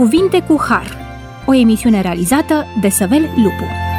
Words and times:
Cuvinte 0.00 0.42
cu 0.42 0.60
Har, 0.68 0.96
o 1.46 1.54
emisiune 1.54 2.00
realizată 2.00 2.66
de 2.80 2.88
Săvel 2.88 3.28
Lupu. 3.36 3.89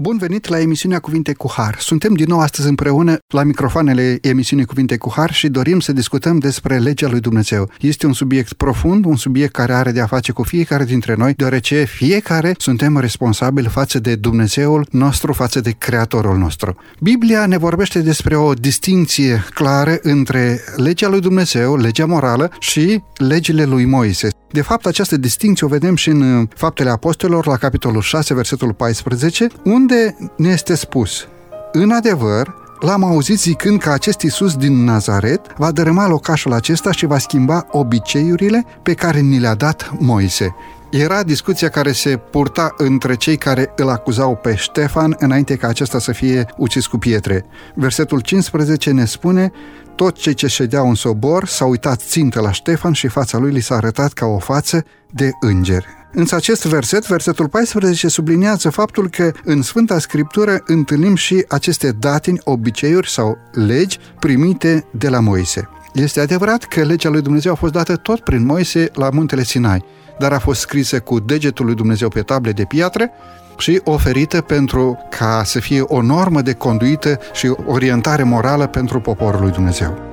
Bun 0.00 0.16
venit 0.18 0.48
la 0.48 0.60
emisiunea 0.60 0.98
Cuvinte 0.98 1.32
cu 1.32 1.52
Har. 1.56 1.76
Suntem 1.78 2.14
din 2.14 2.26
nou 2.28 2.40
astăzi 2.40 2.68
împreună 2.68 3.18
la 3.34 3.42
microfoanele 3.42 4.18
emisiunii 4.20 4.64
Cuvinte 4.64 4.96
cu 4.96 5.12
Har 5.16 5.32
și 5.32 5.48
dorim 5.48 5.80
să 5.80 5.92
discutăm 5.92 6.38
despre 6.38 6.78
legea 6.78 7.08
lui 7.08 7.20
Dumnezeu. 7.20 7.70
Este 7.80 8.06
un 8.06 8.12
subiect 8.12 8.52
profund, 8.52 9.04
un 9.04 9.16
subiect 9.16 9.52
care 9.52 9.72
are 9.72 9.92
de 9.92 10.00
a 10.00 10.06
face 10.06 10.32
cu 10.32 10.42
fiecare 10.42 10.84
dintre 10.84 11.14
noi, 11.14 11.34
deoarece 11.34 11.84
fiecare 11.84 12.54
suntem 12.58 12.98
responsabili 12.98 13.68
față 13.68 13.98
de 13.98 14.14
Dumnezeul 14.14 14.86
nostru, 14.90 15.32
față 15.32 15.60
de 15.60 15.70
Creatorul 15.78 16.36
nostru. 16.36 16.76
Biblia 17.00 17.46
ne 17.46 17.56
vorbește 17.56 18.00
despre 18.00 18.36
o 18.36 18.54
distinție 18.54 19.44
clară 19.54 19.98
între 20.02 20.60
legea 20.76 21.08
lui 21.08 21.20
Dumnezeu, 21.20 21.76
legea 21.76 22.06
morală 22.06 22.50
și 22.58 23.02
legile 23.16 23.64
lui 23.64 23.84
Moise. 23.84 24.28
De 24.50 24.60
fapt, 24.62 24.86
această 24.86 25.16
distinție 25.16 25.66
o 25.66 25.70
vedem 25.70 25.96
și 25.96 26.08
în 26.08 26.48
Faptele 26.54 26.90
Apostolilor, 26.90 27.46
la 27.46 27.56
capitolul 27.56 28.00
6, 28.00 28.34
versetul 28.34 28.72
14, 28.72 29.48
unde 29.64 29.87
ne 30.36 30.48
este 30.48 30.74
spus 30.74 31.28
În 31.72 31.90
adevăr, 31.90 32.56
L-am 32.80 33.04
auzit 33.04 33.38
zicând 33.38 33.80
că 33.80 33.90
acest 33.90 34.22
Iisus 34.22 34.56
din 34.56 34.84
Nazaret 34.84 35.40
va 35.56 35.70
dărâma 35.70 36.08
locașul 36.08 36.52
acesta 36.52 36.92
și 36.92 37.06
va 37.06 37.18
schimba 37.18 37.66
obiceiurile 37.70 38.64
pe 38.82 38.94
care 38.94 39.20
ni 39.20 39.38
le-a 39.38 39.54
dat 39.54 39.90
Moise. 39.98 40.54
Era 40.90 41.22
discuția 41.22 41.68
care 41.68 41.92
se 41.92 42.16
purta 42.16 42.74
între 42.76 43.14
cei 43.14 43.36
care 43.36 43.72
îl 43.76 43.88
acuzau 43.88 44.36
pe 44.36 44.54
Ștefan 44.54 45.16
înainte 45.18 45.56
ca 45.56 45.68
acesta 45.68 45.98
să 45.98 46.12
fie 46.12 46.46
ucis 46.56 46.86
cu 46.86 46.98
pietre. 46.98 47.44
Versetul 47.74 48.20
15 48.20 48.90
ne 48.90 49.04
spune 49.04 49.52
tot 49.94 50.16
cei 50.16 50.34
ce 50.34 50.46
ședeau 50.46 50.88
în 50.88 50.94
sobor 50.94 51.46
s-au 51.46 51.70
uitat 51.70 52.00
țintă 52.00 52.40
la 52.40 52.52
Ștefan 52.52 52.92
și 52.92 53.08
fața 53.08 53.38
lui 53.38 53.52
li 53.52 53.60
s-a 53.60 53.74
arătat 53.74 54.12
ca 54.12 54.26
o 54.26 54.38
față 54.38 54.84
de 55.10 55.30
înger. 55.40 55.97
Însă 56.12 56.34
acest 56.34 56.66
verset, 56.66 57.06
versetul 57.06 57.48
14, 57.48 58.08
subliniază 58.08 58.70
faptul 58.70 59.08
că 59.08 59.32
în 59.44 59.62
Sfânta 59.62 59.98
Scriptură 59.98 60.62
întâlnim 60.66 61.14
și 61.14 61.44
aceste 61.48 61.90
datini, 61.90 62.40
obiceiuri 62.44 63.10
sau 63.10 63.38
legi 63.52 63.98
primite 64.18 64.84
de 64.90 65.08
la 65.08 65.20
Moise. 65.20 65.68
Este 65.92 66.20
adevărat 66.20 66.64
că 66.64 66.82
legea 66.82 67.08
lui 67.08 67.22
Dumnezeu 67.22 67.52
a 67.52 67.54
fost 67.54 67.72
dată 67.72 67.96
tot 67.96 68.20
prin 68.20 68.44
Moise 68.44 68.90
la 68.94 69.10
muntele 69.10 69.42
Sinai, 69.42 69.84
dar 70.18 70.32
a 70.32 70.38
fost 70.38 70.60
scrisă 70.60 71.00
cu 71.00 71.20
degetul 71.20 71.64
lui 71.66 71.74
Dumnezeu 71.74 72.08
pe 72.08 72.22
table 72.22 72.52
de 72.52 72.64
piatră 72.64 73.10
și 73.58 73.80
oferită 73.84 74.40
pentru 74.40 74.98
ca 75.18 75.42
să 75.44 75.60
fie 75.60 75.80
o 75.80 76.02
normă 76.02 76.42
de 76.42 76.52
conduită 76.52 77.18
și 77.32 77.54
orientare 77.66 78.22
morală 78.22 78.66
pentru 78.66 79.00
poporul 79.00 79.40
lui 79.40 79.50
Dumnezeu. 79.50 80.07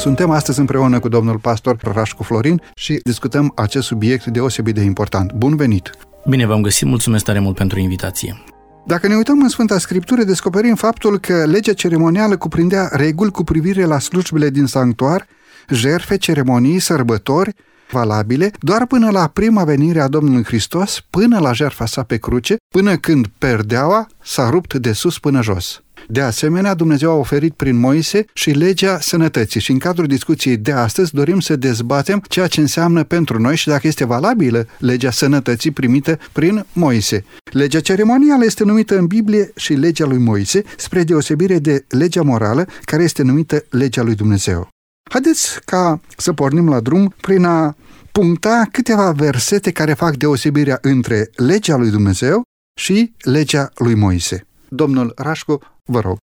Suntem 0.00 0.30
astăzi 0.30 0.58
împreună 0.58 0.98
cu 0.98 1.08
domnul 1.08 1.38
pastor 1.38 1.76
Rașcu 1.82 2.22
Florin 2.22 2.62
și 2.74 3.00
discutăm 3.02 3.52
acest 3.54 3.86
subiect 3.86 4.26
deosebit 4.26 4.74
de 4.74 4.80
important. 4.80 5.32
Bun 5.32 5.56
venit! 5.56 5.90
Bine 6.28 6.46
v-am 6.46 6.62
găsit, 6.62 6.86
mulțumesc 6.86 7.24
tare 7.24 7.38
mult 7.38 7.56
pentru 7.56 7.78
invitație. 7.78 8.42
Dacă 8.86 9.08
ne 9.08 9.14
uităm 9.14 9.42
în 9.42 9.48
Sfânta 9.48 9.78
Scriptură, 9.78 10.22
descoperim 10.22 10.74
faptul 10.74 11.18
că 11.18 11.44
legea 11.46 11.72
ceremonială 11.72 12.36
cuprindea 12.36 12.88
reguli 12.92 13.30
cu 13.30 13.44
privire 13.44 13.84
la 13.84 13.98
slujbele 13.98 14.50
din 14.50 14.66
sanctuar, 14.66 15.26
jerfe, 15.68 16.16
ceremonii, 16.16 16.78
sărbători, 16.78 17.54
valabile 17.92 18.50
doar 18.60 18.86
până 18.86 19.10
la 19.10 19.26
prima 19.26 19.64
venire 19.64 20.00
a 20.00 20.08
Domnului 20.08 20.44
Hristos, 20.44 21.04
până 21.10 21.38
la 21.38 21.52
jertfa 21.52 21.86
sa 21.86 22.02
pe 22.02 22.16
cruce, 22.16 22.56
până 22.74 22.96
când 22.96 23.26
perdeaua 23.38 24.06
s-a 24.22 24.50
rupt 24.50 24.74
de 24.74 24.92
sus 24.92 25.18
până 25.18 25.42
jos. 25.42 25.82
De 26.08 26.20
asemenea, 26.20 26.74
Dumnezeu 26.74 27.10
a 27.10 27.14
oferit 27.14 27.52
prin 27.52 27.76
Moise 27.76 28.24
și 28.32 28.50
legea 28.50 29.00
sănătății 29.00 29.60
și 29.60 29.70
în 29.70 29.78
cadrul 29.78 30.06
discuției 30.06 30.56
de 30.56 30.72
astăzi 30.72 31.14
dorim 31.14 31.40
să 31.40 31.56
dezbatem 31.56 32.22
ceea 32.28 32.46
ce 32.46 32.60
înseamnă 32.60 33.04
pentru 33.04 33.40
noi 33.40 33.56
și 33.56 33.68
dacă 33.68 33.86
este 33.86 34.04
valabilă 34.04 34.66
legea 34.78 35.10
sănătății 35.10 35.70
primită 35.70 36.18
prin 36.32 36.66
Moise. 36.72 37.24
Legea 37.52 37.80
ceremonială 37.80 38.44
este 38.44 38.64
numită 38.64 38.98
în 38.98 39.06
Biblie 39.06 39.50
și 39.56 39.72
legea 39.72 40.06
lui 40.06 40.18
Moise, 40.18 40.62
spre 40.76 41.02
deosebire 41.02 41.58
de 41.58 41.84
legea 41.88 42.22
morală, 42.22 42.66
care 42.84 43.02
este 43.02 43.22
numită 43.22 43.64
legea 43.70 44.02
lui 44.02 44.14
Dumnezeu. 44.14 44.68
Haideți 45.12 45.64
ca 45.64 46.00
să 46.16 46.32
pornim 46.32 46.68
la 46.68 46.80
drum 46.80 47.14
prin 47.20 47.44
a 47.44 47.76
puncta 48.12 48.68
câteva 48.72 49.12
versete 49.12 49.70
care 49.70 49.92
fac 49.92 50.16
deosebirea 50.16 50.78
între 50.80 51.30
legea 51.36 51.76
lui 51.76 51.90
Dumnezeu 51.90 52.42
și 52.80 53.12
legea 53.20 53.70
lui 53.74 53.94
Moise. 53.94 54.46
Domnul 54.68 55.12
Rașcu, 55.16 55.60
vă 55.84 56.00
rog. 56.00 56.16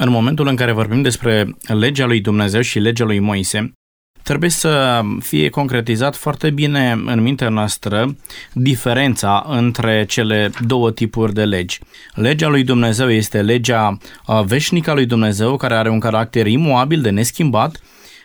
În 0.00 0.10
momentul 0.10 0.46
în 0.46 0.56
care 0.56 0.72
vorbim 0.72 1.02
despre 1.02 1.56
legea 1.66 2.06
lui 2.06 2.20
Dumnezeu 2.20 2.60
și 2.60 2.78
legea 2.78 3.04
lui 3.04 3.18
Moise, 3.18 3.72
trebuie 4.22 4.50
să 4.50 5.02
fie 5.20 5.48
concretizat 5.48 6.16
foarte 6.16 6.50
bine 6.50 7.02
în 7.06 7.20
mintea 7.20 7.48
noastră 7.48 8.16
diferența 8.52 9.44
între 9.48 10.04
cele 10.04 10.50
două 10.66 10.90
tipuri 10.92 11.34
de 11.34 11.44
legi. 11.44 11.80
Legea 12.14 12.48
lui 12.48 12.64
Dumnezeu 12.64 13.10
este 13.10 13.42
legea 13.42 13.98
veșnică 14.44 14.90
a 14.90 14.94
lui 14.94 15.06
Dumnezeu, 15.06 15.56
care 15.56 15.74
are 15.74 15.90
un 15.90 16.00
caracter 16.00 16.46
imuabil 16.46 17.00
de 17.00 17.10
neschimbat, 17.10 17.80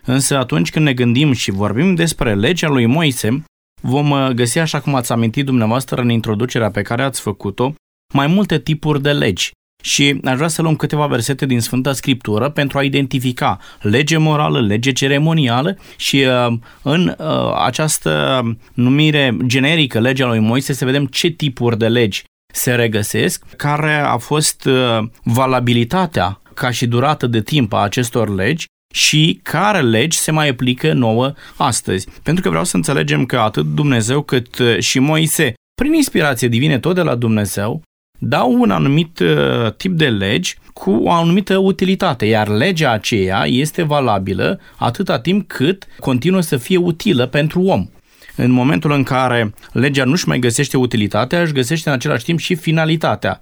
însă 0.05 0.37
atunci 0.37 0.69
când 0.69 0.85
ne 0.85 0.93
gândim 0.93 1.31
și 1.31 1.51
vorbim 1.51 1.95
despre 1.95 2.35
legea 2.35 2.67
lui 2.67 2.85
Moise, 2.85 3.43
vom 3.81 4.31
găsi, 4.33 4.59
așa 4.59 4.79
cum 4.79 4.95
ați 4.95 5.11
amintit 5.11 5.45
dumneavoastră 5.45 6.01
în 6.01 6.09
introducerea 6.09 6.71
pe 6.71 6.81
care 6.81 7.03
ați 7.03 7.21
făcut-o, 7.21 7.73
mai 8.13 8.27
multe 8.27 8.59
tipuri 8.59 9.01
de 9.01 9.11
legi. 9.11 9.51
Și 9.83 10.19
aș 10.23 10.35
vrea 10.35 10.47
să 10.47 10.61
luăm 10.61 10.75
câteva 10.75 11.07
versete 11.07 11.45
din 11.45 11.59
Sfânta 11.59 11.93
Scriptură 11.93 12.49
pentru 12.49 12.77
a 12.77 12.83
identifica 12.83 13.59
lege 13.81 14.17
morală, 14.17 14.61
lege 14.61 14.91
ceremonială 14.91 15.77
și 15.97 16.25
uh, 16.47 16.57
în 16.81 17.15
uh, 17.19 17.53
această 17.65 18.41
numire 18.73 19.37
generică, 19.45 19.99
legea 19.99 20.27
lui 20.27 20.39
Moise, 20.39 20.73
să 20.73 20.85
vedem 20.85 21.05
ce 21.05 21.27
tipuri 21.27 21.77
de 21.77 21.87
legi 21.87 22.23
se 22.53 22.75
regăsesc, 22.75 23.45
care 23.55 23.93
a 23.93 24.17
fost 24.17 24.65
uh, 24.65 24.99
valabilitatea 25.23 26.41
ca 26.53 26.71
și 26.71 26.87
durată 26.87 27.27
de 27.27 27.41
timp 27.41 27.73
a 27.73 27.77
acestor 27.77 28.29
legi 28.35 28.65
și 28.93 29.39
care 29.43 29.81
legi 29.81 30.17
se 30.17 30.31
mai 30.31 30.49
aplică 30.49 30.93
nouă 30.93 31.33
astăzi. 31.55 32.07
Pentru 32.23 32.43
că 32.43 32.49
vreau 32.49 32.63
să 32.63 32.75
înțelegem 32.75 33.25
că 33.25 33.37
atât 33.37 33.65
Dumnezeu 33.65 34.21
cât 34.21 34.61
și 34.79 34.99
Moise, 34.99 35.53
prin 35.81 35.93
inspirație 35.93 36.47
divine 36.47 36.79
tot 36.79 36.95
de 36.95 37.01
la 37.01 37.15
Dumnezeu, 37.15 37.81
dau 38.19 38.53
un 38.61 38.71
anumit 38.71 39.19
uh, 39.19 39.73
tip 39.77 39.91
de 39.91 40.09
legi 40.09 40.57
cu 40.73 40.91
o 40.91 41.11
anumită 41.11 41.57
utilitate, 41.57 42.25
iar 42.25 42.47
legea 42.47 42.91
aceea 42.91 43.45
este 43.45 43.83
valabilă 43.83 44.59
atâta 44.75 45.19
timp 45.19 45.47
cât 45.47 45.87
continuă 45.99 46.41
să 46.41 46.57
fie 46.57 46.77
utilă 46.77 47.25
pentru 47.25 47.61
om. 47.61 47.87
În 48.35 48.51
momentul 48.51 48.91
în 48.91 49.03
care 49.03 49.53
legea 49.71 50.03
nu-și 50.03 50.27
mai 50.27 50.39
găsește 50.39 50.77
utilitatea, 50.77 51.41
își 51.41 51.53
găsește 51.53 51.89
în 51.89 51.95
același 51.95 52.23
timp 52.23 52.39
și 52.39 52.55
finalitatea. 52.55 53.41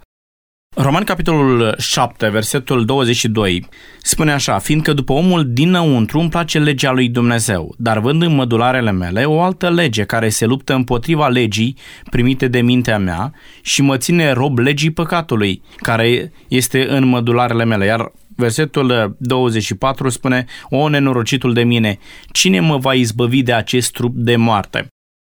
Roman, 0.80 1.04
capitolul 1.04 1.74
7, 1.78 2.28
versetul 2.28 2.84
22, 2.84 3.68
spune 4.02 4.32
așa, 4.32 4.58
fiindcă 4.58 4.92
după 4.92 5.12
omul 5.12 5.52
dinăuntru 5.52 6.18
îmi 6.18 6.28
place 6.28 6.58
legea 6.58 6.92
lui 6.92 7.08
Dumnezeu, 7.08 7.74
dar 7.78 7.98
vând 7.98 8.22
în 8.22 8.34
mădularele 8.34 8.90
mele 8.90 9.24
o 9.24 9.40
altă 9.40 9.70
lege 9.70 10.04
care 10.04 10.28
se 10.28 10.46
luptă 10.46 10.74
împotriva 10.74 11.28
legii 11.28 11.76
primite 12.10 12.48
de 12.48 12.60
mintea 12.60 12.98
mea 12.98 13.32
și 13.62 13.82
mă 13.82 13.96
ține 13.96 14.32
rob 14.32 14.58
legii 14.58 14.90
păcatului, 14.90 15.62
care 15.76 16.32
este 16.48 16.88
în 16.88 17.06
mădularele 17.06 17.64
mele. 17.64 17.84
Iar 17.84 18.12
versetul 18.36 19.16
24 19.18 20.08
spune, 20.08 20.44
o 20.70 20.88
nenorocitul 20.88 21.52
de 21.52 21.62
mine, 21.62 21.98
cine 22.32 22.60
mă 22.60 22.76
va 22.76 22.94
izbăvi 22.94 23.42
de 23.42 23.52
acest 23.52 23.92
trup 23.92 24.14
de 24.14 24.36
moarte? 24.36 24.86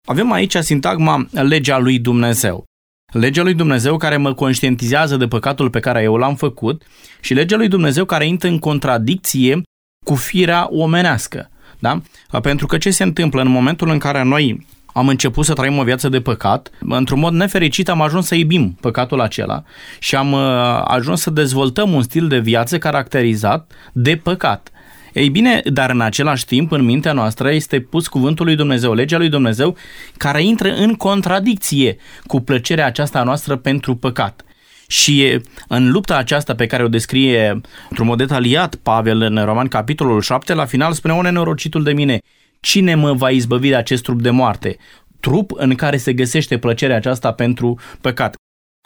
Avem 0.09 0.33
aici 0.33 0.57
sintagma 0.57 1.27
legea 1.31 1.79
lui 1.79 1.99
Dumnezeu 1.99 2.65
legea 3.13 3.43
lui 3.43 3.55
Dumnezeu 3.55 3.97
care 3.97 4.17
mă 4.17 4.35
conștientizează 4.35 5.17
de 5.17 5.27
păcatul 5.27 5.71
pe 5.71 5.81
care 5.81 6.03
eu 6.03 6.17
l-am 6.17 6.35
făcut 6.35 6.83
și 7.21 7.35
legea 7.35 7.57
lui 7.57 7.69
Dumnezeu 7.69 8.05
care 8.05 8.27
intră 8.27 8.49
în 8.49 8.59
contradicție 8.59 9.63
cu 10.05 10.15
firea 10.15 10.67
omenească. 10.71 11.51
Da? 11.79 12.01
Pentru 12.43 12.67
că 12.67 12.79
ce 12.79 12.91
se 12.91 13.03
întâmplă 13.03 13.41
în 13.41 13.49
momentul 13.49 13.89
în 13.89 13.99
care 13.99 14.23
noi 14.23 14.67
am 14.97 15.09
început 15.09 15.45
să 15.45 15.53
trăim 15.53 15.79
o 15.79 15.83
viață 15.83 16.09
de 16.09 16.21
păcat, 16.21 16.71
într-un 16.81 17.19
mod 17.19 17.33
nefericit 17.33 17.89
am 17.89 18.01
ajuns 18.01 18.27
să 18.27 18.35
iubim 18.35 18.77
păcatul 18.81 19.21
acela 19.21 19.63
și 19.99 20.17
am 20.17 20.33
uh, 20.33 20.41
ajuns 20.85 21.21
să 21.21 21.31
dezvoltăm 21.31 21.93
un 21.93 22.03
stil 22.03 22.29
de 22.29 22.39
viață 22.39 22.79
caracterizat 22.79 23.73
de 23.93 24.17
păcat. 24.17 24.71
Ei 25.17 25.29
bine, 25.29 25.63
dar 25.65 25.91
în 25.91 26.01
același 26.01 26.45
timp, 26.45 26.71
în 26.71 26.85
mintea 26.85 27.13
noastră 27.13 27.53
este 27.53 27.81
pus 27.81 28.09
cuvântul 28.09 28.45
lui 28.45 28.57
Dumnezeu, 28.57 28.95
legea 28.95 29.17
lui 29.17 29.29
Dumnezeu, 29.29 29.77
care 30.17 30.43
intră 30.43 30.75
în 30.75 30.95
contradicție 30.95 31.97
cu 32.27 32.41
plăcerea 32.41 32.87
aceasta 32.87 33.23
noastră 33.23 33.57
pentru 33.57 33.95
păcat. 33.95 34.45
Și 34.87 35.41
în 35.69 35.91
lupta 35.91 36.17
aceasta 36.17 36.55
pe 36.55 36.67
care 36.67 36.85
o 36.85 36.89
descrie 36.89 37.61
într-un 37.89 38.07
mod 38.07 38.19
detaliat 38.19 38.75
Pavel 38.75 39.21
în 39.21 39.45
Roman 39.45 39.69
capitolul 39.69 40.21
7, 40.21 40.55
la 40.55 40.65
final 40.65 40.93
spune, 40.93 41.15
o 41.15 41.23
nenorocitul 41.23 41.83
de 41.83 41.93
mine, 41.93 42.19
cine 42.61 42.95
mă 42.95 43.13
va 43.13 43.31
izbăvi 43.31 43.69
de 43.69 43.77
acest 43.77 44.03
trup 44.03 44.23
de 44.23 44.31
moarte? 44.31 44.77
Trup 45.21 45.51
în 45.55 45.75
care 45.75 45.97
se 45.97 46.13
găsește 46.13 46.59
plăcerea 46.59 46.97
aceasta 46.97 47.33
pentru 47.33 47.79
păcat. 48.01 48.36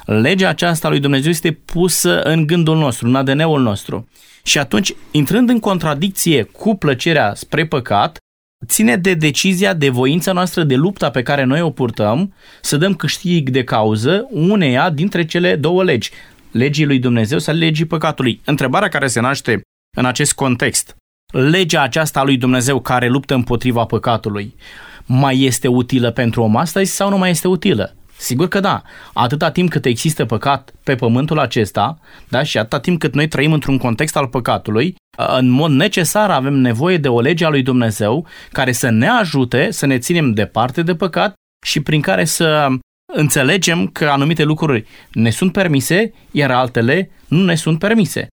Legea 0.05 0.49
aceasta 0.49 0.89
lui 0.89 1.01
Dumnezeu 1.01 1.31
este 1.31 1.53
pusă 1.53 2.23
în 2.23 2.47
gândul 2.47 2.77
nostru, 2.77 3.07
în 3.07 3.15
ADN-ul 3.15 3.61
nostru. 3.61 4.09
Și 4.43 4.59
atunci, 4.59 4.95
intrând 5.11 5.49
în 5.49 5.59
contradicție 5.59 6.43
cu 6.43 6.75
plăcerea 6.75 7.35
spre 7.35 7.67
păcat, 7.67 8.19
ține 8.67 8.97
de 8.97 9.15
decizia, 9.15 9.75
de 9.75 9.89
voința 9.89 10.33
noastră, 10.33 10.63
de 10.63 10.75
lupta 10.75 11.11
pe 11.11 11.23
care 11.23 11.45
noi 11.45 11.61
o 11.61 11.71
purtăm, 11.71 12.35
să 12.61 12.77
dăm 12.77 12.95
câștig 12.95 13.51
de 13.51 13.65
cauză 13.65 14.27
uneia 14.31 14.91
dintre 14.91 15.25
cele 15.25 15.57
două 15.57 15.85
legi, 15.85 16.11
legii 16.51 16.87
lui 16.87 16.99
Dumnezeu 16.99 17.39
sau 17.39 17.55
legii 17.55 17.85
păcatului. 17.85 18.41
Întrebarea 18.45 18.89
care 18.89 19.07
se 19.07 19.21
naște 19.21 19.61
în 19.97 20.05
acest 20.05 20.33
context, 20.33 20.97
legea 21.33 21.83
aceasta 21.83 22.21
a 22.21 22.25
lui 22.25 22.37
Dumnezeu 22.37 22.81
care 22.81 23.09
luptă 23.09 23.35
împotriva 23.35 23.85
păcatului, 23.85 24.55
mai 25.07 25.43
este 25.43 25.69
utilă 25.69 26.11
pentru 26.11 26.43
om 26.43 26.57
astăzi 26.57 26.95
sau 26.95 27.11
nu 27.11 27.19
mai 27.19 27.31
este 27.31 27.49
utilă? 27.49 27.95
Sigur 28.21 28.49
că 28.49 28.61
da. 28.61 28.83
Atâta 29.13 29.51
timp 29.51 29.71
cât 29.71 29.85
există 29.85 30.25
păcat 30.25 30.75
pe 30.85 30.95
pământul 30.95 31.39
acesta, 31.39 31.99
da, 32.29 32.43
și 32.43 32.59
atâta 32.59 32.81
timp 32.81 32.99
cât 33.01 33.15
noi 33.15 33.29
trăim 33.29 33.53
într-un 33.53 33.79
context 33.79 34.17
al 34.17 34.27
păcatului, 34.27 34.95
în 35.39 35.49
mod 35.49 35.71
necesar 35.71 36.31
avem 36.31 36.55
nevoie 36.55 36.97
de 36.97 37.09
o 37.09 37.21
lege 37.21 37.45
a 37.45 37.49
lui 37.49 37.63
Dumnezeu 37.63 38.27
care 38.53 38.73
să 38.73 38.91
ne 38.91 39.09
ajute 39.09 39.71
să 39.71 39.87
ne 39.87 39.99
ținem 39.99 40.33
departe 40.33 40.83
de 40.83 40.95
păcat 40.95 41.35
și 41.67 41.81
prin 41.81 42.01
care 42.01 42.25
să 42.25 42.69
înțelegem 43.13 43.87
că 43.87 44.07
anumite 44.07 44.43
lucruri 44.43 44.87
ne 45.13 45.31
sunt 45.31 45.53
permise, 45.53 46.13
iar 46.31 46.51
altele 46.51 47.11
nu 47.29 47.45
ne 47.45 47.55
sunt 47.55 47.79
permise. 47.79 48.29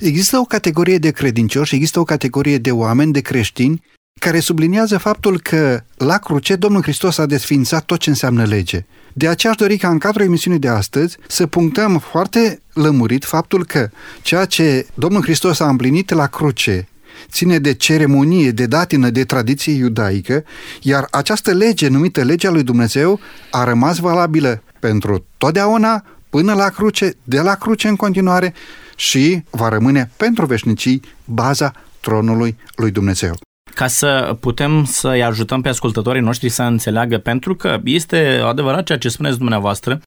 Există 0.00 0.38
o 0.38 0.44
categorie 0.44 0.98
de 0.98 1.10
credincioși, 1.10 1.74
există 1.74 2.00
o 2.00 2.04
categorie 2.04 2.58
de 2.58 2.70
oameni, 2.70 3.12
de 3.12 3.20
creștini, 3.20 3.82
care 4.20 4.40
subliniază 4.40 4.98
faptul 4.98 5.40
că 5.40 5.82
la 5.96 6.18
cruce 6.18 6.56
Domnul 6.56 6.82
Hristos 6.82 7.18
a 7.18 7.26
desfințat 7.26 7.84
tot 7.84 7.98
ce 7.98 8.08
înseamnă 8.08 8.44
lege. 8.44 8.84
De 9.12 9.28
aceea 9.28 9.52
aș 9.52 9.58
dori 9.58 9.76
ca 9.76 9.88
în 9.88 9.98
cadrul 9.98 10.24
emisiunii 10.24 10.58
de 10.58 10.68
astăzi 10.68 11.16
să 11.26 11.46
punctăm 11.46 11.98
foarte 11.98 12.60
lămurit 12.72 13.24
faptul 13.24 13.64
că 13.64 13.88
ceea 14.22 14.44
ce 14.44 14.86
Domnul 14.94 15.22
Hristos 15.22 15.60
a 15.60 15.68
împlinit 15.68 16.10
la 16.10 16.26
cruce 16.26 16.88
ține 17.30 17.58
de 17.58 17.74
ceremonie, 17.74 18.50
de 18.50 18.66
datină, 18.66 19.10
de 19.10 19.24
tradiție 19.24 19.72
iudaică, 19.72 20.44
iar 20.82 21.06
această 21.10 21.52
lege, 21.52 21.88
numită 21.88 22.22
legea 22.22 22.50
lui 22.50 22.62
Dumnezeu, 22.62 23.20
a 23.50 23.64
rămas 23.64 23.98
valabilă 23.98 24.62
pentru 24.80 25.24
totdeauna, 25.38 26.04
până 26.30 26.54
la 26.54 26.68
cruce, 26.68 27.14
de 27.24 27.40
la 27.40 27.54
cruce 27.54 27.88
în 27.88 27.96
continuare 27.96 28.54
și 28.96 29.42
va 29.50 29.68
rămâne 29.68 30.10
pentru 30.16 30.46
veșnicii 30.46 31.02
baza 31.24 31.72
tronului 32.00 32.56
lui 32.76 32.90
Dumnezeu 32.90 33.34
ca 33.74 33.86
să 33.86 34.36
putem 34.40 34.84
să-i 34.84 35.22
ajutăm 35.22 35.60
pe 35.60 35.68
ascultătorii 35.68 36.22
noștri 36.22 36.48
să 36.48 36.62
înțeleagă, 36.62 37.18
pentru 37.18 37.54
că 37.54 37.80
este 37.84 38.40
adevărat 38.44 38.84
ceea 38.84 38.98
ce 38.98 39.08
spuneți 39.08 39.38
dumneavoastră, 39.38 40.00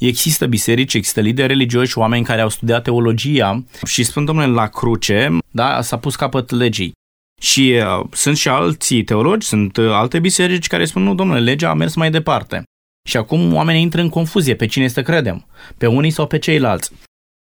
Există 0.00 0.46
biserici, 0.46 0.94
există 0.94 1.20
lideri 1.20 1.48
religioși, 1.48 1.98
oameni 1.98 2.24
care 2.24 2.40
au 2.40 2.48
studiat 2.48 2.82
teologia 2.82 3.64
și 3.86 4.02
spun, 4.02 4.24
domnule, 4.24 4.46
la 4.46 4.66
cruce, 4.66 5.38
da, 5.50 5.82
s-a 5.82 5.98
pus 5.98 6.16
capăt 6.16 6.50
legii. 6.50 6.92
Și 7.40 7.80
uh, 8.00 8.06
sunt 8.12 8.36
și 8.36 8.48
alții 8.48 9.04
teologi, 9.04 9.46
sunt 9.46 9.76
uh, 9.76 9.90
alte 9.90 10.18
biserici 10.18 10.66
care 10.66 10.84
spun, 10.84 11.02
nu, 11.02 11.14
domnule, 11.14 11.40
legea 11.40 11.70
a 11.70 11.74
mers 11.74 11.94
mai 11.94 12.10
departe. 12.10 12.62
Și 13.08 13.16
acum 13.16 13.54
oamenii 13.54 13.82
intră 13.82 14.00
în 14.00 14.08
confuzie 14.08 14.54
pe 14.54 14.66
cine 14.66 14.88
să 14.88 15.02
credem, 15.02 15.46
pe 15.78 15.86
unii 15.86 16.10
sau 16.10 16.26
pe 16.26 16.38
ceilalți. 16.38 16.92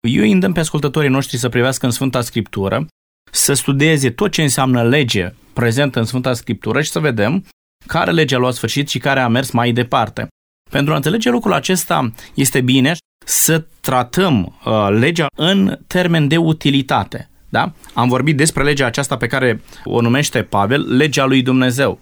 Eu 0.08 0.22
îi 0.22 0.32
îndemn 0.32 0.54
pe 0.54 0.60
ascultătorii 0.60 1.10
noștri 1.10 1.38
să 1.38 1.50
privească 1.50 1.86
în 1.86 1.92
Sfânta 1.92 2.22
Scriptură, 2.22 2.86
să 3.32 3.54
studieze 3.54 4.10
tot 4.10 4.32
ce 4.32 4.42
înseamnă 4.42 4.84
lege 4.84 5.34
prezentă 5.54 6.00
în 6.00 6.06
Sfânta 6.06 6.34
Scriptură 6.34 6.82
și 6.82 6.92
să 6.92 7.00
vedem 7.00 7.46
care 7.86 8.12
lege 8.12 8.36
a 8.36 8.38
luat 8.38 8.54
sfârșit 8.54 8.90
și 8.90 9.00
care 9.00 9.20
a 9.20 9.28
mers 9.28 9.52
mai 9.52 9.72
departe. 9.72 10.28
Pentru 10.70 10.94
a 10.94 10.96
înțelege 10.96 11.30
lucrul 11.30 11.54
acesta 11.54 12.14
este 12.34 12.62
bine 12.62 12.96
să 13.26 13.66
tratăm 13.80 14.60
uh, 14.66 14.88
legea 14.90 15.28
în 15.36 15.78
termen 15.88 16.28
de 16.28 16.38
utilitate. 16.38 17.30
Da? 17.50 17.72
Am 17.94 18.08
vorbit 18.08 18.38
despre 18.38 18.64
legea 18.64 18.86
aceasta 18.86 19.18
pe 19.18 19.28
care 19.28 19.62
o 19.84 20.02
numește 20.02 20.44
Pavel, 20.44 20.96
legea 20.96 21.26
lui 21.26 21.42
Dumnezeu. 21.42 22.00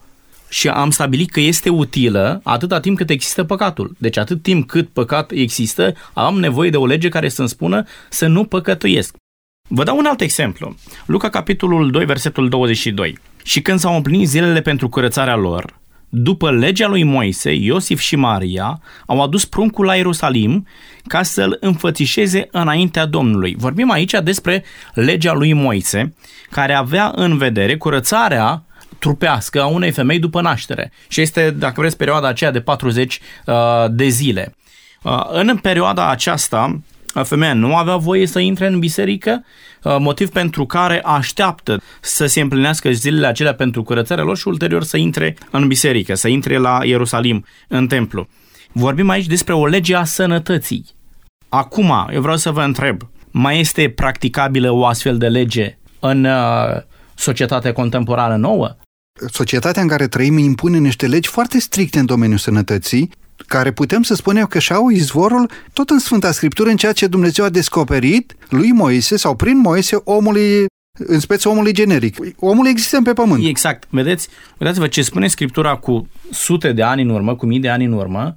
Și 0.50 0.68
am 0.68 0.92
stabilit 0.92 1.30
că 1.30 1.40
este 1.40 1.70
utilă 1.70 2.42
atâta 2.44 2.80
timp 2.80 2.98
cât 2.98 3.10
există 3.10 3.44
păcatul. 3.44 3.96
Deci 3.98 4.18
atât 4.18 4.42
timp 4.42 4.68
cât 4.68 4.90
păcat 4.90 5.32
există, 5.32 5.94
am 6.14 6.40
nevoie 6.40 6.70
de 6.70 6.78
o 6.78 6.86
lege 6.86 7.10
care 7.10 7.30
să-mi 7.30 7.50
spună 7.50 7.84
să 8.10 8.28
nu 8.28 8.44
păcătuiesc. 8.44 9.16
Vă 9.68 9.84
dau 9.84 9.98
un 9.98 10.06
alt 10.06 10.22
exemplu. 10.22 10.76
Luca, 11.06 11.30
capitolul 11.30 11.92
2, 11.92 12.06
versetul 12.06 12.50
22. 12.50 13.18
Și 13.44 13.62
când 13.62 13.80
s-au 13.80 13.96
împlinit 13.96 14.28
zilele 14.28 14.62
pentru 14.62 14.90
curățarea 14.90 15.36
lor, 15.36 15.80
după 16.10 16.52
legea 16.52 16.88
lui 16.88 17.04
Moise, 17.04 17.54
Iosif 17.54 18.00
și 18.00 18.16
Maria 18.16 18.82
au 19.06 19.22
adus 19.22 19.46
pruncul 19.46 19.86
la 19.86 19.96
Ierusalim 19.96 20.68
ca 21.08 21.24
să-l 21.24 21.58
înfățișeze 21.60 22.48
înaintea 22.52 23.06
Domnului. 23.06 23.56
Vorbim 23.58 23.92
aici 23.92 24.14
despre 24.24 24.64
legea 24.94 25.34
lui 25.34 25.54
Moise, 25.54 26.14
care 26.50 26.74
avea 26.74 27.12
în 27.16 27.38
vedere 27.38 27.78
curățarea 27.78 28.64
trupească 29.00 29.62
a 29.62 29.66
unei 29.66 29.92
femei 29.92 30.20
după 30.20 30.42
naștere. 30.42 30.92
Și 31.08 31.22
este, 31.22 31.52
dacă 31.52 31.82
vreți, 31.82 31.98
perioada 31.98 32.28
aceea 32.28 32.52
de 32.52 32.62
40 32.62 33.20
uh, 33.46 33.56
de 33.90 34.08
zile. 34.08 34.56
Uh, 35.04 35.26
în 35.32 35.58
perioada 35.58 36.10
aceasta, 36.10 36.82
femeia 37.24 37.54
nu 37.54 37.76
avea 37.76 37.96
voie 37.96 38.28
să 38.28 38.40
intre 38.40 38.68
în 38.68 38.80
biserică, 38.80 39.46
uh, 39.84 39.96
motiv 40.00 40.30
pentru 40.30 40.66
care 40.66 41.02
așteaptă 41.04 41.82
să 42.02 42.26
se 42.26 42.42
împlinească 42.42 42.92
zilele 42.92 43.28
acelea 43.28 43.54
pentru 43.54 43.84
curățarea 43.84 44.24
lor 44.24 44.38
și 44.38 44.48
ulterior 44.48 44.84
să 44.84 44.98
intre 44.98 45.36
în 45.52 45.68
biserică, 45.68 46.16
să 46.16 46.28
intre 46.28 46.58
la 46.58 46.80
Ierusalim, 46.84 47.46
în 47.68 47.88
templu. 47.88 48.28
Vorbim 48.72 49.10
aici 49.10 49.26
despre 49.26 49.54
o 49.54 49.66
lege 49.66 49.96
a 49.96 50.04
sănătății. 50.04 50.86
Acum, 51.50 52.08
eu 52.12 52.22
vreau 52.22 52.38
să 52.38 52.52
vă 52.52 52.62
întreb, 52.62 53.02
mai 53.32 53.60
este 53.60 53.90
practicabilă 53.90 54.72
o 54.72 54.86
astfel 54.86 55.18
de 55.18 55.28
lege 55.28 55.78
în 56.00 56.24
uh, 56.26 56.82
societatea 57.16 57.74
contemporană 57.74 58.36
nouă? 58.36 58.76
Societatea 59.32 59.82
în 59.82 59.88
care 59.88 60.08
trăim 60.08 60.38
impune 60.38 60.78
niște 60.78 61.08
legi 61.08 61.30
foarte 61.30 61.60
stricte 61.60 62.00
în 62.00 62.06
domeniul 62.06 62.38
sănătății 62.38 63.10
care 63.48 63.72
putem 63.72 64.02
să 64.02 64.16
spunem 64.16 64.46
că 64.46 64.60
și-au 64.60 64.90
izvorul 64.90 65.50
tot 65.74 65.90
în 65.90 66.00
Sfânta 66.00 66.32
Scriptură, 66.32 66.70
în 66.70 66.78
ceea 66.78 66.92
ce 66.92 67.08
Dumnezeu 67.08 67.46
a 67.46 67.50
descoperit 67.50 68.36
lui 68.50 68.72
Moise 68.72 69.18
sau 69.18 69.36
prin 69.36 69.58
Moise 69.58 70.02
omului 70.04 70.66
în 71.00 71.20
speță 71.20 71.50
omului 71.50 71.74
generic. 71.74 72.18
Omul 72.40 72.68
există 72.68 73.02
pe 73.04 73.14
pământ. 73.14 73.46
Exact. 73.46 73.84
Vedeți, 73.90 74.28
vedeți-vă 74.58 74.88
ce 74.88 75.02
spune 75.02 75.28
Scriptura 75.28 75.76
cu 75.76 76.10
sute 76.32 76.72
de 76.72 76.84
ani 76.84 77.02
în 77.02 77.10
urmă, 77.10 77.36
cu 77.36 77.46
mii 77.46 77.60
de 77.60 77.70
ani 77.70 77.86
în 77.86 77.92
urmă, 77.92 78.36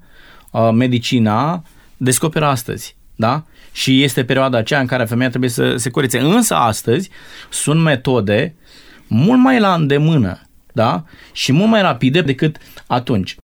uh, 0.50 0.70
medicina 0.72 1.62
descoperă 1.96 2.46
astăzi. 2.46 2.96
Da? 3.16 3.44
Și 3.72 4.02
este 4.02 4.24
perioada 4.24 4.58
aceea 4.58 4.80
în 4.80 4.86
care 4.86 5.04
femeia 5.04 5.28
trebuie 5.28 5.50
să 5.50 5.76
se 5.76 5.90
curețe. 5.90 6.18
Însă 6.18 6.54
astăzi 6.54 7.10
sunt 7.50 7.82
metode 7.82 8.54
mult 9.06 9.40
mai 9.40 9.60
la 9.60 9.74
îndemână 9.74 10.40
da? 10.72 11.04
și 11.32 11.52
mult 11.52 11.70
mai 11.70 11.82
rapide 11.82 12.20
decât 12.20 12.56
atunci. 12.86 13.36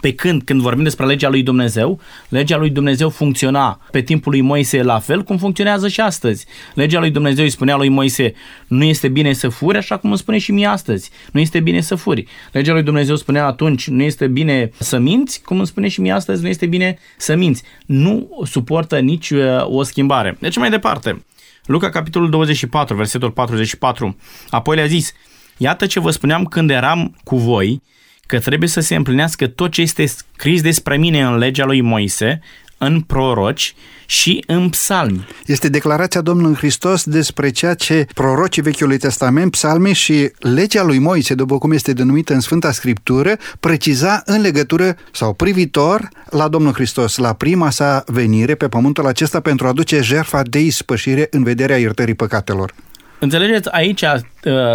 Pe 0.00 0.12
când, 0.12 0.42
când 0.42 0.60
vorbim 0.60 0.82
despre 0.82 1.06
legea 1.06 1.28
lui 1.28 1.42
Dumnezeu, 1.42 2.00
legea 2.28 2.56
lui 2.56 2.70
Dumnezeu 2.70 3.08
funcționa 3.08 3.80
pe 3.90 4.00
timpul 4.00 4.32
lui 4.32 4.40
Moise 4.40 4.82
la 4.82 4.98
fel 4.98 5.22
cum 5.22 5.38
funcționează 5.38 5.88
și 5.88 6.00
astăzi. 6.00 6.46
Legea 6.74 6.98
lui 6.98 7.10
Dumnezeu 7.10 7.44
îi 7.44 7.50
spunea 7.50 7.76
lui 7.76 7.88
Moise, 7.88 8.34
nu 8.66 8.84
este 8.84 9.08
bine 9.08 9.32
să 9.32 9.48
furi, 9.48 9.76
așa 9.76 9.96
cum 9.96 10.10
îmi 10.10 10.18
spune 10.18 10.38
și 10.38 10.52
mie 10.52 10.66
astăzi. 10.66 11.10
Nu 11.32 11.40
este 11.40 11.60
bine 11.60 11.80
să 11.80 11.94
furi. 11.94 12.26
Legea 12.52 12.72
lui 12.72 12.82
Dumnezeu 12.82 13.16
spunea 13.16 13.46
atunci, 13.46 13.88
nu 13.88 14.02
este 14.02 14.26
bine 14.26 14.70
să 14.78 14.98
minți, 14.98 15.42
cum 15.42 15.56
îmi 15.56 15.66
spune 15.66 15.88
și 15.88 16.00
mie 16.00 16.12
astăzi, 16.12 16.42
nu 16.42 16.48
este 16.48 16.66
bine 16.66 16.98
să 17.16 17.34
minți. 17.36 17.62
Nu 17.86 18.42
suportă 18.44 18.98
nici 18.98 19.30
uh, 19.30 19.40
o 19.64 19.82
schimbare. 19.82 20.36
Deci 20.40 20.56
mai 20.56 20.70
departe. 20.70 21.24
Luca, 21.64 21.90
capitolul 21.90 22.30
24, 22.30 22.96
versetul 22.96 23.30
44. 23.30 24.16
Apoi 24.50 24.76
le-a 24.76 24.86
zis, 24.86 25.12
Iată 25.60 25.86
ce 25.86 26.00
vă 26.00 26.10
spuneam 26.10 26.44
când 26.44 26.70
eram 26.70 27.16
cu 27.24 27.36
voi, 27.36 27.82
că 28.28 28.38
trebuie 28.38 28.68
să 28.68 28.80
se 28.80 28.94
împlinească 28.94 29.46
tot 29.46 29.70
ce 29.70 29.80
este 29.80 30.06
scris 30.06 30.60
despre 30.60 30.96
mine 30.96 31.22
în 31.22 31.36
legea 31.36 31.64
lui 31.64 31.80
Moise, 31.80 32.40
în 32.78 33.00
proroci 33.00 33.74
și 34.06 34.44
în 34.46 34.68
psalmi. 34.68 35.26
Este 35.46 35.68
declarația 35.68 36.20
Domnului 36.20 36.56
Hristos 36.56 37.04
despre 37.04 37.50
ceea 37.50 37.74
ce 37.74 38.06
prorocii 38.14 38.62
Vechiului 38.62 38.98
Testament, 38.98 39.50
psalmi 39.50 39.92
și 39.92 40.30
legea 40.38 40.82
lui 40.82 40.98
Moise, 40.98 41.34
după 41.34 41.58
cum 41.58 41.72
este 41.72 41.92
denumită 41.92 42.34
în 42.34 42.40
Sfânta 42.40 42.72
Scriptură, 42.72 43.36
preciza 43.60 44.22
în 44.24 44.40
legătură 44.40 44.96
sau 45.12 45.32
privitor 45.32 46.08
la 46.30 46.48
Domnul 46.48 46.72
Hristos, 46.72 47.16
la 47.16 47.32
prima 47.32 47.70
sa 47.70 48.04
venire 48.06 48.54
pe 48.54 48.68
pământul 48.68 49.06
acesta 49.06 49.40
pentru 49.40 49.66
a 49.66 49.68
aduce 49.68 50.00
jertfa 50.00 50.42
de 50.42 50.60
ispășire 50.60 51.26
în 51.30 51.42
vederea 51.42 51.76
iertării 51.76 52.14
păcatelor. 52.14 52.74
Înțelegeți, 53.20 53.72
aici 53.72 54.02
uh, 54.02 54.12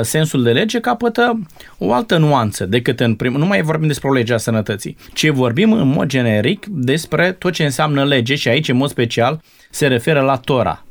sensul 0.02 0.44
de 0.44 0.52
lege 0.52 0.80
capătă 0.80 1.40
o 1.78 1.94
altă 1.94 2.18
nuanță 2.18 2.66
decât 2.66 3.00
în 3.00 3.16
primul. 3.16 3.40
Nu 3.40 3.46
mai 3.46 3.62
vorbim 3.62 3.88
despre 3.88 4.10
o 4.10 4.14
lege 4.14 4.34
a 4.34 4.38
sănătății, 4.38 4.98
ci 5.14 5.28
vorbim 5.28 5.74
în 5.74 5.88
mod 5.88 6.08
generic 6.08 6.66
despre 6.70 7.32
tot 7.32 7.54
ce 7.54 7.64
înseamnă 7.64 8.06
lege 8.06 8.36
și 8.36 8.48
aici, 8.48 8.70
în 8.70 8.78
mod 8.78 8.90
special, 8.90 9.42
se 9.70 9.88
referă 9.88 10.22
la 10.22 10.38
Tora. 10.38 10.86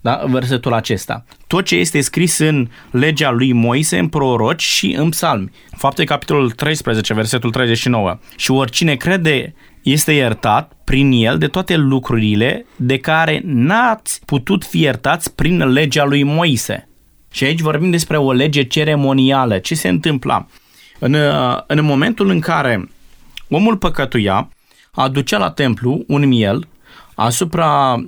da? 0.00 0.24
versetul 0.26 0.72
acesta. 0.72 1.24
Tot 1.46 1.64
ce 1.64 1.76
este 1.76 2.00
scris 2.00 2.38
în 2.38 2.68
legea 2.90 3.30
lui 3.30 3.52
Moise, 3.52 3.98
în 3.98 4.08
proroci 4.08 4.62
și 4.62 4.94
în 4.98 5.08
psalmi. 5.08 5.50
Fapte 5.76 6.04
capitolul 6.04 6.50
13, 6.50 7.14
versetul 7.14 7.50
39. 7.50 8.18
Și 8.36 8.50
oricine 8.50 8.94
crede 8.94 9.54
este 9.84 10.12
iertat 10.12 10.72
prin 10.84 11.12
el 11.12 11.38
de 11.38 11.46
toate 11.46 11.76
lucrurile 11.76 12.66
de 12.76 12.98
care 12.98 13.40
n-ați 13.44 14.20
putut 14.24 14.64
fi 14.64 14.80
iertați 14.80 15.34
prin 15.34 15.68
legea 15.68 16.04
lui 16.04 16.22
Moise. 16.22 16.88
Și 17.30 17.44
aici 17.44 17.60
vorbim 17.60 17.90
despre 17.90 18.16
o 18.16 18.32
lege 18.32 18.62
ceremonială. 18.62 19.58
Ce 19.58 19.74
se 19.74 19.88
întâmpla? 19.88 20.46
În, 20.98 21.16
în 21.66 21.84
momentul 21.84 22.28
în 22.28 22.40
care 22.40 22.88
omul 23.48 23.76
păcătuia, 23.76 24.48
aducea 24.90 25.38
la 25.38 25.50
templu 25.50 26.04
un 26.06 26.26
miel 26.26 26.68
asupra 27.14 28.02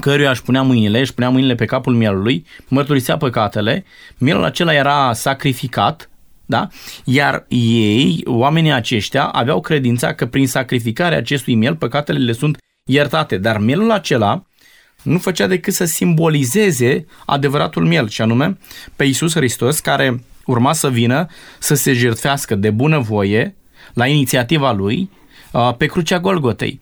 căruia 0.00 0.30
își 0.30 0.42
punea 0.42 0.62
mâinile, 0.62 1.00
își 1.00 1.14
punea 1.14 1.30
mâinile 1.30 1.54
pe 1.54 1.64
capul 1.64 1.94
mielului, 1.94 2.46
mărturisea 2.68 3.16
păcatele, 3.16 3.84
mielul 4.18 4.44
acela 4.44 4.74
era 4.74 5.12
sacrificat, 5.12 6.10
da? 6.48 6.68
Iar 7.04 7.44
ei, 7.48 8.22
oamenii 8.26 8.72
aceștia, 8.72 9.24
aveau 9.24 9.60
credința 9.60 10.14
că 10.14 10.26
prin 10.26 10.46
sacrificarea 10.46 11.18
acestui 11.18 11.54
miel 11.54 11.76
păcatele 11.76 12.18
le 12.18 12.32
sunt 12.32 12.58
iertate, 12.84 13.36
dar 13.36 13.58
mielul 13.58 13.90
acela 13.90 14.46
nu 15.02 15.18
făcea 15.18 15.46
decât 15.46 15.74
să 15.74 15.84
simbolizeze 15.84 17.06
adevăratul 17.26 17.86
miel, 17.86 18.08
și 18.08 18.22
anume 18.22 18.58
pe 18.96 19.04
Iisus 19.04 19.34
Hristos, 19.34 19.80
care 19.80 20.24
urma 20.44 20.72
să 20.72 20.90
vină 20.90 21.26
să 21.58 21.74
se 21.74 21.92
jertfească 21.92 22.54
de 22.54 22.70
bunăvoie 22.70 23.56
la 23.94 24.06
inițiativa 24.06 24.72
lui 24.72 25.10
pe 25.76 25.86
crucea 25.86 26.20
Golgotei. 26.20 26.80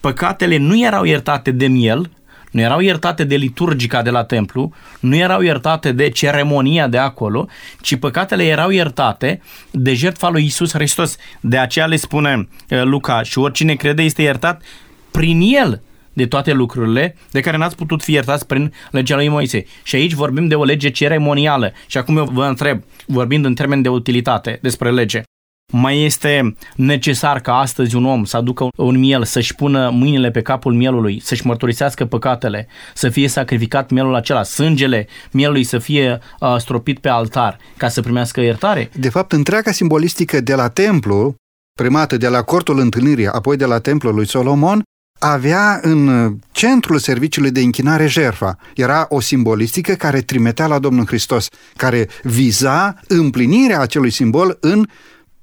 Păcatele 0.00 0.56
nu 0.56 0.84
erau 0.84 1.04
iertate 1.04 1.50
de 1.50 1.66
miel, 1.66 2.10
nu 2.50 2.60
erau 2.60 2.80
iertate 2.80 3.24
de 3.24 3.36
liturgica 3.36 4.02
de 4.02 4.10
la 4.10 4.24
templu, 4.24 4.72
nu 5.00 5.16
erau 5.16 5.40
iertate 5.40 5.92
de 5.92 6.08
ceremonia 6.08 6.88
de 6.88 6.98
acolo, 6.98 7.48
ci 7.80 7.96
păcatele 7.96 8.44
erau 8.44 8.70
iertate 8.70 9.40
de 9.70 9.94
jertfa 9.94 10.28
lui 10.28 10.44
Isus 10.44 10.72
Hristos. 10.72 11.16
De 11.40 11.58
aceea 11.58 11.86
le 11.86 11.96
spune 11.96 12.48
Luca 12.68 13.22
și 13.22 13.38
oricine 13.38 13.74
crede 13.74 14.02
este 14.02 14.22
iertat 14.22 14.62
prin 15.10 15.40
el 15.40 15.82
de 16.12 16.26
toate 16.26 16.52
lucrurile 16.52 17.16
de 17.30 17.40
care 17.40 17.56
n-ați 17.56 17.76
putut 17.76 18.02
fi 18.02 18.12
iertați 18.12 18.46
prin 18.46 18.72
legea 18.90 19.16
lui 19.16 19.28
Moise. 19.28 19.64
Și 19.82 19.94
aici 19.96 20.12
vorbim 20.12 20.48
de 20.48 20.54
o 20.54 20.64
lege 20.64 20.90
ceremonială. 20.90 21.72
Și 21.86 21.98
acum 21.98 22.16
eu 22.16 22.24
vă 22.24 22.44
întreb, 22.44 22.82
vorbind 23.06 23.44
în 23.44 23.54
termen 23.54 23.82
de 23.82 23.88
utilitate 23.88 24.58
despre 24.62 24.90
lege, 24.90 25.22
mai 25.72 26.04
este 26.04 26.54
necesar 26.76 27.40
ca 27.40 27.58
astăzi 27.58 27.96
un 27.96 28.04
om 28.04 28.24
să 28.24 28.36
aducă 28.36 28.68
un 28.76 28.98
miel, 28.98 29.24
să-și 29.24 29.54
pună 29.54 29.90
mâinile 29.90 30.30
pe 30.30 30.42
capul 30.42 30.74
mielului, 30.74 31.20
să-și 31.24 31.46
mărturisească 31.46 32.04
păcatele, 32.04 32.68
să 32.94 33.08
fie 33.08 33.28
sacrificat 33.28 33.90
mielul 33.90 34.14
acela, 34.14 34.42
sângele 34.42 35.06
mielului 35.30 35.64
să 35.64 35.78
fie 35.78 36.18
uh, 36.40 36.56
stropit 36.58 36.98
pe 36.98 37.08
altar 37.08 37.58
ca 37.76 37.88
să 37.88 38.00
primească 38.00 38.40
iertare? 38.40 38.90
De 38.94 39.08
fapt, 39.08 39.32
întreaga 39.32 39.70
simbolistică 39.70 40.40
de 40.40 40.54
la 40.54 40.68
templu, 40.68 41.34
primată 41.78 42.16
de 42.16 42.28
la 42.28 42.42
cortul 42.42 42.78
întâlnirii, 42.78 43.26
apoi 43.26 43.56
de 43.56 43.64
la 43.64 43.78
templul 43.78 44.14
lui 44.14 44.26
Solomon, 44.26 44.82
avea 45.18 45.78
în 45.82 46.34
centrul 46.52 46.98
serviciului 46.98 47.50
de 47.50 47.60
închinare 47.60 48.06
jerfa. 48.06 48.56
Era 48.74 49.06
o 49.08 49.20
simbolistică 49.20 49.92
care 49.92 50.20
trimitea 50.20 50.66
la 50.66 50.78
Domnul 50.78 51.06
Hristos, 51.06 51.46
care 51.76 52.08
viza 52.22 52.94
împlinirea 53.06 53.80
acelui 53.80 54.10
simbol 54.10 54.56
în 54.60 54.86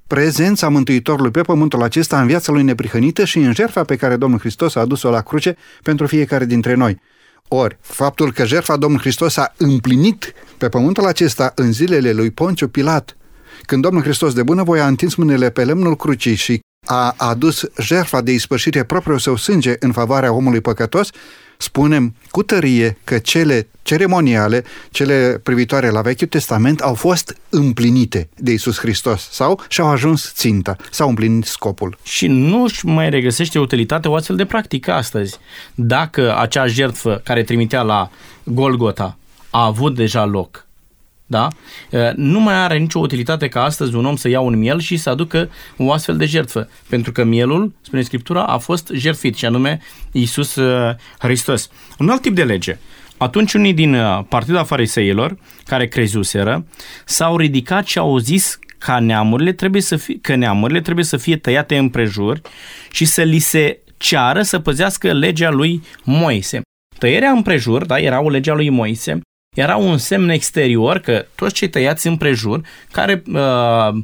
prezența 0.06 0.68
Mântuitorului 0.68 1.30
pe 1.30 1.40
pământul 1.40 1.82
acesta 1.82 2.20
în 2.20 2.26
viața 2.26 2.52
lui 2.52 2.62
neprihănită 2.62 3.24
și 3.24 3.38
în 3.38 3.54
jertfa 3.54 3.84
pe 3.84 3.96
care 3.96 4.16
Domnul 4.16 4.38
Hristos 4.38 4.74
a 4.74 4.80
adus-o 4.80 5.10
la 5.10 5.20
cruce 5.20 5.56
pentru 5.82 6.06
fiecare 6.06 6.44
dintre 6.44 6.74
noi. 6.74 7.00
Ori, 7.48 7.78
faptul 7.80 8.32
că 8.32 8.44
jertfa 8.44 8.76
Domnului 8.76 9.04
Hristos 9.04 9.36
a 9.36 9.52
împlinit 9.56 10.32
pe 10.58 10.68
pământul 10.68 11.06
acesta 11.06 11.52
în 11.54 11.72
zilele 11.72 12.12
lui 12.12 12.30
Ponciu 12.30 12.68
Pilat, 12.68 13.16
când 13.62 13.82
Domnul 13.82 14.02
Hristos 14.02 14.34
de 14.34 14.42
bunăvoie 14.42 14.80
a 14.80 14.86
întins 14.86 15.14
mâinile 15.14 15.50
pe 15.50 15.64
lemnul 15.64 15.96
crucii 15.96 16.34
și 16.34 16.60
a 16.86 17.14
adus 17.16 17.64
jertfa 17.80 18.20
de 18.20 18.32
ispășire 18.32 18.82
propriul 18.82 19.18
său 19.18 19.36
sânge 19.36 19.74
în 19.78 19.92
favoarea 19.92 20.32
omului 20.32 20.60
păcătos, 20.60 21.10
spunem 21.56 22.14
cu 22.30 22.42
tărie 22.42 22.98
că 23.04 23.18
cele 23.18 23.68
ceremoniale, 23.82 24.64
cele 24.90 25.40
privitoare 25.42 25.90
la 25.90 26.00
Vechiul 26.00 26.26
Testament 26.26 26.80
au 26.80 26.94
fost 26.94 27.36
împlinite 27.48 28.28
de 28.36 28.52
Isus 28.52 28.78
Hristos 28.78 29.28
sau 29.30 29.60
și-au 29.68 29.88
ajuns 29.88 30.32
ținta, 30.34 30.76
s-au 30.90 31.08
împlinit 31.08 31.44
scopul. 31.44 31.98
Și 32.02 32.26
nu 32.26 32.62
își 32.62 32.86
mai 32.86 33.10
regăsește 33.10 33.58
utilitate 33.58 34.08
o 34.08 34.14
astfel 34.14 34.36
de 34.36 34.44
practică 34.44 34.92
astăzi. 34.92 35.38
Dacă 35.74 36.38
acea 36.38 36.66
jertfă 36.66 37.20
care 37.24 37.42
trimitea 37.42 37.82
la 37.82 38.10
Golgota 38.44 39.16
a 39.50 39.64
avut 39.64 39.94
deja 39.94 40.24
loc 40.24 40.65
da? 41.26 41.48
nu 42.14 42.40
mai 42.40 42.54
are 42.54 42.78
nicio 42.78 42.98
utilitate 42.98 43.48
ca 43.48 43.64
astăzi 43.64 43.94
un 43.94 44.04
om 44.04 44.16
să 44.16 44.28
ia 44.28 44.40
un 44.40 44.58
miel 44.58 44.80
și 44.80 44.96
să 44.96 45.10
aducă 45.10 45.50
o 45.76 45.92
astfel 45.92 46.16
de 46.16 46.24
jertfă, 46.24 46.68
pentru 46.88 47.12
că 47.12 47.24
mielul, 47.24 47.74
spune 47.80 48.02
Scriptura, 48.02 48.42
a 48.42 48.58
fost 48.58 48.90
jertfit, 48.94 49.36
și 49.36 49.46
anume 49.46 49.80
Iisus 50.12 50.58
Hristos. 51.18 51.70
Un 51.98 52.08
alt 52.08 52.20
tip 52.20 52.34
de 52.34 52.44
lege. 52.44 52.78
Atunci 53.16 53.52
unii 53.54 53.74
din 53.74 53.96
partida 54.28 54.64
fariseilor, 54.64 55.38
care 55.64 55.86
crezuseră, 55.86 56.66
s-au 57.04 57.36
ridicat 57.36 57.86
și 57.86 57.98
au 57.98 58.18
zis 58.18 58.58
că 58.78 58.98
neamurile 59.00 59.52
trebuie 59.52 59.82
să 59.82 59.96
fie, 59.96 60.18
că 60.20 60.34
neamurile 60.34 60.80
trebuie 60.80 61.04
să 61.04 61.16
fie 61.16 61.36
tăiate 61.36 61.76
împrejur 61.76 62.40
și 62.90 63.04
să 63.04 63.22
li 63.22 63.38
se 63.38 63.78
ceară 63.96 64.42
să 64.42 64.58
păzească 64.58 65.12
legea 65.12 65.50
lui 65.50 65.82
Moise. 66.04 66.60
Tăierea 66.98 67.30
împrejur, 67.30 67.84
da, 67.84 67.98
era 67.98 68.20
o 68.20 68.30
legea 68.30 68.54
lui 68.54 68.68
Moise, 68.68 69.20
era 69.56 69.76
un 69.76 69.98
semn 69.98 70.28
exterior 70.28 70.98
că 70.98 71.26
toți 71.34 71.54
cei 71.54 71.68
tăiați 71.68 72.06
împrejur, 72.06 72.60
care, 72.90 73.22
uh, 73.32 73.94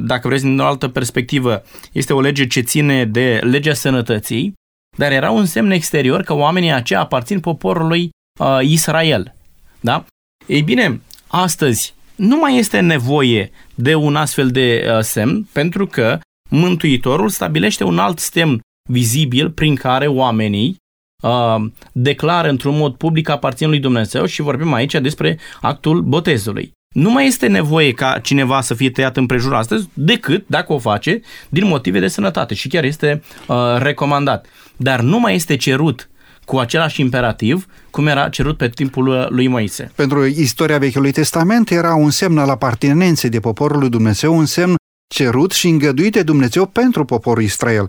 dacă 0.00 0.28
vreți 0.28 0.42
din 0.42 0.58
o 0.58 0.64
altă 0.64 0.88
perspectivă, 0.88 1.62
este 1.92 2.12
o 2.12 2.20
lege 2.20 2.46
ce 2.46 2.60
ține 2.60 3.04
de 3.04 3.40
legea 3.42 3.74
sănătății, 3.74 4.52
dar 4.96 5.12
era 5.12 5.30
un 5.30 5.46
semn 5.46 5.70
exterior 5.70 6.22
că 6.22 6.34
oamenii 6.34 6.72
aceia 6.72 7.00
aparțin 7.00 7.40
poporului 7.40 8.10
uh, 8.40 8.58
Israel. 8.62 9.34
Da? 9.80 10.04
Ei 10.46 10.62
bine, 10.62 11.00
astăzi 11.26 11.94
nu 12.14 12.36
mai 12.36 12.56
este 12.56 12.80
nevoie 12.80 13.50
de 13.74 13.94
un 13.94 14.16
astfel 14.16 14.50
de 14.50 14.86
uh, 14.88 15.00
semn, 15.00 15.48
pentru 15.52 15.86
că 15.86 16.18
Mântuitorul 16.50 17.28
stabilește 17.28 17.84
un 17.84 17.98
alt 17.98 18.18
semn 18.18 18.60
vizibil 18.90 19.50
prin 19.50 19.74
care 19.74 20.06
oamenii 20.06 20.76
uh, 21.22 21.64
declară 21.92 22.48
într-un 22.48 22.76
mod 22.76 22.94
public 22.94 23.28
aparțin 23.28 23.68
lui 23.68 23.78
Dumnezeu 23.78 24.24
și 24.24 24.42
vorbim 24.42 24.72
aici 24.72 24.94
despre 24.94 25.38
actul 25.60 26.00
botezului. 26.00 26.72
Nu 26.94 27.10
mai 27.10 27.26
este 27.26 27.46
nevoie 27.46 27.92
ca 27.92 28.18
cineva 28.18 28.60
să 28.60 28.74
fie 28.74 28.90
tăiat 28.90 29.16
împrejur 29.16 29.54
astăzi, 29.54 29.88
decât 29.94 30.44
dacă 30.46 30.72
o 30.72 30.78
face 30.78 31.20
din 31.48 31.66
motive 31.66 32.00
de 32.00 32.08
sănătate 32.08 32.54
și 32.54 32.68
chiar 32.68 32.84
este 32.84 33.22
uh, 33.46 33.56
recomandat. 33.78 34.46
Dar 34.76 35.00
nu 35.00 35.20
mai 35.20 35.34
este 35.34 35.56
cerut 35.56 36.08
cu 36.44 36.58
același 36.58 37.00
imperativ 37.00 37.66
cum 37.90 38.06
era 38.06 38.28
cerut 38.28 38.56
pe 38.56 38.68
timpul 38.68 39.26
lui 39.30 39.48
Moise. 39.48 39.92
Pentru 39.94 40.24
istoria 40.24 40.78
Vechiului 40.78 41.12
Testament 41.12 41.70
era 41.70 41.94
un 41.94 42.10
semn 42.10 42.38
al 42.38 42.48
apartenenței 42.48 43.30
de 43.30 43.40
poporul 43.40 43.78
lui 43.78 43.88
Dumnezeu, 43.88 44.36
un 44.36 44.46
semn 44.46 44.74
cerut 45.14 45.52
și 45.52 45.68
îngăduit 45.68 46.12
de 46.12 46.22
Dumnezeu 46.22 46.66
pentru 46.66 47.04
poporul 47.04 47.42
Israel 47.42 47.88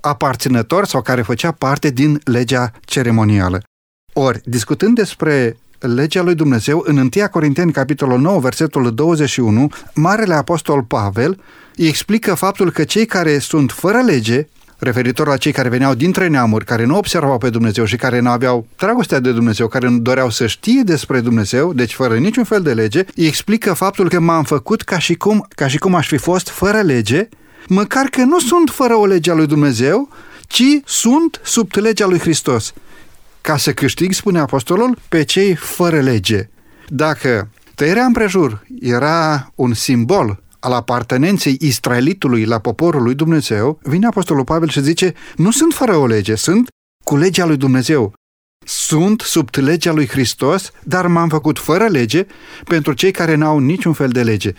aparținător 0.00 0.86
sau 0.86 1.02
care 1.02 1.22
făcea 1.22 1.52
parte 1.52 1.90
din 1.90 2.20
legea 2.24 2.72
ceremonială. 2.80 3.62
Ori, 4.12 4.40
discutând 4.44 4.94
despre 4.94 5.56
legea 5.78 6.22
lui 6.22 6.34
Dumnezeu, 6.34 6.82
în 6.86 6.96
1 6.96 7.08
Corinteni, 7.30 7.72
capitolul 7.72 8.20
9, 8.20 8.40
versetul 8.40 8.94
21, 8.94 9.68
Marele 9.94 10.34
Apostol 10.34 10.82
Pavel 10.82 11.40
îi 11.76 11.86
explică 11.86 12.34
faptul 12.34 12.70
că 12.70 12.84
cei 12.84 13.06
care 13.06 13.38
sunt 13.38 13.70
fără 13.70 13.98
lege, 13.98 14.46
referitor 14.78 15.26
la 15.26 15.36
cei 15.36 15.52
care 15.52 15.68
veneau 15.68 15.94
dintre 15.94 16.26
neamuri, 16.26 16.64
care 16.64 16.84
nu 16.84 16.96
observau 16.96 17.38
pe 17.38 17.50
Dumnezeu 17.50 17.84
și 17.84 17.96
care 17.96 18.20
nu 18.20 18.30
aveau 18.30 18.66
dragostea 18.76 19.20
de 19.20 19.32
Dumnezeu, 19.32 19.68
care 19.68 19.88
nu 19.88 19.98
doreau 19.98 20.30
să 20.30 20.46
știe 20.46 20.82
despre 20.82 21.20
Dumnezeu, 21.20 21.72
deci 21.72 21.94
fără 21.94 22.16
niciun 22.16 22.44
fel 22.44 22.62
de 22.62 22.72
lege, 22.72 23.04
îi 23.14 23.26
explică 23.26 23.72
faptul 23.72 24.08
că 24.08 24.20
m-am 24.20 24.44
făcut 24.44 24.82
ca 24.82 24.98
și 24.98 25.14
cum, 25.14 25.46
ca 25.48 25.68
și 25.68 25.78
cum 25.78 25.94
aș 25.94 26.06
fi 26.06 26.16
fost 26.16 26.48
fără 26.48 26.80
lege, 26.80 27.28
măcar 27.70 28.06
că 28.06 28.22
nu 28.22 28.38
sunt 28.38 28.70
fără 28.70 28.94
o 28.94 29.06
lege 29.06 29.30
a 29.30 29.34
lui 29.34 29.46
Dumnezeu, 29.46 30.08
ci 30.46 30.62
sunt 30.84 31.40
sub 31.44 31.70
legea 31.74 32.06
lui 32.06 32.18
Hristos. 32.18 32.72
Ca 33.40 33.56
să 33.56 33.72
câștig, 33.72 34.12
spune 34.12 34.38
apostolul, 34.38 34.98
pe 35.08 35.22
cei 35.22 35.54
fără 35.54 36.00
lege. 36.00 36.48
Dacă 36.88 37.48
tăierea 37.74 38.04
împrejur 38.04 38.64
era 38.80 39.50
un 39.54 39.74
simbol 39.74 40.42
al 40.60 40.72
apartenenței 40.72 41.56
israelitului 41.60 42.44
la 42.44 42.58
poporul 42.58 43.02
lui 43.02 43.14
Dumnezeu, 43.14 43.78
vine 43.82 44.06
apostolul 44.06 44.44
Pavel 44.44 44.68
și 44.68 44.82
zice, 44.82 45.14
nu 45.36 45.50
sunt 45.50 45.72
fără 45.72 45.96
o 45.96 46.06
lege, 46.06 46.34
sunt 46.34 46.68
cu 47.04 47.16
legea 47.16 47.46
lui 47.46 47.56
Dumnezeu. 47.56 48.12
Sunt 48.66 49.20
sub 49.20 49.48
legea 49.54 49.92
lui 49.92 50.08
Hristos, 50.08 50.70
dar 50.82 51.06
m-am 51.06 51.28
făcut 51.28 51.58
fără 51.58 51.86
lege 51.86 52.26
pentru 52.64 52.92
cei 52.92 53.10
care 53.10 53.34
n-au 53.34 53.58
niciun 53.58 53.92
fel 53.92 54.08
de 54.08 54.22
lege. 54.22 54.52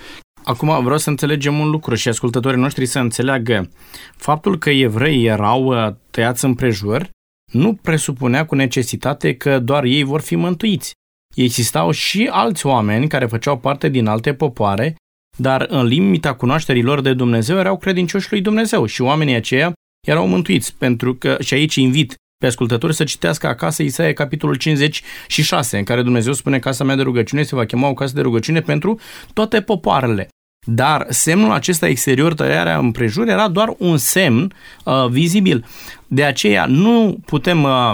Acum 0.44 0.84
vreau 0.84 0.98
să 0.98 1.10
înțelegem 1.10 1.60
un 1.60 1.70
lucru 1.70 1.96
și 1.96 2.08
ascultătorii 2.08 2.60
noștri 2.60 2.86
să 2.86 3.00
înțeleagă 3.00 3.70
faptul 4.16 4.58
că 4.58 4.70
evreii 4.70 5.26
erau 5.26 5.64
uh, 5.64 5.94
tăiați 6.12 6.46
împrejur 6.46 7.10
nu 7.52 7.74
presupunea 7.74 8.46
cu 8.46 8.56
necesitate 8.56 9.36
că 9.36 9.60
doar 9.60 9.84
ei 9.84 10.04
vor 10.04 10.22
fi 10.22 10.36
mântuiți. 10.36 10.94
Existau 11.36 11.92
și 11.92 12.30
alți 12.32 12.66
oameni 12.66 13.08
care 13.08 13.26
făceau 13.26 13.58
parte 13.58 13.90
din 13.90 14.08
alte 14.08 14.34
popoare, 14.34 14.96
dar 15.38 15.66
în 15.70 15.86
limita 15.86 16.36
cunoașterii 16.36 16.84
lor 16.84 17.02
de 17.02 17.14
Dumnezeu 17.14 17.58
erau 17.58 17.78
credincioși 17.78 18.32
lui 18.32 18.42
Dumnezeu 18.42 18.86
și 18.86 19.02
oamenii 19.02 19.36
aceia 19.36 19.74
erau 20.08 20.28
mântuiți, 20.28 20.76
pentru 20.78 21.16
că, 21.16 21.38
și 21.40 21.54
aici 21.54 21.76
invit 21.76 22.16
pe 22.42 22.48
ascultători 22.48 22.94
să 22.94 23.04
citească 23.04 23.48
acasă 23.48 23.84
Isaia 23.84 24.14
capitolul 24.14 24.56
56, 24.56 25.78
în 25.78 25.84
care 25.84 26.02
Dumnezeu 26.02 26.34
spune 26.34 26.60
casa 26.60 26.84
mea 26.84 26.96
de 26.96 27.02
rugăciune 27.02 27.44
se 27.44 27.56
va 27.56 27.66
chema 27.66 27.88
o 27.88 27.94
casă 27.94 28.14
de 28.14 28.22
rugăciune 28.22 28.62
pentru 28.62 29.00
toate 29.34 29.62
popoarele. 29.62 30.28
Dar 30.68 31.06
semnul 31.10 31.52
acesta 31.52 31.88
exterior, 31.88 32.34
tăiarea 32.34 32.78
împrejur, 32.78 33.28
era 33.28 33.48
doar 33.48 33.74
un 33.78 33.98
semn 33.98 34.54
uh, 34.84 35.08
vizibil. 35.10 35.66
De 36.08 36.24
aceea 36.24 36.66
nu 36.66 37.18
putem 37.26 37.64
uh, 37.64 37.94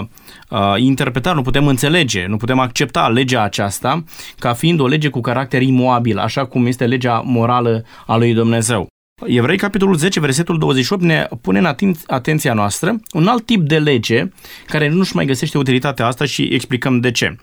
uh, 0.50 0.74
interpreta, 0.76 1.32
nu 1.32 1.42
putem 1.42 1.66
înțelege, 1.66 2.26
nu 2.26 2.36
putem 2.36 2.58
accepta 2.58 3.08
legea 3.08 3.42
aceasta 3.42 4.04
ca 4.38 4.52
fiind 4.52 4.80
o 4.80 4.86
lege 4.86 5.08
cu 5.08 5.20
caracter 5.20 5.62
imoabil, 5.62 6.18
așa 6.18 6.46
cum 6.46 6.66
este 6.66 6.86
legea 6.86 7.22
morală 7.24 7.84
a 8.06 8.16
lui 8.16 8.34
Dumnezeu. 8.34 8.88
Evrei, 9.26 9.56
capitolul 9.56 9.94
10, 9.94 10.20
versetul 10.20 10.58
28, 10.58 11.02
ne 11.02 11.28
pune 11.40 11.58
în 11.58 11.66
aten- 11.74 12.06
atenția 12.06 12.52
noastră 12.52 13.00
un 13.12 13.26
alt 13.26 13.46
tip 13.46 13.60
de 13.60 13.78
lege 13.78 14.28
care 14.66 14.88
nu-și 14.88 15.14
mai 15.14 15.24
găsește 15.24 15.58
utilitatea 15.58 16.06
asta 16.06 16.24
și 16.24 16.42
explicăm 16.42 17.00
de 17.00 17.10
ce. 17.10 17.36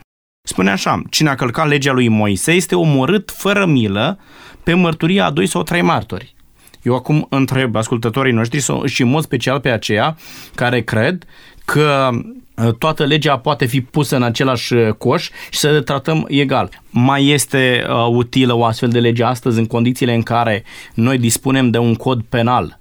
Spune 0.48 0.72
așa, 0.72 1.02
cine 1.10 1.30
a 1.30 1.36
călcat 1.36 1.68
legea 1.68 1.92
lui 1.92 2.08
Moise 2.08 2.52
este 2.52 2.76
omorât 2.76 3.32
fără 3.32 3.66
milă 3.66 4.20
pe 4.64 4.74
mărturia 4.74 5.26
a 5.26 5.32
doi 5.32 5.46
sau 5.46 5.64
trei 5.64 5.82
martori. 5.82 6.36
Eu 6.82 6.96
acum 6.96 7.28
întreb 7.30 7.76
ascultătorii 7.76 8.34
noștri 8.34 8.66
și 8.86 9.02
în 9.02 9.10
mod 9.10 9.24
special 9.24 9.60
pe 9.60 9.70
aceia 9.70 10.18
care 10.56 10.82
cred 10.82 11.26
că 11.66 12.10
uh, 12.56 12.74
toată 12.74 13.06
legea 13.06 13.38
poate 13.38 13.66
fi 13.66 13.82
pusă 13.82 14.16
în 14.16 14.24
același 14.24 14.74
uh, 14.74 14.94
coș 14.94 15.30
și 15.50 15.60
să 15.60 15.70
le 15.72 15.82
tratăm 15.82 16.26
egal. 16.28 16.70
Mai 16.90 17.28
este 17.28 17.86
uh, 17.90 18.08
utilă 18.10 18.54
o 18.54 18.66
astfel 18.66 18.90
de 18.90 19.00
lege 19.00 19.24
astăzi 19.24 19.60
în 19.60 19.66
condițiile 19.66 20.14
în 20.14 20.22
care 20.22 20.64
noi 20.94 21.18
dispunem 21.18 21.70
de 21.70 21.78
un 21.78 21.96
cod 21.96 22.22
penal, 22.22 22.80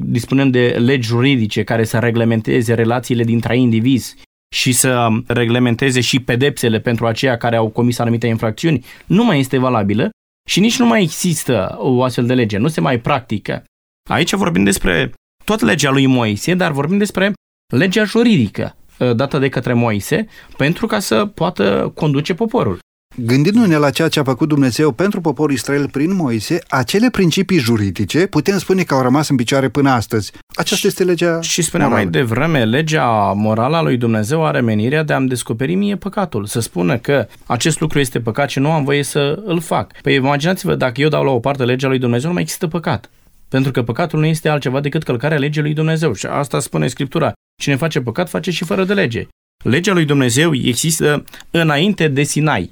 dispunem 0.00 0.50
de 0.50 0.76
legi 0.78 1.08
juridice 1.08 1.62
care 1.62 1.84
să 1.84 1.98
reglementeze 1.98 2.74
relațiile 2.74 3.24
dintre 3.24 3.58
indivizi 3.58 4.16
și 4.54 4.72
să 4.72 5.08
reglementeze 5.26 6.00
și 6.00 6.20
pedepsele 6.20 6.78
pentru 6.78 7.06
aceia 7.06 7.36
care 7.36 7.56
au 7.56 7.68
comis 7.68 7.98
anumite 7.98 8.26
infracțiuni, 8.26 8.84
nu 9.06 9.24
mai 9.24 9.38
este 9.38 9.58
valabilă 9.58 10.10
și 10.48 10.60
nici 10.60 10.78
nu 10.78 10.86
mai 10.86 11.02
există 11.02 11.76
o 11.78 12.02
astfel 12.02 12.26
de 12.26 12.34
lege, 12.34 12.58
nu 12.58 12.68
se 12.68 12.80
mai 12.80 12.98
practică. 12.98 13.64
Aici 14.10 14.32
vorbim 14.32 14.64
despre 14.64 15.12
tot 15.44 15.60
legea 15.60 15.90
lui 15.90 16.06
Moise, 16.06 16.54
dar 16.54 16.72
vorbim 16.72 16.98
despre 16.98 17.32
legea 17.66 18.04
juridică 18.04 18.76
uh, 18.98 19.14
dată 19.14 19.38
de 19.38 19.48
către 19.48 19.72
Moise 19.72 20.26
pentru 20.56 20.86
ca 20.86 20.98
să 20.98 21.24
poată 21.24 21.92
conduce 21.94 22.34
poporul. 22.34 22.78
Gândindu-ne 23.18 23.76
la 23.76 23.90
ceea 23.90 24.08
ce 24.08 24.20
a 24.20 24.22
făcut 24.22 24.48
Dumnezeu 24.48 24.92
pentru 24.92 25.20
poporul 25.20 25.54
Israel 25.54 25.88
prin 25.88 26.14
Moise, 26.14 26.58
acele 26.68 27.10
principii 27.10 27.58
juridice 27.58 28.26
putem 28.26 28.58
spune 28.58 28.82
că 28.82 28.94
au 28.94 29.02
rămas 29.02 29.28
în 29.28 29.36
picioare 29.36 29.68
până 29.68 29.90
astăzi. 29.90 30.32
Aceasta 30.54 30.86
este 30.86 31.04
legea 31.04 31.40
Și 31.40 31.62
spuneam 31.62 31.90
mai 31.90 32.06
devreme, 32.06 32.64
legea 32.64 33.32
morală 33.36 33.76
a 33.76 33.82
lui 33.82 33.96
Dumnezeu 33.96 34.46
are 34.46 34.60
menirea 34.60 35.02
de 35.02 35.12
a-mi 35.12 35.28
descoperi 35.28 35.74
mie 35.74 35.96
păcatul. 35.96 36.46
Să 36.46 36.60
spună 36.60 36.96
că 36.98 37.26
acest 37.46 37.80
lucru 37.80 37.98
este 37.98 38.20
păcat 38.20 38.50
și 38.50 38.58
nu 38.58 38.70
am 38.70 38.84
voie 38.84 39.02
să 39.02 39.42
îl 39.44 39.60
fac. 39.60 40.00
Păi 40.00 40.14
imaginați-vă, 40.14 40.74
dacă 40.74 41.00
eu 41.00 41.08
dau 41.08 41.24
la 41.24 41.30
o 41.30 41.38
parte 41.38 41.64
legea 41.64 41.88
lui 41.88 41.98
Dumnezeu, 41.98 42.28
nu 42.28 42.34
mai 42.34 42.42
există 42.42 42.66
păcat. 42.66 43.10
Pentru 43.48 43.70
că 43.70 43.82
păcatul 43.82 44.18
nu 44.18 44.26
este 44.26 44.48
altceva 44.48 44.80
decât 44.80 45.02
călcarea 45.02 45.38
legii 45.38 45.62
lui 45.62 45.74
Dumnezeu. 45.74 46.12
Și 46.12 46.26
asta 46.26 46.60
spune 46.60 46.86
Scriptura. 46.86 47.32
Cine 47.56 47.76
face 47.76 48.00
păcat, 48.00 48.28
face 48.28 48.50
și 48.50 48.64
fără 48.64 48.84
de 48.84 48.94
lege. 48.94 49.26
Legea 49.64 49.92
lui 49.92 50.04
Dumnezeu 50.04 50.54
există 50.54 51.24
înainte 51.50 52.08
de 52.08 52.22
Sinai. 52.22 52.70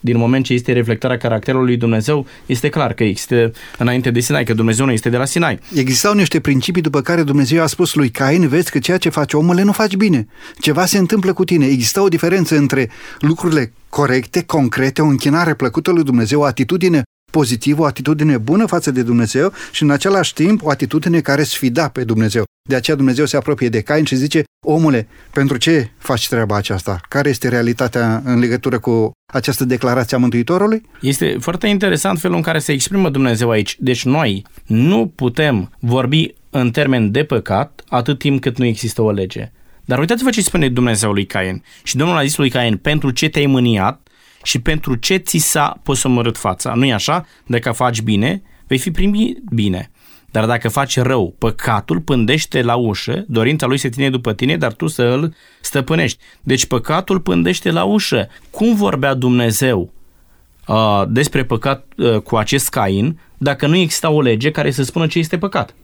Din 0.00 0.16
moment 0.16 0.44
ce 0.44 0.52
este 0.52 0.72
reflectarea 0.72 1.16
caracterului 1.16 1.66
lui 1.66 1.76
Dumnezeu, 1.76 2.26
este 2.46 2.68
clar 2.68 2.92
că 2.92 3.04
există 3.04 3.52
înainte 3.78 4.10
de 4.10 4.20
Sinai, 4.20 4.44
că 4.44 4.54
Dumnezeu 4.54 4.84
nu 4.84 4.92
este 4.92 5.08
de 5.08 5.16
la 5.16 5.24
Sinai. 5.24 5.58
Existau 5.74 6.14
niște 6.14 6.40
principii 6.40 6.82
după 6.82 7.00
care 7.00 7.22
Dumnezeu 7.22 7.62
a 7.62 7.66
spus 7.66 7.94
lui 7.94 8.10
Cain, 8.10 8.48
vezi 8.48 8.70
că 8.70 8.78
ceea 8.78 8.98
ce 8.98 9.08
face 9.08 9.36
omule 9.36 9.62
nu 9.62 9.72
faci 9.72 9.96
bine. 9.96 10.26
Ceva 10.60 10.84
se 10.84 10.98
întâmplă 10.98 11.32
cu 11.32 11.44
tine. 11.44 11.66
Exista 11.66 12.02
o 12.02 12.08
diferență 12.08 12.56
între 12.56 12.90
lucrurile 13.18 13.72
corecte, 13.88 14.42
concrete, 14.42 15.02
o 15.02 15.06
închinare 15.06 15.54
plăcută 15.54 15.90
lui 15.90 16.04
Dumnezeu, 16.04 16.40
o 16.40 16.44
atitudine 16.44 17.02
pozitivă, 17.32 17.82
o 17.82 17.84
atitudine 17.84 18.38
bună 18.38 18.66
față 18.66 18.90
de 18.90 19.02
Dumnezeu 19.02 19.52
și 19.72 19.82
în 19.82 19.90
același 19.90 20.34
timp 20.34 20.62
o 20.62 20.70
atitudine 20.70 21.20
care 21.20 21.42
sfida 21.42 21.88
pe 21.88 22.04
Dumnezeu. 22.04 22.44
De 22.68 22.74
aceea 22.74 22.96
Dumnezeu 22.96 23.24
se 23.24 23.36
apropie 23.36 23.68
de 23.68 23.80
Cain 23.80 24.04
și 24.04 24.16
zice, 24.16 24.42
omule, 24.66 25.08
pentru 25.32 25.56
ce 25.56 25.90
faci 25.98 26.28
treaba 26.28 26.56
aceasta? 26.56 27.00
Care 27.08 27.28
este 27.28 27.48
realitatea 27.48 28.22
în 28.24 28.38
legătură 28.38 28.78
cu 28.78 29.10
această 29.32 29.64
declarație 29.64 30.16
a 30.16 30.20
Mântuitorului? 30.20 30.82
Este 31.00 31.36
foarte 31.40 31.66
interesant 31.66 32.18
felul 32.18 32.36
în 32.36 32.42
care 32.42 32.58
se 32.58 32.72
exprimă 32.72 33.10
Dumnezeu 33.10 33.50
aici. 33.50 33.76
Deci 33.78 34.04
noi 34.04 34.46
nu 34.66 35.12
putem 35.14 35.70
vorbi 35.78 36.34
în 36.50 36.70
termen 36.70 37.10
de 37.10 37.24
păcat 37.24 37.82
atât 37.88 38.18
timp 38.18 38.40
cât 38.40 38.58
nu 38.58 38.64
există 38.64 39.02
o 39.02 39.10
lege. 39.10 39.52
Dar 39.84 39.98
uitați-vă 39.98 40.30
ce 40.30 40.42
spune 40.42 40.68
Dumnezeu 40.68 41.12
lui 41.12 41.26
Cain. 41.26 41.62
Și 41.82 41.96
Domnul 41.96 42.16
a 42.16 42.22
zis 42.22 42.36
lui 42.36 42.50
Cain, 42.50 42.76
pentru 42.76 43.10
ce 43.10 43.28
te-ai 43.28 43.46
mâniat 43.46 44.08
și 44.42 44.60
pentru 44.60 44.94
ce 44.94 45.16
ți 45.16 45.38
s-a 45.38 45.80
posomorât 45.82 46.38
fața. 46.38 46.74
Nu-i 46.74 46.92
așa? 46.92 47.26
Dacă 47.46 47.72
faci 47.72 48.00
bine, 48.00 48.42
vei 48.66 48.78
fi 48.78 48.90
primit 48.90 49.38
bine. 49.50 49.90
Dar 50.30 50.46
dacă 50.46 50.68
faci 50.68 50.98
rău, 50.98 51.34
păcatul 51.38 52.00
pândește 52.00 52.62
la 52.62 52.74
ușă, 52.74 53.24
dorința 53.28 53.66
lui 53.66 53.78
se 53.78 53.88
ține 53.88 54.10
după 54.10 54.32
tine, 54.32 54.56
dar 54.56 54.72
tu 54.72 54.86
să 54.86 55.02
îl 55.02 55.34
stăpânești. 55.60 56.18
Deci 56.42 56.66
păcatul 56.66 57.20
pândește 57.20 57.70
la 57.70 57.84
ușă. 57.84 58.28
Cum 58.50 58.74
vorbea 58.74 59.14
Dumnezeu 59.14 59.92
uh, 60.66 61.02
despre 61.08 61.44
păcat 61.44 61.86
uh, 61.96 62.16
cu 62.18 62.36
acest 62.36 62.68
Cain 62.68 63.18
dacă 63.38 63.66
nu 63.66 63.76
exista 63.76 64.10
o 64.10 64.20
lege 64.20 64.50
care 64.50 64.70
să 64.70 64.82
spună 64.82 65.06
ce 65.06 65.18
este 65.18 65.38
păcat? 65.38 65.74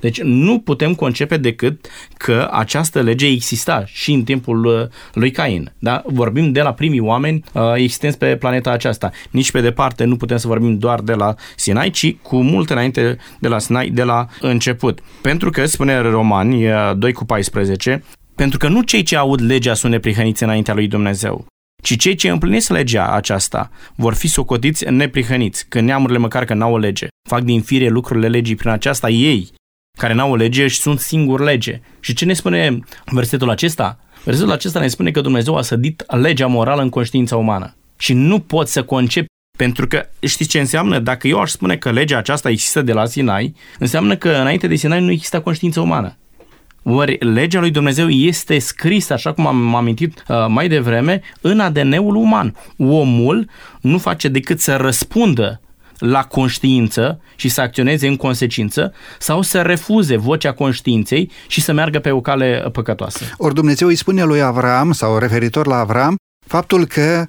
Deci 0.00 0.20
nu 0.20 0.58
putem 0.58 0.94
concepe 0.94 1.36
decât 1.36 1.86
că 2.16 2.48
această 2.52 3.00
lege 3.00 3.26
exista 3.26 3.84
și 3.86 4.12
în 4.12 4.22
timpul 4.22 4.64
uh, 4.64 4.86
lui 5.12 5.30
Cain. 5.30 5.72
Da? 5.78 6.02
Vorbim 6.06 6.52
de 6.52 6.62
la 6.62 6.72
primii 6.72 7.00
oameni 7.00 7.44
uh, 7.52 7.62
existenți 7.74 8.18
pe 8.18 8.36
planeta 8.36 8.70
aceasta. 8.70 9.10
Nici 9.30 9.50
pe 9.50 9.60
departe 9.60 10.04
nu 10.04 10.16
putem 10.16 10.36
să 10.36 10.46
vorbim 10.46 10.78
doar 10.78 11.00
de 11.00 11.12
la 11.12 11.34
Sinai, 11.56 11.90
ci 11.90 12.16
cu 12.22 12.42
mult 12.42 12.70
înainte 12.70 13.18
de 13.40 13.48
la 13.48 13.58
Sinai, 13.58 13.90
de 13.90 14.02
la 14.02 14.26
început. 14.40 15.00
Pentru 15.22 15.50
că, 15.50 15.66
spune 15.66 15.98
Romani 15.98 16.64
2 16.96 17.12
cu 17.12 17.24
14, 17.24 18.02
pentru 18.34 18.58
că 18.58 18.68
nu 18.68 18.82
cei 18.82 19.02
ce 19.02 19.16
aud 19.16 19.40
legea 19.40 19.74
sunt 19.74 19.92
neprihăniți 19.92 20.42
înaintea 20.42 20.74
lui 20.74 20.86
Dumnezeu, 20.86 21.46
ci 21.82 21.96
cei 21.96 22.14
ce 22.14 22.28
împlinesc 22.28 22.70
legea 22.70 23.14
aceasta 23.14 23.70
vor 23.96 24.14
fi 24.14 24.28
socotiți 24.28 24.90
neprihăniți, 24.90 25.68
că 25.68 25.80
neamurile 25.80 26.18
măcar 26.18 26.44
că 26.44 26.54
n-au 26.54 26.72
o 26.72 26.78
lege. 26.78 27.06
Fac 27.28 27.42
din 27.42 27.62
fire 27.62 27.88
lucrurile 27.88 28.28
legii 28.28 28.54
prin 28.54 28.70
aceasta 28.70 29.08
ei, 29.08 29.52
care 29.96 30.14
n-au 30.14 30.30
o 30.30 30.36
lege 30.36 30.66
și 30.66 30.80
sunt 30.80 30.98
singur 31.00 31.40
lege. 31.40 31.80
Și 32.00 32.14
ce 32.14 32.24
ne 32.24 32.32
spune 32.32 32.78
versetul 33.04 33.50
acesta? 33.50 33.98
Versetul 34.24 34.52
acesta 34.52 34.80
ne 34.80 34.88
spune 34.88 35.10
că 35.10 35.20
Dumnezeu 35.20 35.56
a 35.56 35.62
sădit 35.62 36.04
legea 36.06 36.46
morală 36.46 36.82
în 36.82 36.88
conștiința 36.88 37.36
umană. 37.36 37.76
Și 37.98 38.12
nu 38.12 38.38
poți 38.38 38.72
să 38.72 38.82
concepi 38.82 39.26
pentru 39.56 39.86
că 39.86 40.08
știți 40.20 40.50
ce 40.50 40.58
înseamnă? 40.58 40.98
Dacă 40.98 41.28
eu 41.28 41.40
aș 41.40 41.50
spune 41.50 41.76
că 41.76 41.90
legea 41.90 42.18
aceasta 42.18 42.50
există 42.50 42.82
de 42.82 42.92
la 42.92 43.06
Sinai, 43.06 43.54
înseamnă 43.78 44.16
că 44.16 44.28
înainte 44.28 44.66
de 44.66 44.74
Sinai 44.74 45.00
nu 45.00 45.10
exista 45.10 45.40
conștiință 45.40 45.80
umană. 45.80 46.16
Ori 46.82 47.16
legea 47.20 47.60
lui 47.60 47.70
Dumnezeu 47.70 48.08
este 48.08 48.58
scrisă, 48.58 49.12
așa 49.12 49.32
cum 49.32 49.46
am 49.46 49.74
amintit 49.74 50.24
uh, 50.28 50.46
mai 50.48 50.68
devreme, 50.68 51.20
în 51.40 51.60
ADN-ul 51.60 52.14
uman. 52.14 52.56
Omul 52.78 53.48
nu 53.80 53.98
face 53.98 54.28
decât 54.28 54.60
să 54.60 54.76
răspundă 54.76 55.60
la 55.98 56.24
conștiință 56.24 57.20
și 57.36 57.48
să 57.48 57.60
acționeze 57.60 58.06
în 58.06 58.16
consecință 58.16 58.92
sau 59.18 59.42
să 59.42 59.60
refuze 59.60 60.16
vocea 60.16 60.52
conștiinței 60.52 61.30
și 61.46 61.60
să 61.60 61.72
meargă 61.72 61.98
pe 61.98 62.10
o 62.10 62.20
cale 62.20 62.68
păcătoasă. 62.72 63.24
Ori 63.36 63.54
Dumnezeu 63.54 63.88
îi 63.88 63.96
spune 63.96 64.24
lui 64.24 64.42
Avram 64.42 64.92
sau 64.92 65.18
referitor 65.18 65.66
la 65.66 65.78
Avram 65.78 66.16
faptul 66.46 66.86
că 66.86 67.26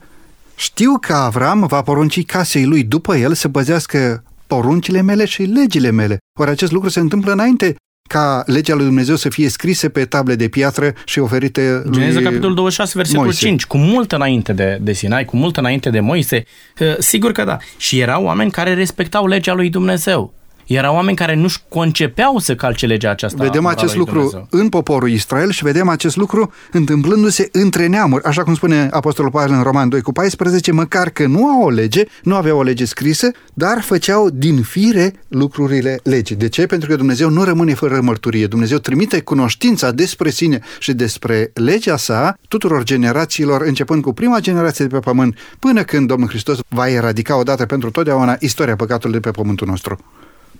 știu 0.56 0.98
că 1.02 1.14
Avram 1.14 1.66
va 1.66 1.82
porunci 1.82 2.26
casei 2.26 2.66
lui 2.66 2.84
după 2.84 3.16
el 3.16 3.34
să 3.34 3.50
păzească 3.50 4.24
poruncile 4.48 5.02
mele 5.02 5.26
și 5.26 5.42
legile 5.44 5.92
mele. 5.92 6.18
Ori 6.40 6.50
acest 6.50 6.72
lucru 6.72 6.90
se 6.90 7.00
întâmplă 7.00 7.32
înainte 7.32 7.76
ca 8.08 8.44
legea 8.46 8.76
lui 8.76 8.86
Dumnezeu 8.86 9.16
să 9.16 9.30
fie 9.30 9.50
scrisă 9.50 9.90
pe 9.90 10.06
table 10.06 10.36
de 10.36 10.48
piatră 10.48 10.94
și 11.06 11.20
oferite 11.20 11.82
lui 11.84 11.94
Geneza, 11.94 12.22
capitolul 12.22 12.56
26, 12.56 12.94
versetul 12.96 13.24
Moise. 13.24 13.46
5, 13.46 13.66
cu 13.66 13.78
mult 13.78 14.12
înainte 14.12 14.54
de, 14.54 14.78
de 14.82 14.94
Sinai, 14.94 15.26
cu 15.26 15.38
mult 15.38 15.58
înainte 15.58 15.90
de 15.90 16.00
Moise, 16.00 16.44
sigur 17.00 17.32
că 17.32 17.44
da. 17.44 17.58
Și 17.78 18.00
erau 18.00 18.24
oameni 18.24 18.52
care 18.52 18.74
respectau 18.74 19.28
legea 19.28 19.54
lui 19.54 19.70
Dumnezeu. 19.70 20.34
Erau 20.68 20.96
oameni 20.96 21.18
care 21.18 21.36
nu-și 21.36 21.60
concepeau 21.70 22.38
să 22.38 22.56
calce 22.56 22.86
legea 22.86 23.10
aceasta. 23.10 23.44
Vedem 23.44 23.66
acest 23.66 23.96
lucru 23.96 24.14
Dumnezeu. 24.14 24.48
în 24.50 24.70
poporul 24.70 25.10
Israel 25.10 25.52
și 25.52 25.64
vedem 25.64 25.90
acest 25.90 26.16
lucru 26.16 26.54
întâmplându-se 26.72 27.50
între 27.52 27.88
neamuri. 27.88 28.24
Așa 28.24 28.44
cum 28.44 28.56
spune 28.56 28.88
Apostolul 28.92 29.32
Pavel 29.32 29.56
în 29.56 29.64
Roman 29.64 29.90
2 29.90 30.02
cu 30.02 30.12
14, 30.12 30.72
măcar 30.72 31.10
că 31.10 31.28
nu 31.28 31.46
au 31.46 31.62
o 31.62 31.70
lege, 31.70 32.04
nu 32.24 32.36
aveau 32.36 32.58
o 32.58 32.64
lege 32.64 32.86
scrisă, 32.86 33.32
dar 33.54 33.82
făceau 33.82 34.30
din 34.30 34.62
fire 34.62 35.14
lucrurile 35.28 36.00
legii. 36.04 36.36
De 36.36 36.48
ce? 36.50 36.66
Pentru 36.66 36.90
că 36.90 36.96
Dumnezeu 36.96 37.30
nu 37.30 37.44
rămâne 37.44 37.74
fără 37.74 38.02
mărturie. 38.02 38.48
Dumnezeu 38.48 38.78
trimite 38.78 39.22
cunoștința 39.22 39.92
despre 39.92 40.30
sine 40.30 40.60
și 40.80 40.94
despre 40.94 41.52
legea 41.54 41.98
sa 41.98 42.38
tuturor 42.48 42.84
generațiilor, 42.84 43.62
începând 43.62 44.04
cu 44.04 44.14
prima 44.14 44.40
generație 44.40 44.86
de 44.86 44.96
pe 44.96 45.00
pământ, 45.00 45.38
până 45.60 45.84
când 45.84 46.08
Domnul 46.08 46.30
Hristos 46.30 46.60
va 46.68 46.90
eradica 46.90 47.38
odată 47.38 47.66
pentru 47.66 47.92
totdeauna 47.92 48.36
istoria 48.40 48.76
păcatului 48.76 49.20
de 49.20 49.30
pe 49.30 49.32
pământul 49.32 49.68
nostru. 49.68 49.98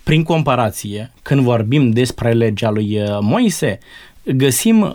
Prin 0.04 0.24
comparație, 0.24 1.12
când 1.22 1.42
vorbim 1.42 1.90
despre 1.90 2.32
legea 2.32 2.70
lui 2.70 3.02
uh, 3.02 3.18
Moise, 3.22 3.80
găsim 4.24 4.82
uh, 4.82 4.90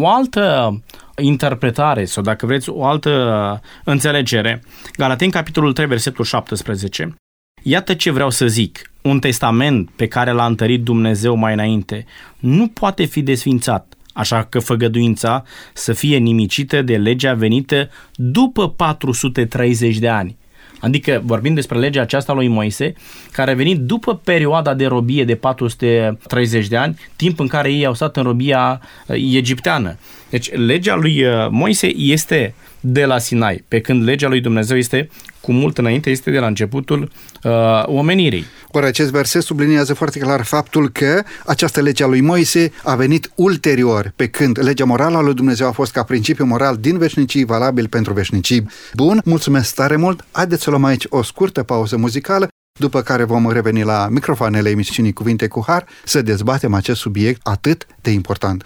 o 0.00 0.08
altă 0.08 0.74
interpretare 1.16 2.04
sau, 2.04 2.22
dacă 2.22 2.46
vreți, 2.46 2.68
o 2.68 2.84
altă 2.84 3.62
înțelegere. 3.84 4.62
Galaten, 4.96 5.30
capitolul 5.30 5.72
3, 5.72 5.86
versetul 5.86 6.24
17. 6.24 7.14
Iată 7.62 7.94
ce 7.94 8.10
vreau 8.10 8.30
să 8.30 8.46
zic. 8.46 8.92
Un 9.02 9.18
testament 9.18 9.90
pe 9.96 10.06
care 10.06 10.30
l-a 10.30 10.46
întărit 10.46 10.82
Dumnezeu 10.82 11.34
mai 11.34 11.52
înainte 11.52 12.06
nu 12.38 12.68
poate 12.68 13.04
fi 13.04 13.22
desfințat, 13.22 13.94
așa 14.12 14.44
că 14.44 14.58
făgăduința 14.58 15.44
să 15.72 15.92
fie 15.92 16.16
nimicită 16.16 16.82
de 16.82 16.96
legea 16.96 17.34
venită 17.34 17.90
după 18.14 18.68
430 18.68 19.98
de 19.98 20.08
ani. 20.08 20.36
Adică 20.80 21.22
vorbim 21.24 21.54
despre 21.54 21.78
legea 21.78 22.00
aceasta 22.00 22.32
lui 22.32 22.48
Moise, 22.48 22.92
care 23.32 23.50
a 23.50 23.54
venit 23.54 23.78
după 23.78 24.16
perioada 24.16 24.74
de 24.74 24.86
robie 24.86 25.24
de 25.24 25.34
430 25.34 26.68
de 26.68 26.76
ani, 26.76 26.98
timp 27.16 27.40
în 27.40 27.46
care 27.46 27.72
ei 27.72 27.86
au 27.86 27.94
stat 27.94 28.16
în 28.16 28.22
robia 28.22 28.80
uh, 29.06 29.16
egipteană. 29.16 29.96
Deci 30.30 30.52
legea 30.52 30.94
lui 30.94 31.24
uh, 31.24 31.48
Moise 31.50 31.86
este 31.96 32.54
de 32.80 33.04
la 33.04 33.18
Sinai, 33.18 33.64
pe 33.68 33.80
când 33.80 34.04
legea 34.04 34.28
lui 34.28 34.40
Dumnezeu 34.40 34.76
este 34.76 35.08
cu 35.40 35.52
mult 35.52 35.78
înainte, 35.78 36.10
este 36.10 36.30
de 36.30 36.38
la 36.38 36.46
începutul 36.46 37.10
uh, 37.42 37.82
omenirii. 37.84 38.44
Ori 38.68 38.86
acest 38.86 39.10
verset 39.10 39.42
subliniază 39.42 39.94
foarte 39.94 40.18
clar 40.18 40.42
faptul 40.42 40.88
că 40.88 41.22
această 41.46 41.80
lege 41.80 42.02
a 42.02 42.06
lui 42.06 42.20
Moise 42.20 42.72
a 42.82 42.94
venit 42.94 43.30
ulterior, 43.34 44.12
pe 44.16 44.26
când 44.26 44.62
legea 44.62 44.84
morală 44.84 45.16
a 45.16 45.20
lui 45.20 45.34
Dumnezeu 45.34 45.66
a 45.66 45.72
fost 45.72 45.92
ca 45.92 46.02
principiu 46.02 46.44
moral 46.44 46.76
din 46.76 46.98
veșnicii 46.98 47.44
valabil 47.44 47.88
pentru 47.88 48.12
veșnicii. 48.12 48.66
Bun, 48.94 49.20
mulțumesc 49.24 49.74
tare 49.74 49.96
mult, 49.96 50.24
haideți 50.30 50.62
să 50.62 50.70
luăm 50.70 50.84
aici 50.84 51.04
o 51.08 51.22
scurtă 51.22 51.62
pauză 51.62 51.96
muzicală, 51.96 52.48
după 52.78 53.02
care 53.02 53.24
vom 53.24 53.52
reveni 53.52 53.82
la 53.82 54.08
microfoanele 54.10 54.70
emisiunii 54.70 55.12
Cuvinte 55.12 55.48
cu 55.48 55.64
Har 55.66 55.86
să 56.04 56.22
dezbatem 56.22 56.74
acest 56.74 57.00
subiect 57.00 57.40
atât 57.42 57.86
de 58.00 58.10
important. 58.10 58.64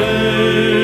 Atâta 0.00 0.77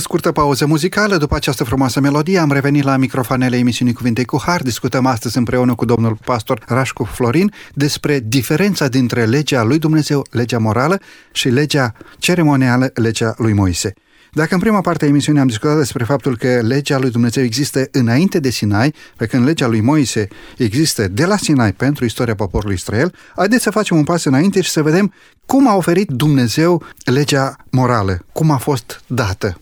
scurtă 0.00 0.32
pauză 0.32 0.66
muzicală, 0.66 1.16
după 1.16 1.34
această 1.34 1.64
frumoasă 1.64 2.00
melodie, 2.00 2.38
am 2.38 2.52
revenit 2.52 2.82
la 2.82 2.96
microfonele 2.96 3.56
emisiunii 3.56 3.94
Cuvinte 3.94 4.24
cu 4.24 4.40
Har. 4.46 4.62
Discutăm 4.62 5.06
astăzi 5.06 5.36
împreună 5.36 5.74
cu 5.74 5.84
domnul 5.84 6.18
pastor 6.24 6.62
Rașcu 6.66 7.04
Florin 7.04 7.52
despre 7.74 8.20
diferența 8.24 8.88
dintre 8.88 9.24
legea 9.24 9.62
lui 9.62 9.78
Dumnezeu, 9.78 10.26
legea 10.30 10.58
morală, 10.58 11.00
și 11.32 11.48
legea 11.48 11.94
ceremonială, 12.18 12.90
legea 12.94 13.34
lui 13.36 13.52
Moise. 13.52 13.94
Dacă 14.32 14.54
în 14.54 14.60
prima 14.60 14.80
parte 14.80 15.04
a 15.04 15.08
emisiunii 15.08 15.40
am 15.40 15.46
discutat 15.46 15.76
despre 15.76 16.04
faptul 16.04 16.36
că 16.36 16.60
legea 16.62 16.98
lui 16.98 17.10
Dumnezeu 17.10 17.42
există 17.42 17.88
înainte 17.92 18.38
de 18.38 18.50
Sinai, 18.50 18.94
pe 19.16 19.26
când 19.26 19.44
legea 19.44 19.66
lui 19.66 19.80
Moise 19.80 20.28
există 20.56 21.08
de 21.08 21.24
la 21.24 21.36
Sinai 21.36 21.72
pentru 21.72 22.04
istoria 22.04 22.34
poporului 22.34 22.74
Israel, 22.74 23.14
haideți 23.36 23.62
să 23.62 23.70
facem 23.70 23.96
un 23.96 24.04
pas 24.04 24.24
înainte 24.24 24.60
și 24.60 24.70
să 24.70 24.82
vedem 24.82 25.12
cum 25.46 25.68
a 25.68 25.74
oferit 25.74 26.08
Dumnezeu 26.08 26.82
legea 27.04 27.56
morală, 27.70 28.24
cum 28.32 28.50
a 28.50 28.56
fost 28.56 29.02
dată. 29.06 29.58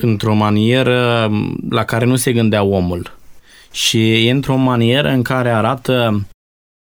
Într-o 0.00 0.34
manieră 0.34 1.30
la 1.70 1.84
care 1.84 2.04
nu 2.04 2.16
se 2.16 2.32
gândea 2.32 2.62
omul. 2.62 3.18
Și 3.72 4.26
e 4.26 4.30
într-o 4.30 4.56
manieră 4.56 5.08
în 5.08 5.22
care 5.22 5.50
arată 5.50 6.26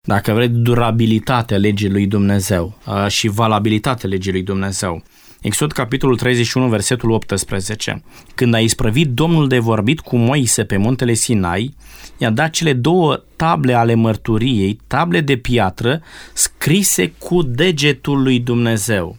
dacă 0.07 0.33
vreți, 0.33 0.53
durabilitatea 0.53 1.57
legii 1.57 1.89
lui 1.89 2.07
Dumnezeu 2.07 2.77
și 3.07 3.27
valabilitatea 3.27 4.09
legii 4.09 4.31
lui 4.31 4.43
Dumnezeu. 4.43 5.03
Exod 5.41 5.71
capitolul 5.71 6.17
31, 6.17 6.67
versetul 6.67 7.11
18. 7.11 8.03
Când 8.35 8.53
a 8.53 8.59
isprăvit 8.59 9.09
Domnul 9.09 9.47
de 9.47 9.59
vorbit 9.59 9.99
cu 9.99 10.17
Moise 10.17 10.63
pe 10.63 10.77
muntele 10.77 11.13
Sinai, 11.13 11.75
i-a 12.17 12.29
dat 12.29 12.49
cele 12.49 12.73
două 12.73 13.23
table 13.35 13.73
ale 13.73 13.93
mărturiei, 13.93 14.79
table 14.87 15.21
de 15.21 15.37
piatră, 15.37 16.01
scrise 16.33 17.13
cu 17.17 17.41
degetul 17.41 18.21
lui 18.21 18.39
Dumnezeu. 18.39 19.17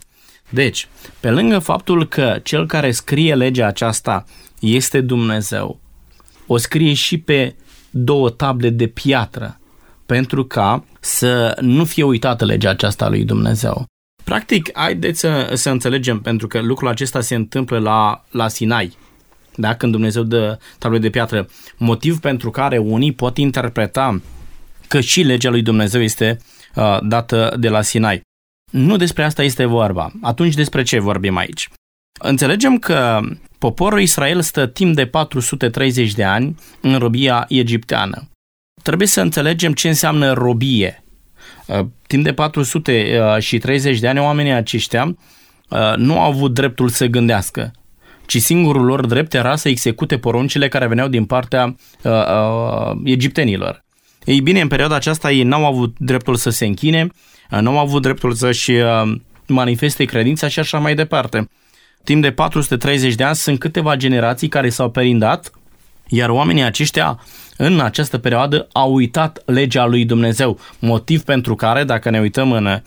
Deci, 0.48 0.88
pe 1.20 1.30
lângă 1.30 1.58
faptul 1.58 2.06
că 2.06 2.40
cel 2.42 2.66
care 2.66 2.90
scrie 2.90 3.34
legea 3.34 3.66
aceasta 3.66 4.24
este 4.60 5.00
Dumnezeu, 5.00 5.80
o 6.46 6.56
scrie 6.56 6.92
și 6.92 7.18
pe 7.18 7.54
două 7.90 8.30
table 8.30 8.70
de 8.70 8.86
piatră, 8.86 9.60
pentru 10.06 10.44
ca 10.44 10.84
să 11.00 11.56
nu 11.60 11.84
fie 11.84 12.02
uitată 12.02 12.44
legea 12.44 12.70
aceasta 12.70 13.08
lui 13.08 13.24
Dumnezeu. 13.24 13.84
Practic, 14.24 14.70
haideți 14.72 15.20
să, 15.20 15.50
să 15.54 15.70
înțelegem, 15.70 16.20
pentru 16.20 16.46
că 16.46 16.60
lucrul 16.60 16.88
acesta 16.88 17.20
se 17.20 17.34
întâmplă 17.34 17.78
la, 17.78 18.24
la 18.30 18.48
Sinai, 18.48 18.96
da? 19.54 19.74
când 19.74 19.92
Dumnezeu 19.92 20.22
dă 20.22 20.58
tablele 20.78 21.02
de 21.02 21.10
piatră, 21.10 21.48
motiv 21.76 22.18
pentru 22.18 22.50
care 22.50 22.78
unii 22.78 23.12
pot 23.12 23.36
interpreta 23.36 24.20
că 24.88 25.00
și 25.00 25.22
legea 25.22 25.50
lui 25.50 25.62
Dumnezeu 25.62 26.02
este 26.02 26.38
uh, 26.74 26.98
dată 27.02 27.56
de 27.58 27.68
la 27.68 27.82
Sinai. 27.82 28.20
Nu 28.70 28.96
despre 28.96 29.24
asta 29.24 29.42
este 29.42 29.64
vorba. 29.64 30.12
Atunci 30.22 30.54
despre 30.54 30.82
ce 30.82 30.98
vorbim 30.98 31.36
aici? 31.36 31.68
Înțelegem 32.20 32.78
că 32.78 33.20
poporul 33.58 34.00
Israel 34.00 34.40
stă 34.40 34.66
timp 34.66 34.94
de 34.94 35.06
430 35.06 36.12
de 36.12 36.24
ani 36.24 36.56
în 36.80 36.98
robia 36.98 37.44
egipteană. 37.48 38.28
Trebuie 38.82 39.08
să 39.08 39.20
înțelegem 39.20 39.72
ce 39.72 39.88
înseamnă 39.88 40.32
robie. 40.32 41.04
Uh, 41.66 41.86
timp 42.06 42.24
de 42.24 42.32
430 42.32 43.94
uh, 43.94 44.00
de 44.00 44.08
ani, 44.08 44.18
oamenii 44.18 44.52
aceștia 44.52 45.16
uh, 45.68 45.92
nu 45.96 46.20
au 46.20 46.30
avut 46.30 46.54
dreptul 46.54 46.88
să 46.88 47.06
gândească, 47.06 47.72
ci 48.26 48.40
singurul 48.40 48.84
lor 48.84 49.06
drept 49.06 49.34
era 49.34 49.56
să 49.56 49.68
execute 49.68 50.18
poruncile 50.18 50.68
care 50.68 50.86
veneau 50.86 51.08
din 51.08 51.24
partea 51.24 51.76
uh, 52.02 52.12
uh, 52.12 52.96
egiptenilor. 53.04 53.84
Ei 54.28 54.40
bine, 54.40 54.60
în 54.60 54.68
perioada 54.68 54.94
aceasta 54.94 55.30
ei 55.30 55.42
n-au 55.42 55.66
avut 55.66 55.96
dreptul 55.98 56.36
să 56.36 56.50
se 56.50 56.66
închine, 56.66 57.08
uh, 57.50 57.58
n-au 57.60 57.78
avut 57.78 58.02
dreptul 58.02 58.32
să-și 58.32 58.70
uh, 58.70 59.14
manifeste 59.46 60.04
credința 60.04 60.48
și 60.48 60.58
așa 60.58 60.78
mai 60.78 60.94
departe. 60.94 61.48
Timp 62.04 62.22
de 62.22 62.32
430 62.32 63.14
de 63.14 63.24
ani 63.24 63.36
sunt 63.36 63.58
câteva 63.58 63.96
generații 63.96 64.48
care 64.48 64.68
s-au 64.68 64.90
perindat, 64.90 65.52
iar 66.08 66.28
oamenii 66.28 66.62
aceștia 66.62 67.20
în 67.56 67.80
această 67.80 68.18
perioadă 68.18 68.68
au 68.72 68.94
uitat 68.94 69.42
legea 69.46 69.86
lui 69.86 70.04
Dumnezeu, 70.04 70.58
motiv 70.78 71.22
pentru 71.22 71.54
care, 71.54 71.84
dacă 71.84 72.10
ne 72.10 72.20
uităm 72.20 72.52
în 72.52 72.66
uh, 72.66 72.80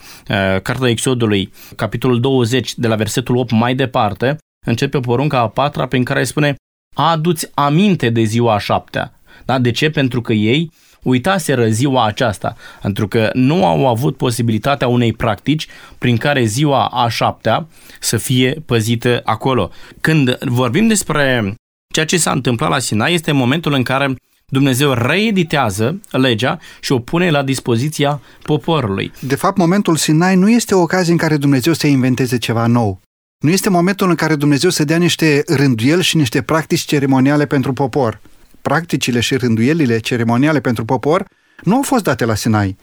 Cartea 0.62 0.88
Exodului, 0.88 1.52
capitolul 1.76 2.20
20, 2.20 2.74
de 2.74 2.88
la 2.88 2.94
versetul 2.94 3.36
8 3.36 3.50
mai 3.50 3.74
departe, 3.74 4.36
începe 4.66 5.00
porunca 5.00 5.38
a 5.38 5.48
patra 5.48 5.86
prin 5.86 6.04
care 6.04 6.24
spune 6.24 6.54
Aduți 6.94 7.50
aminte 7.54 8.10
de 8.10 8.22
ziua 8.22 8.54
a 8.54 8.58
șaptea. 8.58 9.20
Da? 9.44 9.58
De 9.58 9.70
ce? 9.70 9.90
Pentru 9.90 10.20
că 10.20 10.32
ei 10.32 10.70
uitaseră 11.02 11.68
ziua 11.68 12.06
aceasta, 12.06 12.56
pentru 12.82 13.08
că 13.08 13.30
nu 13.32 13.66
au 13.66 13.88
avut 13.88 14.16
posibilitatea 14.16 14.88
unei 14.88 15.12
practici 15.12 15.66
prin 15.98 16.16
care 16.16 16.44
ziua 16.44 16.86
a 16.86 17.08
șaptea 17.08 17.66
să 18.00 18.16
fie 18.16 18.62
păzită 18.66 19.20
acolo. 19.24 19.70
Când 20.00 20.38
vorbim 20.38 20.86
despre 20.86 21.54
ceea 21.92 22.06
ce 22.06 22.16
s-a 22.16 22.30
întâmplat 22.30 22.70
la 22.70 22.78
Sinai, 22.78 23.14
este 23.14 23.32
momentul 23.32 23.72
în 23.72 23.82
care 23.82 24.14
Dumnezeu 24.46 24.92
reeditează 24.92 26.00
legea 26.10 26.58
și 26.80 26.92
o 26.92 26.98
pune 26.98 27.30
la 27.30 27.42
dispoziția 27.42 28.20
poporului. 28.42 29.12
De 29.20 29.34
fapt, 29.34 29.56
momentul 29.56 29.96
Sinai 29.96 30.36
nu 30.36 30.50
este 30.50 30.74
o 30.74 30.80
ocazie 30.80 31.12
în 31.12 31.18
care 31.18 31.36
Dumnezeu 31.36 31.72
să 31.72 31.86
inventeze 31.86 32.38
ceva 32.38 32.66
nou. 32.66 33.00
Nu 33.38 33.50
este 33.50 33.70
momentul 33.70 34.08
în 34.08 34.14
care 34.14 34.34
Dumnezeu 34.34 34.70
să 34.70 34.84
dea 34.84 34.96
niște 34.96 35.42
rânduieli 35.46 36.02
și 36.02 36.16
niște 36.16 36.42
practici 36.42 36.80
ceremoniale 36.80 37.46
pentru 37.46 37.72
popor. 37.72 38.20
Practicile 38.62 39.20
și 39.20 39.36
rânduielile 39.36 39.98
ceremoniale 39.98 40.60
pentru 40.60 40.84
popor 40.84 41.26
nu 41.62 41.76
au 41.76 41.82
fost 41.82 42.02
date 42.02 42.24
la 42.24 42.34
Sinai. 42.34 42.76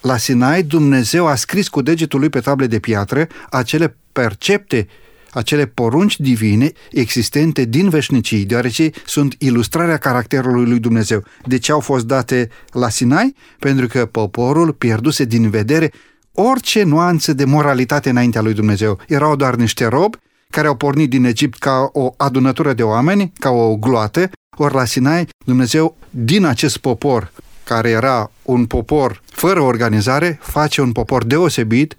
La 0.00 0.16
Sinai, 0.16 0.62
Dumnezeu 0.62 1.26
a 1.26 1.34
scris 1.34 1.68
cu 1.68 1.82
degetul 1.82 2.20
lui 2.20 2.28
pe 2.28 2.40
table 2.40 2.66
de 2.66 2.78
piatră 2.78 3.26
acele 3.50 3.96
percepte 4.12 4.88
acele 5.32 5.66
porunci 5.66 6.20
divine 6.20 6.72
existente 6.90 7.64
din 7.64 7.88
veșnicii, 7.88 8.44
deoarece 8.44 8.90
sunt 9.06 9.34
ilustrarea 9.38 9.96
caracterului 9.96 10.68
lui 10.68 10.78
Dumnezeu. 10.78 11.24
De 11.46 11.58
ce 11.58 11.72
au 11.72 11.80
fost 11.80 12.06
date 12.06 12.48
la 12.72 12.88
Sinai? 12.88 13.34
Pentru 13.58 13.86
că 13.86 14.06
poporul 14.06 14.72
pierduse 14.72 15.24
din 15.24 15.50
vedere 15.50 15.92
orice 16.32 16.82
nuanță 16.82 17.32
de 17.32 17.44
moralitate 17.44 18.10
înaintea 18.10 18.40
lui 18.40 18.52
Dumnezeu. 18.52 19.00
Erau 19.08 19.36
doar 19.36 19.54
niște 19.54 19.86
robi 19.86 20.18
care 20.52 20.66
au 20.66 20.74
pornit 20.74 21.10
din 21.10 21.24
Egipt 21.24 21.58
ca 21.58 21.90
o 21.92 22.14
adunătură 22.16 22.72
de 22.72 22.82
oameni, 22.82 23.32
ca 23.38 23.50
o 23.50 23.76
gloată, 23.76 24.30
ori 24.58 24.74
la 24.74 24.84
Sinai 24.84 25.28
Dumnezeu 25.44 25.96
din 26.10 26.44
acest 26.44 26.76
popor 26.76 27.32
care 27.64 27.90
era 27.90 28.30
un 28.42 28.66
popor 28.66 29.22
fără 29.26 29.60
organizare, 29.60 30.38
face 30.42 30.80
un 30.80 30.92
popor 30.92 31.24
deosebit, 31.24 31.96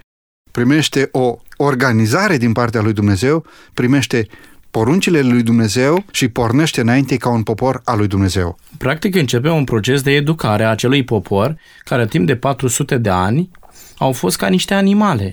primește 0.51 1.09
o 1.11 1.37
organizare 1.57 2.37
din 2.37 2.51
partea 2.51 2.81
lui 2.81 2.93
Dumnezeu, 2.93 3.45
primește 3.73 4.27
poruncile 4.71 5.21
lui 5.21 5.43
Dumnezeu 5.43 6.03
și 6.11 6.27
pornește 6.27 6.81
înainte 6.81 7.17
ca 7.17 7.29
un 7.29 7.43
popor 7.43 7.81
al 7.83 7.97
lui 7.97 8.07
Dumnezeu. 8.07 8.57
Practic 8.77 9.15
începe 9.15 9.49
un 9.49 9.63
proces 9.63 10.01
de 10.01 10.11
educare 10.11 10.63
a 10.63 10.69
acelui 10.69 11.03
popor 11.03 11.55
care 11.83 12.07
timp 12.07 12.27
de 12.27 12.35
400 12.35 12.97
de 12.97 13.09
ani 13.09 13.49
au 13.97 14.11
fost 14.11 14.37
ca 14.37 14.47
niște 14.47 14.73
animale 14.73 15.31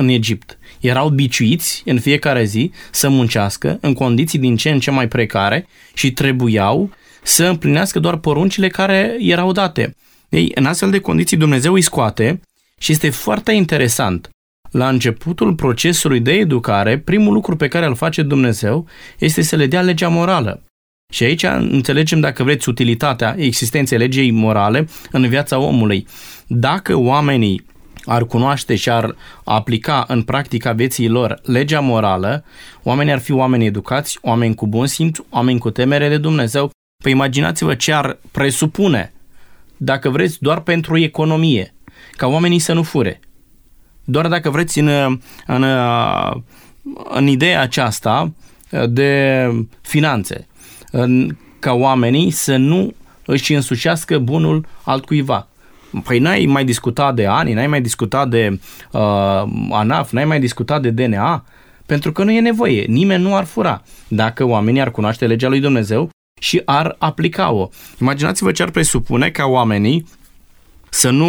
în 0.00 0.08
Egipt. 0.08 0.58
Erau 0.80 1.08
biciuiți 1.08 1.82
în 1.84 2.00
fiecare 2.00 2.44
zi 2.44 2.72
să 2.90 3.08
muncească 3.08 3.78
în 3.80 3.92
condiții 3.92 4.38
din 4.38 4.56
ce 4.56 4.70
în 4.70 4.80
ce 4.80 4.90
mai 4.90 5.08
precare 5.08 5.66
și 5.94 6.12
trebuiau 6.12 6.90
să 7.22 7.44
împlinească 7.44 7.98
doar 7.98 8.16
poruncile 8.16 8.68
care 8.68 9.16
erau 9.18 9.52
date. 9.52 9.96
Ei, 10.28 10.50
în 10.54 10.66
astfel 10.66 10.90
de 10.90 11.00
condiții 11.00 11.36
Dumnezeu 11.36 11.72
îi 11.72 11.80
scoate 11.80 12.40
și 12.78 12.92
este 12.92 13.10
foarte 13.10 13.52
interesant 13.52 14.30
la 14.70 14.88
începutul 14.88 15.54
procesului 15.54 16.20
de 16.20 16.32
educare, 16.32 16.98
primul 16.98 17.32
lucru 17.32 17.56
pe 17.56 17.68
care 17.68 17.86
îl 17.86 17.94
face 17.94 18.22
Dumnezeu 18.22 18.88
este 19.18 19.42
să 19.42 19.56
le 19.56 19.66
dea 19.66 19.80
legea 19.80 20.08
morală. 20.08 20.62
Și 21.12 21.24
aici 21.24 21.42
înțelegem, 21.42 22.20
dacă 22.20 22.42
vreți, 22.42 22.68
utilitatea 22.68 23.34
existenței 23.38 23.98
legii 23.98 24.30
morale 24.30 24.88
în 25.10 25.28
viața 25.28 25.58
omului. 25.58 26.06
Dacă 26.46 26.96
oamenii 26.96 27.64
ar 28.04 28.24
cunoaște 28.24 28.76
și 28.76 28.90
ar 28.90 29.16
aplica 29.44 30.04
în 30.08 30.22
practica 30.22 30.72
vieții 30.72 31.08
lor 31.08 31.40
legea 31.42 31.80
morală, 31.80 32.44
oamenii 32.82 33.12
ar 33.12 33.18
fi 33.18 33.32
oameni 33.32 33.64
educați, 33.64 34.18
oameni 34.22 34.54
cu 34.54 34.66
bun 34.66 34.86
simț, 34.86 35.18
oameni 35.30 35.58
cu 35.58 35.70
temere 35.70 36.08
de 36.08 36.18
Dumnezeu. 36.18 36.70
Păi 37.02 37.12
imaginați-vă 37.12 37.74
ce 37.74 37.92
ar 37.92 38.18
presupune, 38.30 39.12
dacă 39.76 40.10
vreți, 40.10 40.36
doar 40.40 40.60
pentru 40.60 40.98
economie, 40.98 41.74
ca 42.12 42.26
oamenii 42.26 42.58
să 42.58 42.72
nu 42.72 42.82
fure, 42.82 43.20
doar 44.04 44.28
dacă 44.28 44.50
vreți 44.50 44.78
în, 44.78 44.88
în, 45.46 45.64
în 47.10 47.26
ideea 47.26 47.60
aceasta 47.60 48.32
de 48.88 49.44
finanțe, 49.80 50.46
în, 50.90 51.36
ca 51.58 51.72
oamenii 51.72 52.30
să 52.30 52.56
nu 52.56 52.94
își 53.26 53.54
însușească 53.54 54.18
bunul 54.18 54.66
altcuiva. 54.82 55.48
Păi 56.04 56.18
n-ai 56.18 56.44
mai 56.44 56.64
discutat 56.64 57.14
de 57.14 57.26
ani, 57.26 57.52
n-ai 57.52 57.66
mai 57.66 57.80
discutat 57.80 58.28
de 58.28 58.60
uh, 58.92 59.42
ANAF, 59.70 60.10
n-ai 60.10 60.24
mai 60.24 60.40
discutat 60.40 60.82
de 60.82 60.90
DNA, 60.90 61.44
pentru 61.86 62.12
că 62.12 62.24
nu 62.24 62.30
e 62.30 62.40
nevoie. 62.40 62.84
Nimeni 62.88 63.22
nu 63.22 63.36
ar 63.36 63.44
fura 63.44 63.82
dacă 64.08 64.44
oamenii 64.44 64.80
ar 64.80 64.90
cunoaște 64.90 65.26
legea 65.26 65.48
lui 65.48 65.60
Dumnezeu 65.60 66.10
și 66.40 66.62
ar 66.64 66.96
aplica-o. 66.98 67.68
Imaginați-vă 68.00 68.52
ce 68.52 68.62
ar 68.62 68.70
presupune 68.70 69.30
ca 69.30 69.44
oamenii 69.44 70.06
să 70.90 71.10
nu 71.10 71.26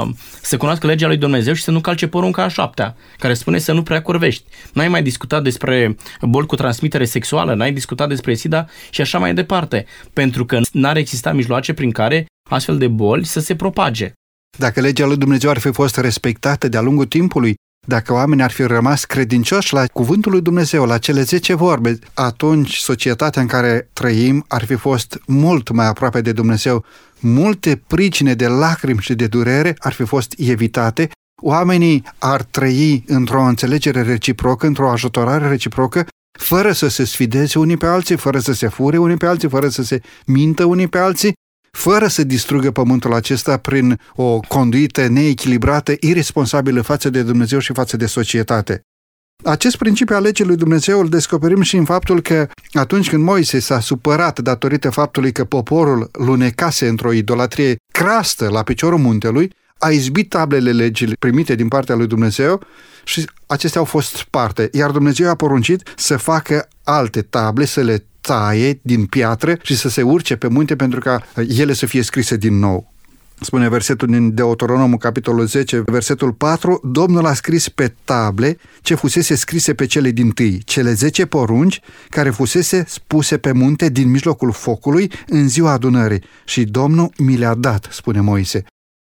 uh, 0.00 0.08
să 0.42 0.56
cunoască 0.56 0.86
legea 0.86 1.06
lui 1.06 1.16
Dumnezeu 1.16 1.54
și 1.54 1.62
să 1.62 1.70
nu 1.70 1.80
calce 1.80 2.06
porunca 2.06 2.42
a 2.42 2.48
șaptea, 2.48 2.96
care 3.18 3.34
spune 3.34 3.58
să 3.58 3.72
nu 3.72 3.82
prea 3.82 4.02
curvești. 4.02 4.44
N-ai 4.72 4.88
mai 4.88 5.02
discutat 5.02 5.42
despre 5.42 5.96
boli 6.20 6.46
cu 6.46 6.54
transmitere 6.54 7.04
sexuală, 7.04 7.54
n-ai 7.54 7.72
discutat 7.72 8.08
despre 8.08 8.34
SIDA 8.34 8.66
și 8.90 9.00
așa 9.00 9.18
mai 9.18 9.34
departe, 9.34 9.86
pentru 10.12 10.44
că 10.44 10.60
n-ar 10.72 10.96
exista 10.96 11.32
mijloace 11.32 11.72
prin 11.72 11.90
care 11.90 12.26
astfel 12.50 12.78
de 12.78 12.88
boli 12.88 13.24
să 13.24 13.40
se 13.40 13.56
propage. 13.56 14.12
Dacă 14.58 14.80
legea 14.80 15.06
lui 15.06 15.16
Dumnezeu 15.16 15.50
ar 15.50 15.58
fi 15.58 15.72
fost 15.72 15.96
respectată 15.96 16.68
de-a 16.68 16.80
lungul 16.80 17.06
timpului, 17.06 17.54
dacă 17.86 18.12
oamenii 18.12 18.44
ar 18.44 18.50
fi 18.50 18.62
rămas 18.62 19.04
credincioși 19.04 19.72
la 19.72 19.86
cuvântul 19.86 20.32
lui 20.32 20.40
Dumnezeu, 20.40 20.84
la 20.84 20.98
cele 20.98 21.22
10 21.22 21.54
vorbe, 21.54 21.98
atunci 22.14 22.76
societatea 22.76 23.42
în 23.42 23.48
care 23.48 23.88
trăim 23.92 24.44
ar 24.48 24.64
fi 24.64 24.74
fost 24.74 25.20
mult 25.26 25.70
mai 25.70 25.86
aproape 25.86 26.20
de 26.20 26.32
Dumnezeu. 26.32 26.84
Multe 27.20 27.82
pricine 27.86 28.34
de 28.34 28.46
lacrimi 28.46 29.00
și 29.00 29.14
de 29.14 29.26
durere 29.26 29.76
ar 29.78 29.92
fi 29.92 30.04
fost 30.04 30.34
evitate. 30.38 31.10
Oamenii 31.42 32.02
ar 32.18 32.42
trăi 32.42 33.04
într-o 33.06 33.42
înțelegere 33.42 34.02
reciprocă, 34.02 34.66
într-o 34.66 34.90
ajutorare 34.90 35.48
reciprocă, 35.48 36.06
fără 36.38 36.72
să 36.72 36.88
se 36.88 37.04
sfideze 37.04 37.58
unii 37.58 37.76
pe 37.76 37.86
alții, 37.86 38.16
fără 38.16 38.38
să 38.38 38.52
se 38.52 38.68
fure 38.68 38.98
unii 38.98 39.16
pe 39.16 39.26
alții, 39.26 39.48
fără 39.48 39.68
să 39.68 39.82
se 39.82 40.00
mintă 40.26 40.64
unii 40.64 40.88
pe 40.88 40.98
alții, 40.98 41.32
fără 41.74 42.06
să 42.06 42.24
distrugă 42.24 42.70
pământul 42.70 43.14
acesta 43.14 43.56
prin 43.56 44.00
o 44.14 44.40
conduită 44.40 45.06
neechilibrată, 45.06 45.94
irresponsabilă 46.00 46.80
față 46.80 47.10
de 47.10 47.22
Dumnezeu 47.22 47.58
și 47.58 47.72
față 47.72 47.96
de 47.96 48.06
societate. 48.06 48.82
Acest 49.44 49.76
principiu 49.76 50.16
al 50.16 50.22
legii 50.22 50.44
lui 50.44 50.56
Dumnezeu 50.56 51.00
îl 51.00 51.08
descoperim 51.08 51.62
și 51.62 51.76
în 51.76 51.84
faptul 51.84 52.20
că 52.20 52.48
atunci 52.72 53.08
când 53.08 53.22
Moise 53.22 53.58
s-a 53.58 53.80
supărat 53.80 54.40
datorită 54.40 54.90
faptului 54.90 55.32
că 55.32 55.44
poporul 55.44 56.08
lunecase 56.12 56.88
într-o 56.88 57.12
idolatrie 57.12 57.76
crastă 57.92 58.48
la 58.48 58.62
piciorul 58.62 58.98
muntelui, 58.98 59.52
a 59.78 59.90
izbit 59.90 60.28
tablele 60.28 60.72
legii 60.72 61.16
primite 61.18 61.54
din 61.54 61.68
partea 61.68 61.94
lui 61.94 62.06
Dumnezeu 62.06 62.62
și 63.04 63.30
acestea 63.46 63.80
au 63.80 63.86
fost 63.86 64.14
sparte, 64.14 64.68
iar 64.72 64.90
Dumnezeu 64.90 65.30
a 65.30 65.34
poruncit 65.34 65.92
să 65.96 66.16
facă 66.16 66.68
alte 66.84 67.22
table, 67.22 67.64
să 67.64 67.80
le 67.80 68.06
taie 68.26 68.80
din 68.82 69.06
piatră 69.06 69.58
și 69.62 69.76
să 69.76 69.88
se 69.88 70.02
urce 70.02 70.36
pe 70.36 70.48
munte 70.48 70.76
pentru 70.76 71.00
ca 71.00 71.22
ele 71.48 71.72
să 71.72 71.86
fie 71.86 72.02
scrise 72.02 72.36
din 72.36 72.58
nou. 72.58 72.92
Spune 73.40 73.68
versetul 73.68 74.08
din 74.08 74.34
Deuteronomul, 74.34 74.98
capitolul 74.98 75.46
10, 75.46 75.82
versetul 75.86 76.32
4, 76.32 76.80
Domnul 76.84 77.26
a 77.26 77.34
scris 77.34 77.68
pe 77.68 77.94
table 78.04 78.58
ce 78.82 78.94
fusese 78.94 79.34
scrise 79.34 79.74
pe 79.74 79.86
cele 79.86 80.10
din 80.10 80.30
tâi, 80.30 80.62
cele 80.64 80.92
10 80.92 81.26
porunci 81.26 81.80
care 82.08 82.30
fusese 82.30 82.84
spuse 82.88 83.38
pe 83.38 83.52
munte 83.52 83.88
din 83.88 84.10
mijlocul 84.10 84.52
focului 84.52 85.12
în 85.28 85.48
ziua 85.48 85.70
adunării 85.70 86.22
și 86.44 86.64
Domnul 86.64 87.12
mi 87.16 87.36
le-a 87.36 87.54
dat, 87.54 87.88
spune 87.90 88.20
Moise. 88.20 88.64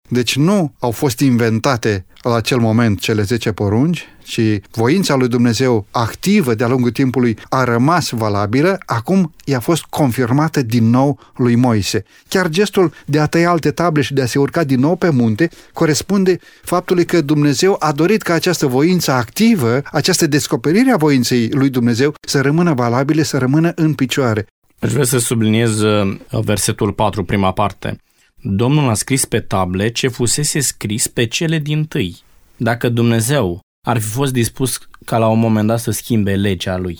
Deci 0.08 0.36
nu 0.36 0.72
au 0.78 0.90
fost 0.90 1.20
inventate 1.20 2.06
la 2.22 2.34
acel 2.34 2.58
moment 2.58 3.00
cele 3.00 3.22
10 3.22 3.52
porunci, 3.52 4.06
ci 4.22 4.40
voința 4.70 5.14
lui 5.14 5.28
Dumnezeu 5.28 5.86
activă 5.90 6.54
de-a 6.54 6.68
lungul 6.68 6.90
timpului 6.90 7.36
a 7.48 7.64
rămas 7.64 8.10
valabilă, 8.10 8.78
acum 8.86 9.34
i-a 9.44 9.60
fost 9.60 9.82
confirmată 9.82 10.62
din 10.62 10.90
nou 10.90 11.18
lui 11.36 11.54
Moise. 11.54 12.04
Chiar 12.28 12.48
gestul 12.48 12.92
de 13.04 13.20
a 13.20 13.26
tăia 13.26 13.50
alte 13.50 13.70
table 13.70 14.02
și 14.02 14.14
de 14.14 14.22
a 14.22 14.26
se 14.26 14.38
urca 14.38 14.64
din 14.64 14.80
nou 14.80 14.96
pe 14.96 15.10
munte 15.10 15.48
corespunde 15.72 16.38
faptului 16.62 17.04
că 17.04 17.20
Dumnezeu 17.20 17.76
a 17.78 17.92
dorit 17.92 18.22
ca 18.22 18.34
această 18.34 18.66
voință 18.66 19.10
activă, 19.10 19.82
această 19.92 20.26
descoperire 20.26 20.90
a 20.90 20.96
voinței 20.96 21.48
lui 21.50 21.68
Dumnezeu 21.68 22.14
să 22.20 22.40
rămână 22.40 22.72
valabile, 22.72 23.22
să 23.22 23.38
rămână 23.38 23.72
în 23.74 23.94
picioare. 23.94 24.46
Aș 24.78 24.92
vrea 24.92 25.04
să 25.04 25.18
subliniez 25.18 25.80
uh, 25.80 26.18
versetul 26.30 26.92
4, 26.92 27.24
prima 27.24 27.52
parte. 27.52 27.96
Domnul 28.48 28.88
a 28.88 28.94
scris 28.94 29.24
pe 29.24 29.40
table 29.40 29.88
ce 29.88 30.08
fusese 30.08 30.60
scris 30.60 31.06
pe 31.06 31.24
cele 31.24 31.58
din 31.58 31.84
tâi. 31.84 32.16
Dacă 32.56 32.88
Dumnezeu 32.88 33.60
ar 33.86 33.98
fi 33.98 34.08
fost 34.08 34.32
dispus 34.32 34.78
ca 35.04 35.18
la 35.18 35.26
un 35.26 35.38
moment 35.38 35.66
dat 35.66 35.78
să 35.78 35.90
schimbe 35.90 36.34
legea 36.34 36.76
lui, 36.76 36.98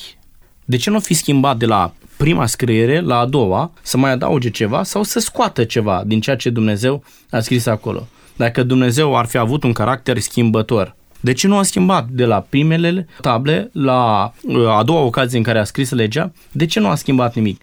de 0.64 0.76
ce 0.76 0.90
nu 0.90 1.00
fi 1.00 1.14
schimbat 1.14 1.56
de 1.56 1.66
la 1.66 1.92
prima 2.16 2.46
scriere 2.46 3.00
la 3.00 3.18
a 3.18 3.26
doua, 3.26 3.72
să 3.82 3.96
mai 3.96 4.10
adauge 4.10 4.50
ceva 4.50 4.82
sau 4.82 5.02
să 5.02 5.18
scoată 5.18 5.64
ceva 5.64 6.02
din 6.06 6.20
ceea 6.20 6.36
ce 6.36 6.50
Dumnezeu 6.50 7.04
a 7.30 7.40
scris 7.40 7.66
acolo? 7.66 8.08
Dacă 8.36 8.62
Dumnezeu 8.62 9.16
ar 9.16 9.26
fi 9.26 9.38
avut 9.38 9.62
un 9.62 9.72
caracter 9.72 10.18
schimbător, 10.18 10.96
de 11.20 11.32
ce 11.32 11.46
nu 11.46 11.56
a 11.56 11.62
schimbat 11.62 12.08
de 12.08 12.24
la 12.24 12.40
primele 12.48 13.06
table 13.20 13.70
la 13.72 14.32
uh, 14.42 14.68
a 14.68 14.82
doua 14.82 15.00
ocazie 15.00 15.38
în 15.38 15.44
care 15.44 15.58
a 15.58 15.64
scris 15.64 15.90
legea? 15.90 16.32
De 16.52 16.66
ce 16.66 16.80
nu 16.80 16.88
a 16.88 16.94
schimbat 16.94 17.34
nimic? 17.34 17.60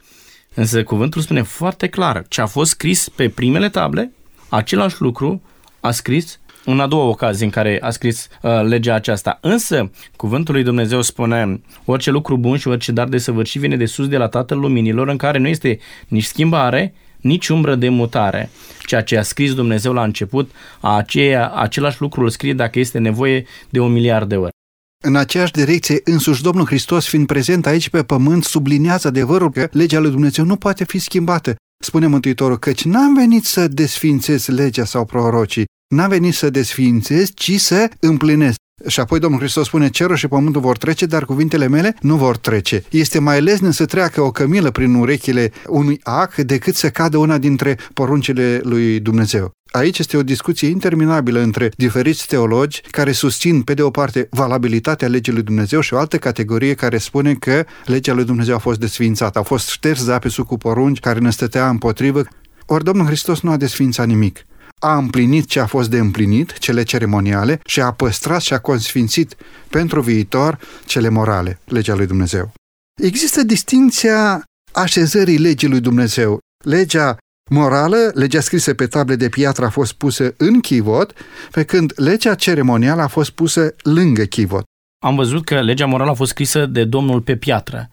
Însă 0.54 0.84
cuvântul 0.84 1.22
spune 1.22 1.42
foarte 1.42 1.88
clar, 1.88 2.26
ce 2.28 2.42
a 2.42 2.46
fost 2.46 2.70
scris 2.70 3.10
pe 3.10 3.30
primele 3.30 3.70
table, 3.70 4.12
același 4.50 5.02
lucru 5.02 5.42
a 5.80 5.92
scris 5.92 6.39
în 6.66 6.80
a 6.80 6.88
doua 6.88 7.04
ocazie 7.04 7.46
în 7.46 7.52
care 7.52 7.78
a 7.82 7.89
scris 7.89 8.28
uh, 8.42 8.62
legea 8.63 8.94
aceasta. 8.94 9.38
Însă, 9.42 9.92
cuvântul 10.16 10.54
lui 10.54 10.63
Dumnezeu 10.63 11.02
spune, 11.02 11.62
orice 11.86 12.12
lucru 12.12 12.38
bun 12.38 12.58
și 12.58 12.68
orice 12.68 12.92
dar 12.92 13.08
de 13.08 13.18
săvârșit 13.18 13.62
vine 13.62 13.78
de 13.78 13.86
sus 13.86 14.08
de 14.08 14.18
la 14.18 14.28
Tatăl 14.28 14.60
Luminilor, 14.60 15.08
în 15.08 15.18
care 15.18 15.38
nu 15.38 15.48
este 15.48 15.80
nici 16.08 16.24
schimbare, 16.24 16.94
nici 17.22 17.48
umbră 17.48 17.76
de 17.76 17.89
mutare. 17.89 18.50
Ceea 18.86 19.02
ce 19.02 19.18
a 19.18 19.22
scris 19.22 19.54
Dumnezeu 19.54 19.94
la 19.94 20.04
început, 20.04 20.52
aceea, 20.80 21.50
același 21.50 22.02
lucru 22.02 22.22
îl 22.22 22.30
scrie 22.30 22.54
dacă 22.54 22.80
este 22.80 22.98
nevoie 22.98 23.46
de 23.70 23.80
un 23.80 23.92
miliard 23.92 24.30
de 24.30 24.36
ori. 24.36 24.52
În 25.06 25.16
aceeași 25.16 25.52
direcție, 25.52 26.02
însuși 26.04 26.42
Domnul 26.42 26.66
Hristos, 26.66 27.08
fiind 27.08 27.28
prezent 27.28 27.66
aici 27.66 27.89
pe 27.89 28.04
pământ, 28.04 28.44
subliniază 28.44 29.08
adevărul 29.08 29.52
că 29.52 29.68
legea 29.72 30.00
lui 30.00 30.12
Dumnezeu 30.12 30.46
nu 30.46 30.56
poate 30.56 30.84
fi 30.84 31.00
schimbată. 31.00 31.56
Spune 31.84 32.08
Mântuitorul, 32.08 32.58
căci 32.58 32.84
n-am 32.84 33.13
venit 33.13 33.46
să 33.46 33.68
desfințez 33.68 34.48
legea 34.48 34.86
sau 34.86 35.06
prorocii, 35.06 35.66
n-am 35.96 36.10
venit 36.10 36.34
să 36.34 36.50
desfințez, 36.50 37.30
ci 37.34 37.60
să 37.60 37.89
împlinesc. 38.00 38.56
Și 38.88 39.00
apoi 39.00 39.19
Domnul 39.19 39.39
Hristos 39.39 39.65
spune, 39.65 39.89
cerul 39.89 40.15
și 40.15 40.28
pământul 40.28 40.62
vor 40.62 40.78
trece, 40.78 41.06
dar 41.06 41.26
cuvintele 41.26 41.67
mele 41.67 41.96
nu 42.02 42.15
vor 42.15 42.38
trece. 42.38 42.84
Este 42.89 43.19
mai 43.19 43.41
lesne 43.41 43.72
să 43.72 43.86
treacă 43.86 44.22
o 44.22 44.32
cămilă 44.32 44.72
prin 44.72 44.93
urechile 44.93 45.52
unui 45.67 46.00
ac 46.04 46.36
decât 46.36 46.76
să 46.76 46.89
cadă 46.89 47.17
una 47.17 47.38
dintre 47.38 47.78
poruncile 47.93 48.60
lui 48.63 49.00
Dumnezeu. 49.00 49.52
Aici 49.72 50.00
este 50.00 50.17
o 50.17 50.24
discuție 50.24 50.67
interminabilă 50.67 51.39
între 51.39 51.72
diferiți 51.76 52.28
teologi 52.28 52.82
care 52.91 53.12
susțin, 53.12 53.62
pe 53.62 53.74
de 53.74 53.82
o 53.82 53.89
parte, 53.89 54.28
valabilitatea 54.32 55.08
legii 55.08 55.34
lui 55.34 55.41
Dumnezeu 55.41 55.80
și 55.80 55.93
o 55.93 55.98
altă 55.98 56.17
categorie 56.17 56.74
care 56.74 56.98
spune 56.98 57.34
că 57.34 57.65
legea 57.86 58.13
lui 58.13 58.26
Dumnezeu 58.26 58.56
a 58.56 58.58
fost 58.58 58.80
desfințată, 58.80 59.39
a 59.39 59.43
fost 59.43 59.69
șters 59.69 60.02
zapisul 60.02 60.43
cu 60.43 60.58
porunci 60.58 61.00
care 61.00 61.19
ne 61.19 61.32
stătea 61.32 61.69
împotrivă. 61.69 62.24
Ori 62.65 62.84
Domnul 62.84 63.06
Hristos 63.06 63.41
nu 63.41 63.52
a 63.52 63.58
desfințat 63.58 64.08
nimic 64.08 64.46
a 64.84 64.98
împlinit 64.98 65.48
ce 65.48 65.60
a 65.60 65.65
fost 65.65 65.89
de 65.89 65.98
împlinit, 65.98 66.58
cele 66.58 66.84
ceremoniale, 66.84 67.60
și 67.65 67.82
a 67.82 67.91
păstrat 67.91 68.41
și 68.41 68.54
a 68.54 68.60
consfințit 68.60 69.36
pentru 69.69 70.02
viitor 70.02 70.60
cele 70.86 71.10
morale, 71.10 71.60
legea 71.65 71.96
lui 71.96 72.06
Dumnezeu. 72.06 72.54
Există 73.02 73.43
distinția 73.43 74.43
așezării 74.72 75.38
legii 75.38 75.67
lui 75.67 75.80
Dumnezeu. 75.80 76.39
Legea 76.65 77.17
morală, 77.52 78.12
legea 78.13 78.39
scrisă 78.39 78.74
pe 78.74 78.88
table 78.88 79.15
de 79.15 79.30
piatră 79.30 79.65
a 79.65 79.69
fost 79.69 79.93
pusă 79.93 80.34
în 80.38 80.60
chivot, 80.60 81.13
pe 81.52 81.63
când 81.63 81.93
legea 81.96 82.36
ceremonială 82.36 83.02
a 83.02 83.08
fost 83.08 83.30
pusă 83.30 83.76
lângă 83.82 84.24
chivot. 84.24 84.63
Am 85.06 85.15
văzut 85.15 85.46
că 85.46 85.62
legea 85.62 85.86
morală 85.86 86.12
a 86.12 86.13
fost 86.13 86.32
scrisă 86.32 86.65
de 86.65 86.84
Domnul 86.84 87.22
pe 87.22 87.36
piatră. 87.36 87.89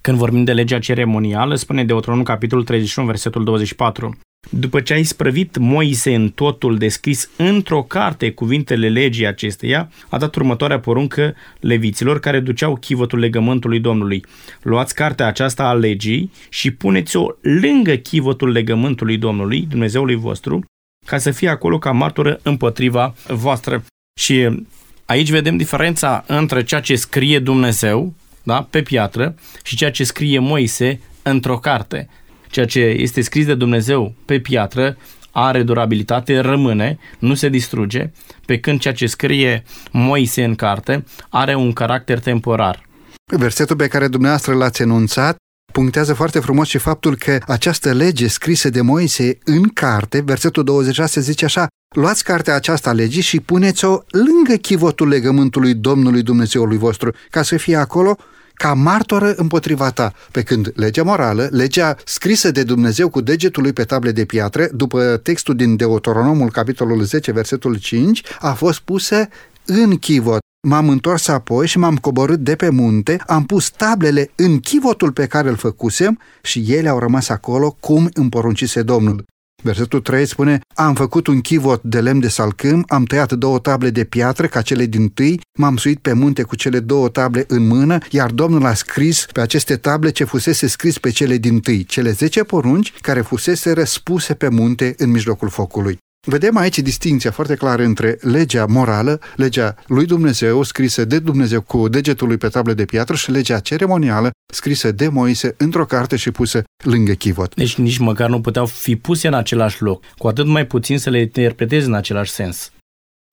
Când 0.00 0.18
vorbim 0.18 0.44
de 0.44 0.52
legea 0.52 0.78
ceremonială, 0.78 1.54
spune 1.54 1.84
Deuteronom 1.84 2.24
capitolul 2.24 2.64
31, 2.64 3.06
versetul 3.06 3.44
24. 3.44 4.18
După 4.50 4.80
ce 4.80 4.92
a 4.92 4.96
isprăvit 4.96 5.56
Moise 5.56 6.14
în 6.14 6.28
totul 6.28 6.78
descris 6.78 7.30
într-o 7.36 7.82
carte 7.82 8.30
cuvintele 8.30 8.88
legii 8.88 9.26
acesteia, 9.26 9.90
a 10.08 10.18
dat 10.18 10.34
următoarea 10.34 10.80
poruncă 10.80 11.34
leviților 11.60 12.20
care 12.20 12.40
duceau 12.40 12.76
chivotul 12.76 13.18
legământului 13.18 13.80
Domnului. 13.80 14.24
Luați 14.62 14.94
cartea 14.94 15.26
aceasta 15.26 15.64
a 15.64 15.72
legii 15.72 16.30
și 16.48 16.70
puneți-o 16.70 17.26
lângă 17.40 17.94
chivotul 17.94 18.50
legământului 18.50 19.16
Domnului, 19.16 19.66
Dumnezeului 19.68 20.14
vostru, 20.14 20.64
ca 21.06 21.18
să 21.18 21.30
fie 21.30 21.48
acolo 21.48 21.78
ca 21.78 21.90
martură 21.90 22.40
împotriva 22.42 23.14
voastră. 23.28 23.84
Și 24.20 24.64
aici 25.04 25.30
vedem 25.30 25.56
diferența 25.56 26.24
între 26.26 26.62
ceea 26.62 26.80
ce 26.80 26.94
scrie 26.94 27.38
Dumnezeu 27.38 28.14
da, 28.42 28.66
pe 28.70 28.82
piatră 28.82 29.34
și 29.62 29.76
ceea 29.76 29.90
ce 29.90 30.04
scrie 30.04 30.38
Moise 30.38 31.00
într-o 31.22 31.58
carte 31.58 32.08
ceea 32.50 32.66
ce 32.66 32.80
este 32.80 33.20
scris 33.20 33.46
de 33.46 33.54
Dumnezeu 33.54 34.14
pe 34.24 34.40
piatră 34.40 34.96
are 35.30 35.62
durabilitate, 35.62 36.38
rămâne, 36.38 36.98
nu 37.18 37.34
se 37.34 37.48
distruge, 37.48 38.10
pe 38.46 38.58
când 38.58 38.80
ceea 38.80 38.94
ce 38.94 39.06
scrie 39.06 39.62
Moise 39.90 40.44
în 40.44 40.54
carte 40.54 41.04
are 41.28 41.54
un 41.54 41.72
caracter 41.72 42.18
temporar. 42.18 42.88
Versetul 43.24 43.76
pe 43.76 43.88
care 43.88 44.08
dumneavoastră 44.08 44.54
l-ați 44.54 44.82
enunțat 44.82 45.36
punctează 45.72 46.14
foarte 46.14 46.40
frumos 46.40 46.68
și 46.68 46.78
faptul 46.78 47.16
că 47.16 47.38
această 47.46 47.92
lege 47.92 48.26
scrisă 48.26 48.70
de 48.70 48.80
Moise 48.80 49.38
în 49.44 49.62
carte, 49.62 50.20
versetul 50.20 50.64
26 50.64 51.20
zice 51.20 51.44
așa, 51.44 51.66
Luați 51.96 52.24
cartea 52.24 52.54
aceasta 52.54 52.92
legii 52.92 53.22
și 53.22 53.40
puneți-o 53.40 53.98
lângă 54.08 54.54
chivotul 54.60 55.08
legământului 55.08 55.74
Domnului 55.74 56.22
Dumnezeului 56.22 56.76
vostru, 56.76 57.14
ca 57.30 57.42
să 57.42 57.56
fie 57.56 57.76
acolo 57.76 58.16
ca 58.60 58.74
martoră 58.74 59.32
împotriva 59.36 59.90
ta, 59.90 60.12
pe 60.30 60.42
când 60.42 60.72
legea 60.74 61.02
morală, 61.02 61.48
legea 61.50 61.96
scrisă 62.04 62.50
de 62.50 62.62
Dumnezeu 62.62 63.08
cu 63.08 63.20
degetul 63.20 63.62
lui 63.62 63.72
pe 63.72 63.84
table 63.84 64.12
de 64.12 64.24
piatră, 64.24 64.68
după 64.72 65.20
textul 65.22 65.56
din 65.56 65.76
Deuteronomul, 65.76 66.50
capitolul 66.50 67.02
10, 67.02 67.32
versetul 67.32 67.78
5, 67.78 68.22
a 68.40 68.52
fost 68.52 68.80
pusă 68.80 69.28
în 69.64 69.96
chivot. 69.96 70.38
M-am 70.68 70.88
întors 70.88 71.28
apoi 71.28 71.66
și 71.66 71.78
m-am 71.78 71.96
coborât 71.96 72.38
de 72.38 72.56
pe 72.56 72.68
munte, 72.68 73.22
am 73.26 73.44
pus 73.44 73.70
tablele 73.70 74.30
în 74.36 74.58
chivotul 74.58 75.12
pe 75.12 75.26
care 75.26 75.48
îl 75.48 75.56
făcusem 75.56 76.18
și 76.42 76.64
ele 76.68 76.88
au 76.88 76.98
rămas 76.98 77.28
acolo 77.28 77.76
cum 77.80 78.10
îmi 78.12 78.30
poruncise 78.30 78.82
Domnul. 78.82 79.24
Versetul 79.62 80.00
3 80.00 80.26
spune, 80.26 80.60
am 80.74 80.94
făcut 80.94 81.26
un 81.26 81.40
chivot 81.40 81.82
de 81.82 82.00
lemn 82.00 82.20
de 82.20 82.28
salcâm, 82.28 82.84
am 82.88 83.04
tăiat 83.04 83.32
două 83.32 83.58
table 83.58 83.90
de 83.90 84.04
piatră 84.04 84.46
ca 84.46 84.62
cele 84.62 84.86
din 84.86 85.08
tâi, 85.08 85.40
m-am 85.58 85.76
suit 85.76 85.98
pe 85.98 86.12
munte 86.12 86.42
cu 86.42 86.56
cele 86.56 86.80
două 86.80 87.08
table 87.08 87.44
în 87.48 87.66
mână, 87.66 87.98
iar 88.10 88.30
Domnul 88.30 88.66
a 88.66 88.74
scris 88.74 89.26
pe 89.32 89.40
aceste 89.40 89.76
table 89.76 90.10
ce 90.10 90.24
fusese 90.24 90.66
scris 90.66 90.98
pe 90.98 91.10
cele 91.10 91.36
din 91.36 91.60
tâi, 91.60 91.84
cele 91.84 92.10
zece 92.10 92.42
porunci 92.42 92.92
care 93.00 93.20
fusese 93.20 93.72
răspuse 93.72 94.34
pe 94.34 94.48
munte 94.48 94.94
în 94.96 95.10
mijlocul 95.10 95.48
focului. 95.48 95.98
Vedem 96.26 96.56
aici 96.56 96.78
distinția 96.78 97.30
foarte 97.30 97.54
clară 97.54 97.82
între 97.82 98.18
legea 98.20 98.66
morală, 98.66 99.20
legea 99.36 99.74
lui 99.86 100.06
Dumnezeu, 100.06 100.62
scrisă 100.62 101.04
de 101.04 101.18
Dumnezeu 101.18 101.60
cu 101.60 101.88
degetul 101.88 102.26
lui 102.26 102.36
pe 102.36 102.48
tablă 102.48 102.72
de 102.72 102.84
piatră 102.84 103.14
și 103.14 103.30
legea 103.30 103.60
ceremonială, 103.60 104.30
scrisă 104.52 104.92
de 104.92 105.08
Moise 105.08 105.54
într-o 105.58 105.84
carte 105.84 106.16
și 106.16 106.30
pusă 106.30 106.62
lângă 106.84 107.12
chivot. 107.12 107.54
Deci 107.54 107.74
nici 107.74 107.98
măcar 107.98 108.28
nu 108.28 108.40
puteau 108.40 108.66
fi 108.66 108.96
puse 108.96 109.26
în 109.26 109.34
același 109.34 109.82
loc, 109.82 110.04
cu 110.18 110.28
atât 110.28 110.46
mai 110.46 110.66
puțin 110.66 110.98
să 110.98 111.10
le 111.10 111.20
interpreteze 111.20 111.86
în 111.86 111.94
același 111.94 112.30
sens. 112.30 112.72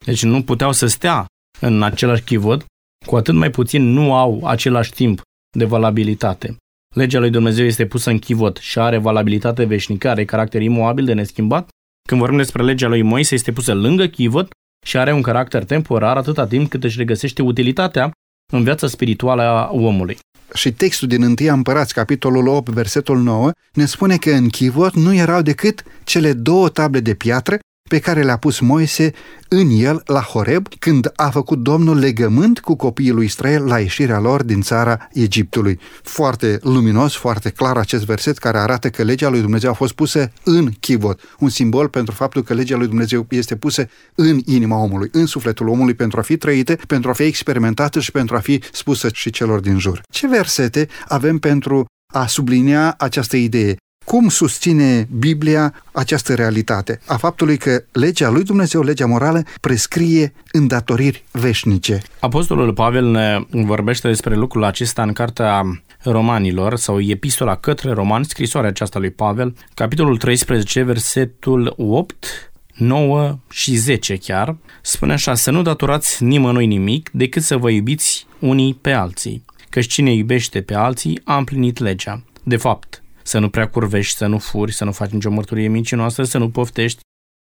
Deci 0.06 0.24
nu 0.24 0.44
puteau 0.44 0.72
să 0.72 0.88
stea 0.88 1.26
în 1.60 1.84
același 1.84 2.24
chivot, 2.24 2.66
cu 3.06 3.16
atât 3.16 3.36
mai 3.36 3.50
puțin 3.50 3.84
nu 3.84 4.14
au 4.14 4.46
același 4.46 4.92
timp 4.92 5.22
de 5.58 5.66
valabilitate. 5.66 6.56
Legea 6.96 7.20
lui 7.20 7.30
Dumnezeu 7.30 7.66
este 7.66 7.86
pusă 7.86 8.10
în 8.10 8.20
chivot 8.20 8.58
și 8.58 8.80
are 8.80 8.98
valabilitate 8.98 9.64
veșnică, 9.64 10.10
are 10.10 10.26
caracter 10.26 10.62
imoabil 10.62 11.06
de 11.06 11.14
neschimbat, 11.14 11.70
când 12.08 12.20
vorbim 12.20 12.38
despre 12.38 12.64
legea 12.64 12.88
lui 12.88 13.02
Moise, 13.02 13.36
este 13.36 13.52
pusă 13.52 13.74
lângă 13.74 14.06
chivot 14.06 14.48
și 14.86 14.98
are 14.98 15.14
un 15.14 15.22
caracter 15.22 15.64
temporar 15.64 16.18
atâta 16.18 16.48
timp 16.48 16.70
cât 16.70 16.84
își 16.84 16.98
regăsește 16.98 17.42
utilitatea 17.42 18.12
în 18.54 18.64
viața 18.64 18.88
spirituală 18.88 19.42
a 19.42 19.70
omului. 19.72 20.18
Și 20.54 20.72
textul 20.72 21.08
din 21.08 21.24
1 21.24 21.34
Împărați, 21.54 21.94
capitolul 21.94 22.48
8, 22.48 22.70
versetul 22.70 23.18
9, 23.18 23.52
ne 23.74 23.86
spune 23.86 24.18
că 24.18 24.32
în 24.32 24.50
chivot 24.50 24.94
nu 24.94 25.14
erau 25.14 25.42
decât 25.42 25.84
cele 26.04 26.34
două 26.34 26.70
table 26.70 27.00
de 27.00 27.14
piatră 27.14 27.60
pe 27.88 28.00
care 28.00 28.24
le-a 28.24 28.38
pus 28.38 28.60
Moise 28.60 29.12
în 29.48 29.70
el 29.70 30.02
la 30.06 30.22
Horeb 30.22 30.68
când 30.80 31.12
a 31.16 31.30
făcut 31.30 31.60
Domnul 31.60 31.98
legământ 31.98 32.60
cu 32.60 32.76
copiii 32.76 33.12
lui 33.12 33.26
Israel 33.26 33.64
la 33.64 33.80
ieșirea 33.80 34.20
lor 34.20 34.44
din 34.44 34.62
țara 34.62 35.08
Egiptului. 35.14 35.80
Foarte 36.04 36.60
luminos, 36.62 37.16
foarte 37.16 37.50
clar 37.50 37.78
acest 37.78 38.06
verset 38.06 38.38
care 38.38 38.58
arată 38.58 38.90
că 38.90 39.04
legea 39.04 39.30
lui 39.30 39.42
Dumnezeu 39.42 39.70
a 39.70 39.74
fost 39.74 39.94
pusă 39.94 40.32
în 40.44 40.72
chivot, 40.80 41.22
un 41.40 41.50
simbol 41.50 41.88
pentru 41.88 42.14
faptul 42.14 42.44
că 42.44 42.54
legea 42.54 42.78
lui 42.78 42.88
Dumnezeu 42.88 43.26
este 43.30 43.56
pusă 43.56 43.90
în 44.16 44.40
inima 44.46 44.78
omului, 44.78 45.10
în 45.12 45.26
sufletul 45.26 45.68
omului 45.68 45.94
pentru 45.94 46.20
a 46.20 46.22
fi 46.22 46.38
trăită, 46.38 46.76
pentru 46.88 47.10
a 47.10 47.14
fi 47.14 47.24
experimentată 47.24 48.00
și 48.00 48.12
pentru 48.12 48.36
a 48.36 48.40
fi 48.40 48.64
spusă 48.72 49.10
și 49.14 49.30
celor 49.30 49.60
din 49.60 49.80
jur. 49.80 50.02
Ce 50.12 50.28
versete 50.28 50.88
avem 51.08 51.38
pentru 51.38 51.86
a 52.14 52.28
sublinia 52.28 52.96
această 52.98 53.38
idee? 53.38 53.76
Cum 54.08 54.30
susține 54.30 55.08
Biblia 55.18 55.74
această 55.92 56.34
realitate 56.34 57.00
a 57.06 57.18
faptului 57.18 57.58
că 57.58 57.84
legea 57.92 58.30
lui 58.30 58.44
Dumnezeu, 58.44 58.82
legea 58.82 59.06
morală, 59.06 59.44
prescrie 59.62 60.34
îndatoriri 60.52 61.24
veșnice? 61.32 62.02
Apostolul 62.20 62.74
Pavel 62.74 63.06
ne 63.06 63.40
vorbește 63.50 64.08
despre 64.08 64.36
lucrul 64.36 64.64
acesta 64.64 65.02
în 65.02 65.14
cartea 65.14 65.82
romanilor 66.04 66.76
sau 66.76 67.02
epistola 67.02 67.56
către 67.56 67.92
romani, 67.92 68.26
scrisoarea 68.26 68.70
aceasta 68.70 69.00
lui 69.00 69.12
Pavel, 69.12 69.56
capitolul 69.74 70.18
13, 70.18 70.84
versetul 70.84 71.74
8, 71.78 72.52
9 72.74 73.40
și 73.50 73.76
10 73.76 74.16
chiar, 74.16 74.56
spune 74.82 75.14
așa, 75.14 75.34
să 75.36 75.52
nu 75.52 75.62
datorați 75.62 76.24
nimănui 76.24 76.66
nimic 76.66 77.10
decât 77.14 77.44
să 77.44 77.58
vă 77.58 77.70
iubiți 77.70 78.28
unii 78.40 78.74
pe 78.82 78.92
alții, 78.92 79.46
căci 79.70 79.88
cine 79.88 80.14
iubește 80.14 80.62
pe 80.62 80.76
alții 80.76 81.22
a 81.24 81.38
împlinit 81.38 81.80
legea. 81.80 82.24
De 82.44 82.58
fapt, 82.58 83.02
să 83.28 83.40
nu 83.40 83.50
prea 83.50 83.68
curvești, 83.68 84.16
să 84.16 84.26
nu 84.26 84.38
furi, 84.38 84.74
să 84.74 84.84
nu 84.84 84.92
faci 84.92 85.10
nicio 85.10 85.30
mărturie 85.30 85.68
mincinoasă, 85.68 86.24
să 86.24 86.38
nu 86.38 86.50
poftești 86.50 87.00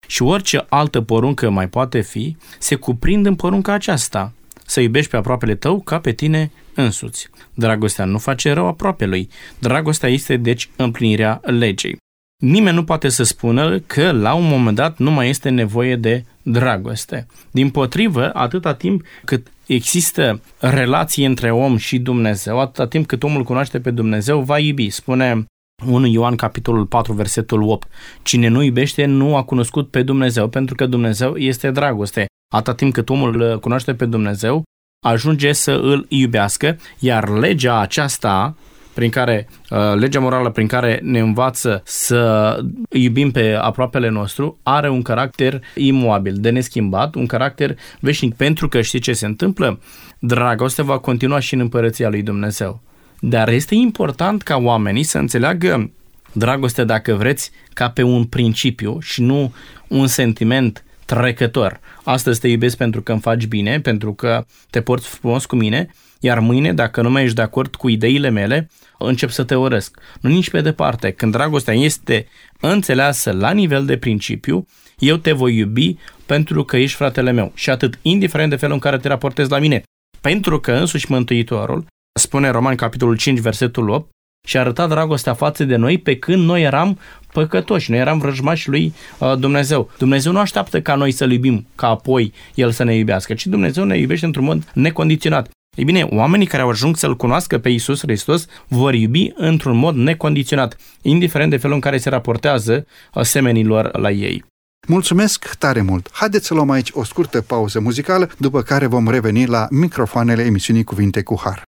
și 0.08 0.22
orice 0.22 0.66
altă 0.70 1.02
poruncă 1.02 1.50
mai 1.50 1.70
poate 1.70 2.02
fi, 2.02 2.36
se 2.58 2.76
cuprind 2.76 3.26
în 3.26 3.36
porunca 3.36 3.74
aceasta, 3.74 4.34
să 4.66 4.80
iubești 4.80 5.10
pe 5.10 5.18
aproapele 5.18 5.56
tău 5.56 5.80
ca 5.80 6.00
pe 6.00 6.12
tine 6.12 6.52
însuți. 6.74 7.30
Dragostea 7.54 8.06
nu 8.06 8.18
face 8.18 8.52
rău 8.52 8.68
aproapelui. 8.68 9.30
Dragostea 9.60 10.10
este, 10.10 10.38
deci, 10.38 10.70
împlinirea 10.76 11.40
legei. 11.44 11.98
Nimeni 12.44 12.76
nu 12.76 12.84
poate 12.84 13.10
să 13.10 13.24
spună 13.24 13.80
că 13.80 14.12
la 14.12 14.34
un 14.34 14.48
moment 14.48 14.76
dat 14.76 14.98
nu 14.98 15.12
mai 15.12 15.30
este 15.30 15.50
nevoie 15.50 15.96
de 15.96 16.24
dragoste. 16.42 17.28
Din 17.52 17.70
potrivă, 17.70 18.34
atâta 18.34 18.74
timp 18.74 19.06
cât 19.26 19.48
există 19.66 20.42
relație 20.58 21.26
între 21.26 21.52
om 21.52 21.78
și 21.78 22.00
Dumnezeu, 22.00 22.60
atâta 22.60 22.88
timp 22.88 23.06
cât 23.08 23.24
omul 23.24 23.44
cunoaște 23.44 23.80
pe 23.80 23.92
Dumnezeu, 23.92 24.42
va 24.42 24.60
iubi. 24.60 24.90
Spune 24.90 25.48
1 25.88 26.06
Ioan 26.06 26.36
capitolul 26.36 26.86
4 26.86 27.14
versetul 27.14 27.62
8. 27.62 27.88
Cine 28.22 28.48
nu 28.48 28.62
iubește 28.62 29.06
nu 29.06 29.36
a 29.36 29.44
cunoscut 29.44 29.90
pe 29.90 30.04
Dumnezeu 30.04 30.48
pentru 30.48 30.76
că 30.76 30.86
Dumnezeu 30.86 31.36
este 31.36 31.72
dragoste. 31.72 32.26
Atât 32.54 32.76
timp 32.76 32.94
cât 32.94 33.10
omul 33.10 33.60
cunoaște 33.60 33.94
pe 33.94 34.06
Dumnezeu, 34.06 34.64
ajunge 35.06 35.52
să 35.52 35.72
îl 35.72 36.06
iubească, 36.10 36.78
iar 37.00 37.30
legea 37.30 37.80
aceasta 37.80 38.56
prin 38.94 39.10
care, 39.10 39.48
uh, 39.70 39.94
legea 39.96 40.20
morală 40.20 40.50
prin 40.50 40.68
care 40.68 41.00
ne 41.04 41.20
învață 41.20 41.82
să 41.86 42.60
iubim 42.90 43.32
pe 43.32 43.54
aproapele 43.54 44.10
nostru, 44.10 44.60
are 44.64 44.90
un 44.90 45.02
caracter 45.02 45.62
imoabil, 45.76 46.36
de 46.38 46.50
neschimbat, 46.50 47.16
un 47.16 47.26
caracter 47.26 47.78
veșnic, 48.00 48.36
pentru 48.36 48.68
că 48.68 48.82
știi 48.82 49.00
ce 49.00 49.14
se 49.14 49.26
întâmplă? 49.26 49.80
Dragostea 50.20 50.84
va 50.84 50.98
continua 50.98 51.40
și 51.40 51.54
în 51.54 51.60
împărăția 51.60 52.10
lui 52.10 52.22
Dumnezeu. 52.22 52.82
Dar 53.20 53.50
este 53.50 53.76
important 53.76 54.42
ca 54.42 54.58
oamenii 54.58 55.04
să 55.04 55.18
înțeleagă 55.18 55.92
dragostea, 56.32 56.84
dacă 56.84 57.14
vreți, 57.14 57.52
ca 57.74 57.90
pe 57.90 58.04
un 58.04 58.26
principiu 58.26 59.00
și 59.00 59.22
nu 59.22 59.54
un 59.88 60.08
sentiment 60.08 60.84
trecător. 61.06 61.80
Astăzi 62.04 62.40
te 62.40 62.48
iubesc 62.48 62.78
pentru 62.78 63.02
că 63.02 63.12
îmi 63.12 63.22
faci 63.22 63.46
bine, 63.46 63.80
pentru 63.80 64.14
că 64.14 64.46
te 64.70 64.82
porți 64.82 65.08
frumos 65.08 65.46
cu 65.46 65.56
mine, 65.56 65.88
iar 66.20 66.40
mâine, 66.40 66.74
dacă 66.74 67.02
nu 67.02 67.10
mai 67.10 67.24
ești 67.24 67.36
de 67.36 67.42
acord 67.42 67.76
cu 67.76 67.90
ideile 67.90 68.30
mele, 68.30 68.70
încep 68.98 69.30
să 69.30 69.44
te 69.44 69.56
urăsc. 69.56 70.00
Nu 70.22 70.30
nici 70.30 70.50
pe 70.50 70.62
departe. 70.62 71.12
Când 71.12 71.32
dragostea 71.32 71.74
este 71.74 72.28
înțeleasă 72.60 73.32
la 73.32 73.52
nivel 73.52 73.86
de 73.86 73.98
principiu, 73.98 74.66
eu 74.98 75.16
te 75.16 75.32
voi 75.32 75.56
iubi 75.56 75.96
pentru 76.26 76.64
că 76.64 76.78
ești 76.78 76.96
fratele 76.96 77.32
meu. 77.32 77.52
Și 77.56 77.70
atât, 77.70 78.00
indiferent 78.02 78.50
de 78.50 78.56
felul 78.56 78.74
în 78.74 78.80
care 78.80 78.98
te 78.98 79.08
raportezi 79.08 79.50
la 79.50 79.60
mine. 79.60 79.84
Pentru 80.22 80.60
că 80.60 80.72
însuși 80.72 81.12
Mântuitorul 81.12 81.86
spune 82.20 82.50
Roman 82.50 82.76
capitolul 82.76 83.18
5, 83.18 83.40
versetul 83.40 83.90
8, 83.90 84.10
și 84.48 84.58
a 84.58 84.60
arătat 84.60 84.90
dragostea 84.90 85.34
față 85.34 85.64
de 85.64 85.76
noi 85.76 85.98
pe 85.98 86.16
când 86.16 86.44
noi 86.44 86.62
eram 86.62 87.00
păcătoși, 87.34 87.92
noi 87.92 88.00
eram 88.00 88.20
vrăjmași 88.20 88.70
lui 88.70 88.94
uh, 89.18 89.38
Dumnezeu. 89.38 89.90
Dumnezeu 89.98 90.32
nu 90.32 90.40
așteaptă 90.40 90.82
ca 90.82 90.96
noi 90.96 91.12
să-L 91.12 91.32
iubim, 91.32 91.68
ca 91.76 91.88
apoi 91.88 92.34
El 92.56 92.72
să 92.72 92.84
ne 92.84 92.96
iubească, 92.96 93.34
ci 93.34 93.46
Dumnezeu 93.46 93.84
ne 93.84 93.98
iubește 93.98 94.26
într-un 94.26 94.44
mod 94.44 94.64
necondiționat. 94.74 95.50
Ei 95.78 95.84
bine, 95.84 96.04
oamenii 96.04 96.46
care 96.46 96.62
au 96.62 96.70
ajuns 96.70 97.00
să-L 97.00 97.16
cunoască 97.16 97.58
pe 97.58 97.70
Isus 97.70 98.00
Hristos 98.00 98.46
vor 98.68 98.94
iubi 98.94 99.32
într-un 99.36 99.78
mod 99.78 99.96
necondiționat, 99.96 100.78
indiferent 101.02 101.50
de 101.50 101.58
felul 101.58 101.76
în 101.76 101.82
care 101.82 101.98
se 101.98 102.10
raportează 102.10 102.86
semenilor 103.22 103.98
la 103.98 104.12
ei. 104.12 104.44
Mulțumesc 104.88 105.56
tare 105.56 105.82
mult! 105.82 106.10
Haideți 106.12 106.46
să 106.46 106.54
luăm 106.54 106.70
aici 106.70 106.90
o 106.94 107.04
scurtă 107.04 107.42
pauză 107.42 107.80
muzicală, 107.80 108.30
după 108.38 108.62
care 108.62 108.86
vom 108.86 109.10
reveni 109.10 109.46
la 109.46 109.68
microfoanele 109.70 110.44
emisiunii 110.44 110.84
Cuvinte 110.84 111.24
cu 111.24 111.40
Har. 111.44 111.69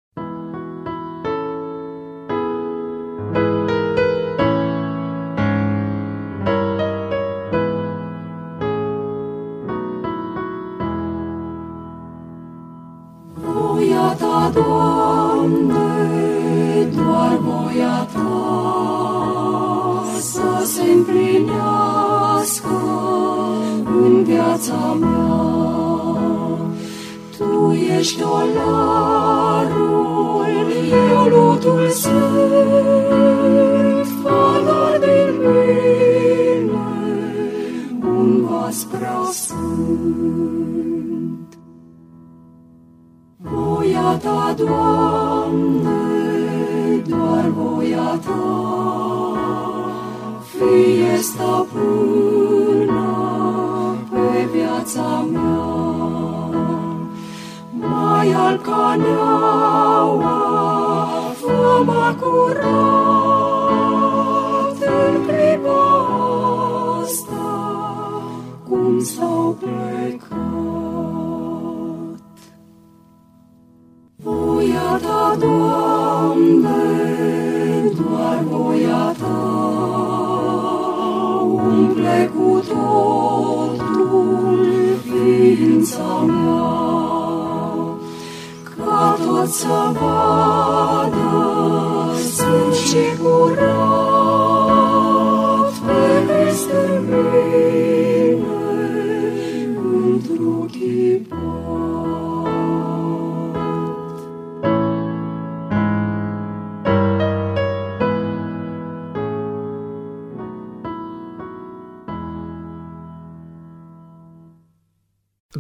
Viața 24.61 24.97
mea. 25.01 25.49
Tu 27.37 27.73
ești 27.99 28.23
olarul, 28.23 29.67
eu 31.11 31.25
lutul 31.29 31.89
sunt, 31.89 32.11
fă 34.23 34.41
din 35.01 35.33
mine 35.39 36.79
un 38.05 38.47
vas 38.47 38.87
prea 38.91 39.21
sfânt. 39.33 40.60
Voia 44.11 44.19
ta, 44.19 44.55
Doamne, 44.59 46.03
voia 47.55 48.19
ta, 48.27 48.45
fie 50.51 51.17
stăpână 51.21 53.07
pe 54.11 54.49
viața 54.53 55.27
mea. 55.33 55.65
Mai 57.71 58.33
al 58.33 58.57
ca 58.59 58.97
neaua, 58.99 60.39
fă-mă 61.41 62.15
curat 62.21 62.61
în 64.83 65.15
clipa 65.27 65.85
asta, 67.03 67.49
cum 68.69 69.01
s-au 69.01 69.57
plecat. 69.61 70.20
Voia 74.61 75.01
ta, 75.01 75.37
Doamne, 75.41 76.85
doar 77.97 78.39
voia 78.45 79.15
ta, 79.19 79.41
umple 81.47 82.31
cu 82.35 82.49
totul 82.69 84.59
ființa 85.09 86.09
mea, 86.27 86.71
ca 88.77 89.17
tot 89.25 89.49
să 89.49 89.81
vadă 89.99 91.31
sunt 92.37 92.75
și 92.75 93.05
curat 93.23 93.80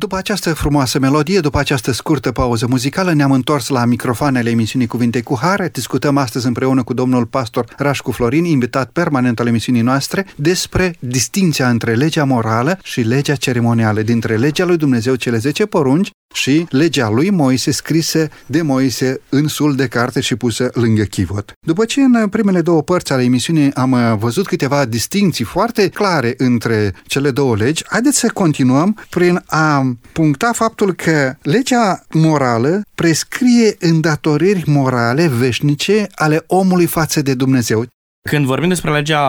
După 0.00 0.16
această 0.16 0.54
frumoasă 0.54 0.98
melodie, 0.98 1.40
după 1.40 1.58
această 1.58 1.92
scurtă 1.92 2.32
pauză 2.32 2.66
muzicală, 2.66 3.12
ne-am 3.12 3.32
întors 3.32 3.68
la 3.68 3.84
microfoanele 3.84 4.50
emisiunii 4.50 4.86
Cuvinte 4.86 5.22
cu 5.22 5.38
Har. 5.40 5.68
Discutăm 5.72 6.16
astăzi 6.16 6.46
împreună 6.46 6.82
cu 6.82 6.94
domnul 6.94 7.26
pastor 7.26 7.64
Rașcu 7.76 8.10
Florin, 8.10 8.44
invitat 8.44 8.90
permanent 8.90 9.40
al 9.40 9.46
emisiunii 9.46 9.80
noastre, 9.80 10.26
despre 10.36 10.96
distinția 10.98 11.68
între 11.68 11.94
legea 11.94 12.24
morală 12.24 12.78
și 12.82 13.00
legea 13.00 13.34
ceremonială, 13.34 14.02
dintre 14.02 14.36
legea 14.36 14.64
lui 14.64 14.76
Dumnezeu, 14.76 15.14
cele 15.14 15.36
10 15.36 15.66
porunci, 15.66 16.10
și 16.34 16.66
legea 16.70 17.08
lui 17.08 17.30
Moise 17.30 17.70
scrisă 17.70 18.28
de 18.46 18.62
Moise 18.62 19.20
în 19.28 19.48
sul 19.48 19.76
de 19.76 19.86
carte 19.86 20.20
și 20.20 20.36
pusă 20.36 20.70
lângă 20.74 21.02
chivot. 21.02 21.52
După 21.66 21.84
ce 21.84 22.00
în 22.00 22.28
primele 22.28 22.60
două 22.60 22.82
părți 22.82 23.12
ale 23.12 23.22
emisiunii 23.22 23.74
am 23.74 23.92
uh, 23.92 24.14
văzut 24.18 24.46
câteva 24.46 24.84
distinții 24.84 25.44
foarte 25.44 25.88
clare 25.88 26.34
între 26.36 26.94
cele 27.06 27.30
două 27.30 27.56
legi, 27.56 27.84
haideți 27.86 28.18
să 28.18 28.30
continuăm 28.34 28.96
prin 29.10 29.42
a 29.46 29.96
puncta 30.12 30.52
faptul 30.52 30.92
că 30.92 31.34
legea 31.42 32.02
morală 32.10 32.82
prescrie 32.94 33.76
îndatoriri 33.78 34.62
morale 34.66 35.26
veșnice 35.26 36.06
ale 36.14 36.44
omului 36.46 36.86
față 36.86 37.22
de 37.22 37.34
Dumnezeu. 37.34 37.84
Când 38.28 38.44
vorbim 38.44 38.68
despre 38.68 38.90
legea 38.90 39.22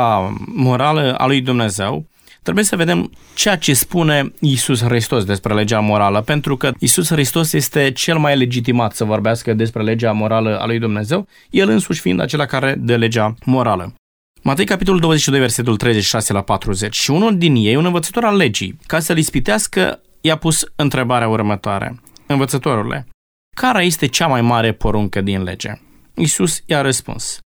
morală 0.45 1.16
a 1.18 1.26
lui 1.26 1.41
Dumnezeu, 1.41 2.06
trebuie 2.43 2.63
să 2.63 2.75
vedem 2.75 3.11
ceea 3.33 3.57
ce 3.57 3.73
spune 3.73 4.33
Isus 4.39 4.83
Hristos 4.83 5.23
despre 5.23 5.53
legea 5.53 5.79
morală, 5.79 6.21
pentru 6.21 6.57
că 6.57 6.71
Isus 6.79 7.09
Hristos 7.09 7.53
este 7.53 7.91
cel 7.91 8.17
mai 8.17 8.37
legitimat 8.37 8.95
să 8.95 9.03
vorbească 9.03 9.53
despre 9.53 9.83
legea 9.83 10.11
morală 10.11 10.59
a 10.59 10.65
lui 10.65 10.79
Dumnezeu, 10.79 11.27
el 11.49 11.69
însuși 11.69 12.01
fiind 12.01 12.19
acela 12.19 12.45
care 12.45 12.75
dă 12.79 12.95
legea 12.95 13.35
morală. 13.45 13.93
Matei, 14.43 14.65
capitolul 14.65 14.99
22, 14.99 15.39
versetul 15.39 15.77
36 15.77 16.33
la 16.33 16.41
40. 16.41 16.95
Și 16.95 17.11
unul 17.11 17.37
din 17.37 17.55
ei, 17.55 17.75
un 17.75 17.85
învățător 17.85 18.23
al 18.23 18.35
legii, 18.35 18.77
ca 18.85 18.99
să-l 18.99 19.17
ispitească, 19.17 20.01
i-a 20.21 20.35
pus 20.35 20.65
întrebarea 20.75 21.27
următoare. 21.27 21.99
Învățătorule, 22.25 23.07
care 23.55 23.85
este 23.85 24.05
cea 24.05 24.27
mai 24.27 24.41
mare 24.41 24.71
poruncă 24.71 25.21
din 25.21 25.43
lege? 25.43 25.71
Isus 26.15 26.61
i-a 26.65 26.81
răspuns. 26.81 27.39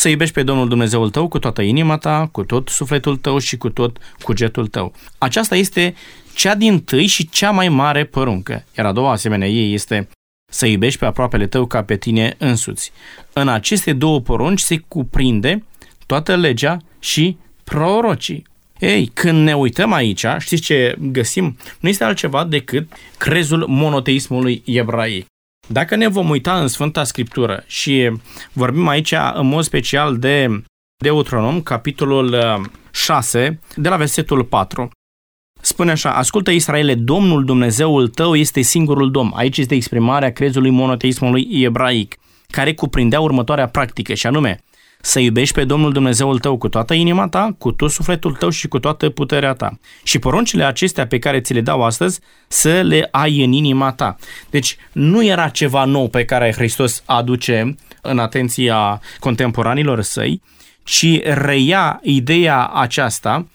Să 0.00 0.08
iubești 0.08 0.34
pe 0.34 0.42
Domnul 0.42 0.68
Dumnezeul 0.68 1.10
tău 1.10 1.28
cu 1.28 1.38
toată 1.38 1.62
inima 1.62 1.96
ta, 1.96 2.28
cu 2.32 2.44
tot 2.44 2.68
sufletul 2.68 3.16
tău 3.16 3.38
și 3.38 3.56
cu 3.56 3.68
tot 3.68 3.98
cugetul 4.22 4.66
tău. 4.66 4.92
Aceasta 5.18 5.56
este 5.56 5.94
cea 6.34 6.54
din 6.54 6.80
tâi 6.80 7.06
și 7.06 7.28
cea 7.28 7.50
mai 7.50 7.68
mare 7.68 8.04
poruncă. 8.04 8.64
Iar 8.78 8.86
a 8.86 8.92
doua 8.92 9.10
asemenea 9.10 9.48
ei 9.48 9.74
este 9.74 10.08
să 10.52 10.66
iubești 10.66 10.98
pe 10.98 11.04
aproapele 11.04 11.46
tău 11.46 11.66
ca 11.66 11.82
pe 11.82 11.96
tine 11.96 12.34
însuți. 12.38 12.92
În 13.32 13.48
aceste 13.48 13.92
două 13.92 14.20
porunci 14.20 14.60
se 14.60 14.76
cuprinde 14.88 15.64
toată 16.06 16.36
legea 16.36 16.76
și 16.98 17.36
prorocii. 17.64 18.46
Ei, 18.78 19.10
când 19.14 19.44
ne 19.44 19.54
uităm 19.54 19.92
aici, 19.92 20.24
știți 20.38 20.62
ce 20.62 20.96
găsim? 20.98 21.56
Nu 21.80 21.88
este 21.88 22.04
altceva 22.04 22.44
decât 22.44 22.92
crezul 23.18 23.66
monoteismului 23.68 24.62
ebraic. 24.66 25.26
Dacă 25.72 25.96
ne 25.96 26.08
vom 26.08 26.30
uita 26.30 26.60
în 26.60 26.68
Sfânta 26.68 27.04
Scriptură 27.04 27.64
și 27.66 28.12
vorbim 28.52 28.88
aici 28.88 29.14
în 29.34 29.46
mod 29.46 29.64
special 29.64 30.18
de 30.18 30.62
Deuteronom, 31.02 31.62
capitolul 31.62 32.36
6, 32.90 33.60
de 33.76 33.88
la 33.88 33.96
versetul 33.96 34.44
4, 34.44 34.90
Spune 35.60 35.90
așa, 35.90 36.14
ascultă 36.14 36.50
Israele, 36.50 36.94
Domnul 36.94 37.44
Dumnezeul 37.44 38.08
tău 38.08 38.34
este 38.34 38.60
singurul 38.60 39.10
Domn. 39.10 39.32
Aici 39.34 39.58
este 39.58 39.74
exprimarea 39.74 40.32
crezului 40.32 40.70
monoteismului 40.70 41.48
ebraic, 41.50 42.14
care 42.46 42.74
cuprindea 42.74 43.20
următoarea 43.20 43.68
practică, 43.68 44.14
și 44.14 44.26
anume, 44.26 44.60
să 45.00 45.20
iubești 45.20 45.54
pe 45.54 45.64
Domnul 45.64 45.92
Dumnezeul 45.92 46.38
tău 46.38 46.56
cu 46.56 46.68
toată 46.68 46.94
inima 46.94 47.28
ta, 47.28 47.54
cu 47.58 47.72
tot 47.72 47.90
sufletul 47.90 48.32
tău 48.34 48.50
și 48.50 48.68
cu 48.68 48.78
toată 48.78 49.10
puterea 49.10 49.52
ta. 49.52 49.78
Și 50.02 50.18
poruncile 50.18 50.64
acestea 50.64 51.06
pe 51.06 51.18
care 51.18 51.40
ți 51.40 51.52
le 51.52 51.60
dau 51.60 51.82
astăzi, 51.84 52.20
să 52.48 52.80
le 52.80 53.08
ai 53.10 53.44
în 53.44 53.52
inima 53.52 53.92
ta. 53.92 54.16
Deci 54.50 54.76
nu 54.92 55.24
era 55.24 55.48
ceva 55.48 55.84
nou 55.84 56.08
pe 56.08 56.24
care 56.24 56.52
Hristos 56.52 57.02
aduce 57.06 57.76
în 58.02 58.18
atenția 58.18 59.00
contemporanilor 59.18 60.00
săi, 60.00 60.42
ci 60.82 61.22
reia 61.22 62.00
ideea 62.02 62.66
aceasta 62.66 63.46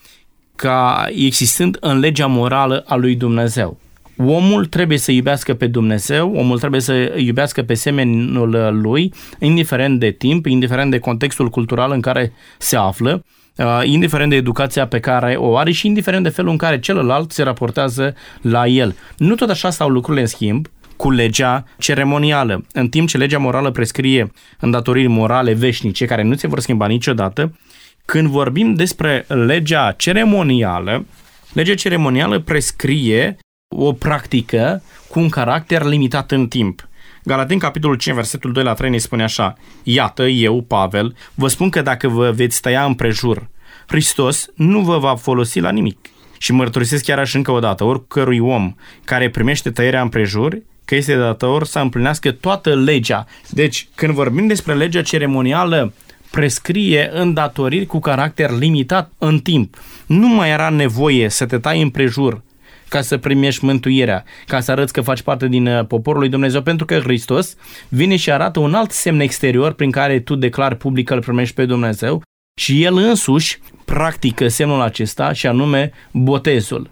ca 0.55 1.07
existând 1.09 1.77
în 1.79 1.99
legea 1.99 2.27
morală 2.27 2.83
a 2.87 2.95
lui 2.95 3.15
Dumnezeu. 3.15 3.79
Omul 4.18 4.66
trebuie 4.66 4.97
să 4.97 5.11
iubească 5.11 5.53
pe 5.53 5.68
Dumnezeu, 5.68 6.34
omul 6.36 6.59
trebuie 6.59 6.82
să 6.82 7.13
iubească 7.18 7.61
pe 7.61 7.74
semenul 7.74 8.80
lui, 8.82 9.13
indiferent 9.39 9.99
de 9.99 10.11
timp, 10.11 10.45
indiferent 10.45 10.91
de 10.91 10.99
contextul 10.99 11.49
cultural 11.49 11.91
în 11.91 12.01
care 12.01 12.34
se 12.57 12.76
află, 12.76 13.26
uh, 13.57 13.82
indiferent 13.84 14.30
de 14.30 14.36
educația 14.36 14.88
pe 14.88 14.99
care 14.99 15.36
o 15.36 15.57
are 15.57 15.72
și 15.72 15.88
indiferent 15.88 16.24
de 16.24 16.30
felul 16.30 16.51
în 16.51 16.57
care 16.57 16.80
celălalt 16.80 17.32
se 17.32 17.43
raportează 17.43 18.16
la 18.41 18.68
el. 18.68 18.95
Nu 19.18 19.36
tot 19.36 19.49
așa 19.49 19.70
stau 19.70 19.89
lucrurile 19.89 20.22
în 20.22 20.28
schimb, 20.28 20.68
cu 20.95 21.11
legea 21.11 21.63
ceremonială. 21.78 22.66
În 22.74 22.88
timp 22.88 23.07
ce 23.07 23.18
legea 23.18 23.38
morală 23.38 23.72
prescrie 23.72 24.32
îndatoriri 24.59 25.07
morale 25.07 25.53
veșnice 25.53 26.05
care 26.05 26.24
nu 26.24 26.36
se 26.36 26.47
vor 26.47 26.59
schimba 26.59 26.88
niciodată, 26.88 27.57
când 28.05 28.28
vorbim 28.28 28.74
despre 28.74 29.26
legea 29.28 29.91
ceremonială, 29.97 31.05
legea 31.53 31.74
ceremonială 31.74 32.39
prescrie 32.39 33.38
o 33.68 33.93
practică 33.93 34.84
cu 35.09 35.20
un 35.20 35.30
caracter 35.30 35.84
limitat 35.84 36.32
în 36.32 36.47
timp. 36.47 36.88
Galaten, 37.24 37.57
capitolul 37.57 37.95
5, 37.95 38.16
versetul 38.16 38.51
2 38.51 38.63
la 38.63 38.74
3 38.74 38.89
ne 38.89 38.97
spune 38.97 39.24
așa 39.24 39.57
Iată, 39.84 40.24
eu, 40.24 40.61
Pavel, 40.61 41.16
vă 41.34 41.47
spun 41.47 41.70
că 41.70 41.82
dacă 41.82 42.07
vă 42.07 42.32
veți 42.32 42.61
tăia 42.61 42.86
împrejur, 42.86 43.49
Hristos 43.88 44.45
nu 44.55 44.80
vă 44.80 44.97
va 44.97 45.16
folosi 45.16 45.59
la 45.59 45.72
nimic. 45.72 45.97
Și 46.38 46.51
mărturisesc 46.51 47.03
chiar 47.03 47.20
așa 47.20 47.38
încă 47.38 47.51
o 47.51 47.59
dată, 47.59 47.84
oricărui 47.84 48.39
om 48.39 48.76
care 49.03 49.30
primește 49.30 49.72
tăierea 49.72 50.01
împrejur, 50.01 50.57
că 50.86 50.95
este 50.95 51.16
dator 51.16 51.66
să 51.66 51.80
împlinească 51.80 52.32
toată 52.32 52.76
legea. 52.76 53.26
Deci, 53.49 53.88
când 53.95 54.13
vorbim 54.13 54.47
despre 54.47 54.74
legea 54.74 55.01
ceremonială, 55.01 55.93
prescrie 56.32 57.09
îndatoriri 57.13 57.86
cu 57.86 57.99
caracter 57.99 58.51
limitat 58.51 59.11
în 59.18 59.39
timp. 59.39 59.78
Nu 60.05 60.28
mai 60.28 60.49
era 60.49 60.70
nevoie 60.70 61.30
să 61.30 61.45
te 61.45 61.57
tai 61.57 61.82
împrejur 61.82 62.43
ca 62.89 63.01
să 63.01 63.17
primești 63.17 63.65
mântuirea, 63.65 64.23
ca 64.47 64.59
să 64.59 64.71
arăți 64.71 64.93
că 64.93 65.01
faci 65.01 65.21
parte 65.21 65.47
din 65.47 65.67
uh, 65.67 65.86
poporul 65.86 66.19
lui 66.19 66.29
Dumnezeu, 66.29 66.61
pentru 66.61 66.86
că 66.86 66.99
Hristos 66.99 67.55
vine 67.89 68.15
și 68.15 68.31
arată 68.31 68.59
un 68.59 68.73
alt 68.73 68.91
semn 68.91 69.19
exterior 69.19 69.73
prin 69.73 69.91
care 69.91 70.19
tu 70.19 70.36
declari 70.36 70.77
public 70.77 71.07
că 71.07 71.13
îl 71.13 71.21
primești 71.21 71.55
pe 71.55 71.65
Dumnezeu 71.65 72.21
și 72.61 72.83
El 72.83 72.97
însuși 72.97 73.59
practică 73.86 74.47
semnul 74.47 74.81
acesta 74.81 75.33
și 75.33 75.47
anume 75.47 75.91
botezul. 76.11 76.89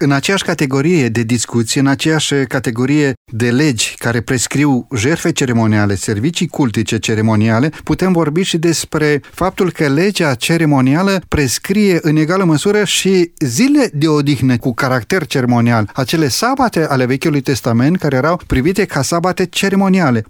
În 0.00 0.12
aceeași 0.12 0.44
categorie 0.44 1.08
de 1.08 1.22
discuție, 1.22 1.80
în 1.80 1.86
aceeași 1.86 2.34
categorie 2.34 3.12
de 3.32 3.50
legi 3.50 3.94
care 3.98 4.20
prescriu 4.20 4.88
jertfe 4.96 5.32
ceremoniale, 5.32 5.94
servicii 5.94 6.46
cultice 6.46 6.98
ceremoniale, 6.98 7.70
putem 7.84 8.12
vorbi 8.12 8.42
și 8.42 8.58
despre 8.58 9.20
faptul 9.30 9.72
că 9.72 9.88
legea 9.88 10.34
ceremonială 10.34 11.22
prescrie 11.28 11.98
în 12.02 12.16
egală 12.16 12.44
măsură 12.44 12.84
și 12.84 13.32
zile 13.38 13.90
de 13.92 14.08
odihnă 14.08 14.56
cu 14.58 14.74
caracter 14.74 15.26
ceremonial, 15.26 15.90
acele 15.94 16.28
sabate 16.28 16.86
ale 16.86 17.06
Vechiului 17.06 17.40
Testament 17.40 17.98
care 17.98 18.16
erau 18.16 18.40
privite 18.46 18.84
ca 18.84 19.02
sabate 19.02 19.46
ceremoniale. 19.46 20.24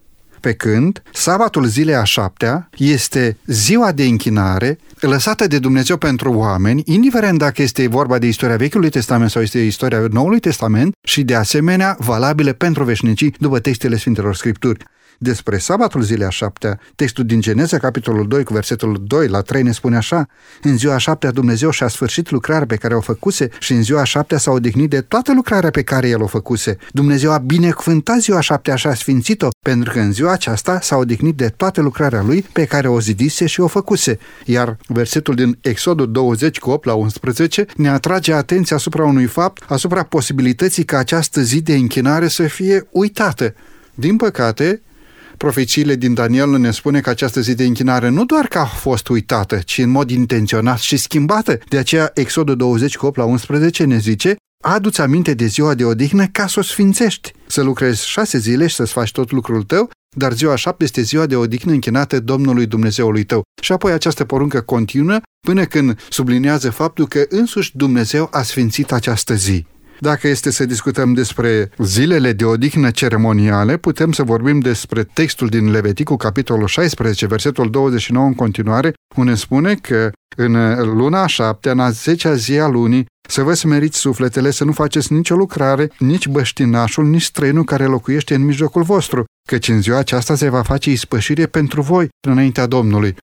Pe 0.47 0.53
când 0.53 1.03
sabatul 1.13 1.65
zilei 1.65 1.95
a 1.95 2.05
șaptea 2.05 2.69
este 2.77 3.37
ziua 3.47 3.93
de 3.93 4.05
închinare 4.05 4.79
lăsată 5.01 5.47
de 5.47 5.59
Dumnezeu 5.59 5.97
pentru 5.97 6.33
oameni, 6.33 6.83
indiferent 6.85 7.39
dacă 7.39 7.63
este 7.63 7.89
vorba 7.89 8.19
de 8.19 8.27
istoria 8.27 8.57
Vechiului 8.57 8.91
Testament 8.91 9.31
sau 9.31 9.43
este 9.43 9.59
istoria 9.59 10.07
Noului 10.11 10.41
Testament 10.41 10.95
și 11.03 11.23
de 11.23 11.35
asemenea 11.35 11.97
valabilă 11.99 12.53
pentru 12.53 12.85
veșnicii 12.85 13.35
după 13.39 13.59
textele 13.59 13.97
Sfintelor 13.97 14.35
Scripturi 14.35 14.85
despre 15.19 15.59
sabatul 15.59 16.03
zilei 16.03 16.27
a 16.27 16.31
șaptea, 16.31 16.81
textul 16.95 17.25
din 17.25 17.41
Geneza, 17.41 17.79
capitolul 17.79 18.29
2, 18.29 18.45
cu 18.45 18.53
versetul 18.53 19.03
2 19.07 19.29
la 19.29 19.41
3 19.41 19.63
ne 19.63 19.73
spune 19.73 19.97
așa, 19.97 20.27
în 20.63 20.77
ziua 20.77 20.95
a 20.95 20.99
șaptea 20.99 21.31
Dumnezeu 21.31 21.71
și-a 21.71 21.89
sfârșit 21.89 22.31
lucrarea 22.31 22.67
pe 22.67 22.77
care 22.77 22.95
o 22.95 23.01
făcuse 23.01 23.49
și 23.59 23.73
în 23.73 23.83
ziua 23.83 24.01
a 24.01 24.05
șaptea 24.05 24.39
s-a 24.39 24.51
odihnit 24.51 24.91
de 24.91 25.01
toată 25.01 25.33
lucrarea 25.33 25.71
pe 25.71 25.83
care 25.83 26.09
el 26.09 26.23
o 26.23 26.27
făcuse. 26.27 26.77
Dumnezeu 26.93 27.33
a 27.33 27.39
binecuvântat 27.39 28.21
ziua 28.21 28.37
a 28.37 28.41
șaptea 28.41 28.77
și 28.77 28.87
a 28.87 28.95
sfințit-o, 28.95 29.49
pentru 29.63 29.93
că 29.93 29.99
în 29.99 30.13
ziua 30.13 30.33
aceasta 30.33 30.81
s-a 30.81 30.97
odihnit 30.97 31.37
de 31.37 31.49
toată 31.49 31.81
lucrarea 31.81 32.23
lui 32.23 32.47
pe 32.53 32.65
care 32.65 32.89
o 32.89 33.01
zidise 33.01 33.47
și 33.47 33.61
o 33.61 33.67
făcuse. 33.67 34.19
Iar 34.45 34.77
versetul 34.87 35.35
din 35.35 35.59
Exodul 35.61 36.13
20 36.13 36.59
cu 36.59 36.71
8 36.71 36.85
la 36.85 36.95
11 36.95 37.67
ne 37.77 37.89
atrage 37.89 38.33
atenția 38.33 38.77
asupra 38.77 39.05
unui 39.05 39.27
fapt, 39.27 39.63
asupra 39.69 40.03
posibilității 40.03 40.85
ca 40.85 40.99
această 40.99 41.41
zi 41.43 41.61
de 41.61 41.75
închinare 41.75 42.29
să 42.29 42.43
fie 42.43 42.87
uitată. 42.91 43.55
Din 43.95 44.17
păcate, 44.17 44.83
Profețiile 45.37 45.95
din 45.95 46.15
Daniel 46.15 46.49
ne 46.49 46.71
spune 46.71 47.01
că 47.01 47.11
această 47.11 47.41
zi 47.41 47.55
de 47.55 47.65
închinare 47.65 48.09
nu 48.09 48.25
doar 48.25 48.47
că 48.47 48.59
a 48.59 48.65
fost 48.65 49.09
uitată, 49.09 49.57
ci 49.57 49.79
în 49.79 49.91
mod 49.91 50.11
intenționat 50.11 50.79
și 50.79 50.97
schimbată. 50.97 51.59
De 51.69 51.79
aceea 51.79 52.11
Exodul 52.15 52.57
20 52.57 52.97
8 52.97 53.17
la 53.17 53.25
11 53.25 53.85
ne 53.85 53.99
zice 53.99 54.37
Adu-ți 54.65 55.01
aminte 55.01 55.35
de 55.35 55.47
ziua 55.47 55.75
de 55.75 55.85
odihnă 55.85 56.27
ca 56.27 56.47
să 56.47 56.59
o 56.59 56.63
sfințești, 56.63 57.33
să 57.47 57.63
lucrezi 57.63 58.09
șase 58.09 58.39
zile 58.39 58.67
și 58.67 58.75
să-ți 58.75 58.93
faci 58.93 59.13
tot 59.13 59.31
lucrul 59.31 59.63
tău, 59.63 59.91
dar 60.17 60.33
ziua 60.33 60.55
șapte 60.55 60.85
este 60.85 61.03
ziua 61.03 61.27
de 61.27 61.37
odihnă 61.37 61.73
închinată 61.73 62.21
Domnului 62.21 62.67
Dumnezeului 62.67 63.25
tău. 63.25 63.43
Și 63.63 63.73
apoi 63.73 63.93
această 63.93 64.25
poruncă 64.25 64.61
continuă 64.61 65.19
până 65.47 65.65
când 65.65 66.01
sublinează 66.09 66.71
faptul 66.71 67.07
că 67.07 67.25
însuși 67.29 67.77
Dumnezeu 67.77 68.29
a 68.31 68.43
sfințit 68.43 68.93
această 68.93 69.35
zi. 69.35 69.67
Dacă 70.01 70.29
este 70.29 70.51
să 70.51 70.65
discutăm 70.65 71.13
despre 71.13 71.71
zilele 71.79 72.33
de 72.33 72.45
odihnă 72.45 72.91
ceremoniale, 72.91 73.77
putem 73.77 74.13
să 74.13 74.23
vorbim 74.23 74.59
despre 74.59 75.05
textul 75.05 75.49
din 75.49 75.71
Leviticul, 75.71 76.17
capitolul 76.17 76.67
16, 76.67 77.27
versetul 77.27 77.71
29 77.71 78.27
în 78.27 78.35
continuare, 78.35 78.93
unde 79.17 79.35
spune 79.35 79.75
că 79.75 80.11
în 80.37 80.53
luna 80.97 81.23
a 81.23 81.27
șaptea, 81.27 81.73
în 81.73 81.81
a 81.81 81.91
zecea 81.91 82.35
zi 82.35 82.59
a 82.59 82.69
lunii, 82.69 83.07
să 83.29 83.43
vă 83.43 83.55
smeriți 83.55 83.99
sufletele, 83.99 84.51
să 84.51 84.65
nu 84.65 84.73
faceți 84.73 85.13
nicio 85.13 85.35
lucrare, 85.35 85.91
nici 85.99 86.29
băștinașul, 86.29 87.07
nici 87.07 87.23
străinul 87.23 87.65
care 87.65 87.85
locuiește 87.85 88.35
în 88.35 88.45
mijlocul 88.45 88.83
vostru, 88.83 89.25
căci 89.49 89.69
în 89.69 89.81
ziua 89.81 89.99
aceasta 89.99 90.35
se 90.35 90.49
va 90.49 90.63
face 90.63 90.91
ispășire 90.91 91.47
pentru 91.47 91.83
voi 91.83 92.09
înaintea 92.29 92.67
Domnului. 92.67 93.17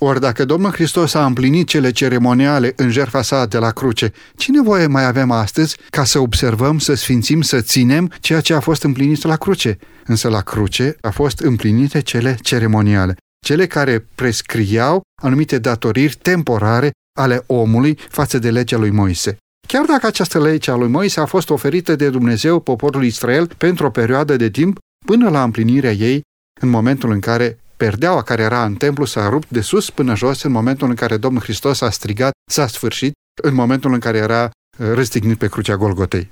Ori 0.00 0.20
dacă 0.20 0.44
Domnul 0.44 0.70
Hristos 0.70 1.14
a 1.14 1.24
împlinit 1.24 1.68
cele 1.68 1.90
ceremoniale 1.90 2.72
în 2.76 2.90
jertfa 2.90 3.22
sa 3.22 3.46
de 3.46 3.58
la 3.58 3.70
cruce, 3.70 4.12
ce 4.36 4.50
nevoie 4.50 4.86
mai 4.86 5.06
avem 5.06 5.30
astăzi 5.30 5.76
ca 5.90 6.04
să 6.04 6.18
observăm, 6.18 6.78
să 6.78 6.94
sfințim, 6.94 7.40
să 7.42 7.60
ținem 7.60 8.12
ceea 8.20 8.40
ce 8.40 8.54
a 8.54 8.60
fost 8.60 8.82
împlinit 8.82 9.22
la 9.22 9.36
cruce? 9.36 9.78
Însă 10.04 10.28
la 10.28 10.40
cruce 10.40 10.96
a 11.00 11.10
fost 11.10 11.38
împlinite 11.38 12.00
cele 12.00 12.38
ceremoniale, 12.42 13.16
cele 13.46 13.66
care 13.66 14.06
prescriau 14.14 15.02
anumite 15.22 15.58
datoriri 15.58 16.16
temporare 16.22 16.90
ale 17.18 17.42
omului 17.46 17.98
față 18.08 18.38
de 18.38 18.50
legea 18.50 18.76
lui 18.76 18.90
Moise. 18.90 19.36
Chiar 19.68 19.84
dacă 19.84 20.06
această 20.06 20.40
lege 20.40 20.70
a 20.70 20.74
lui 20.74 20.88
Moise 20.88 21.20
a 21.20 21.24
fost 21.24 21.50
oferită 21.50 21.96
de 21.96 22.10
Dumnezeu 22.10 22.60
poporului 22.60 23.06
Israel 23.06 23.46
pentru 23.58 23.86
o 23.86 23.90
perioadă 23.90 24.36
de 24.36 24.50
timp 24.50 24.78
până 25.06 25.30
la 25.30 25.42
împlinirea 25.42 25.92
ei 25.92 26.22
în 26.60 26.68
momentul 26.68 27.10
în 27.10 27.20
care 27.20 27.58
perdeaua 27.84 28.22
care 28.22 28.42
era 28.42 28.64
în 28.64 28.74
templu 28.74 29.04
s-a 29.04 29.28
rupt 29.28 29.50
de 29.50 29.60
sus 29.60 29.90
până 29.90 30.14
jos 30.14 30.42
în 30.42 30.52
momentul 30.52 30.88
în 30.88 30.94
care 30.94 31.16
Domnul 31.16 31.42
Hristos 31.42 31.80
a 31.80 31.90
strigat, 31.90 32.32
s-a 32.50 32.66
sfârșit, 32.66 33.12
în 33.42 33.54
momentul 33.54 33.92
în 33.92 33.98
care 34.00 34.18
era 34.18 34.44
uh, 34.44 34.86
răstignit 34.92 35.38
pe 35.38 35.48
crucea 35.48 35.76
Golgotei. 35.76 36.30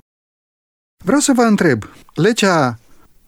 Vreau 1.05 1.21
să 1.21 1.33
vă 1.33 1.43
întreb, 1.43 1.85
legea 2.15 2.79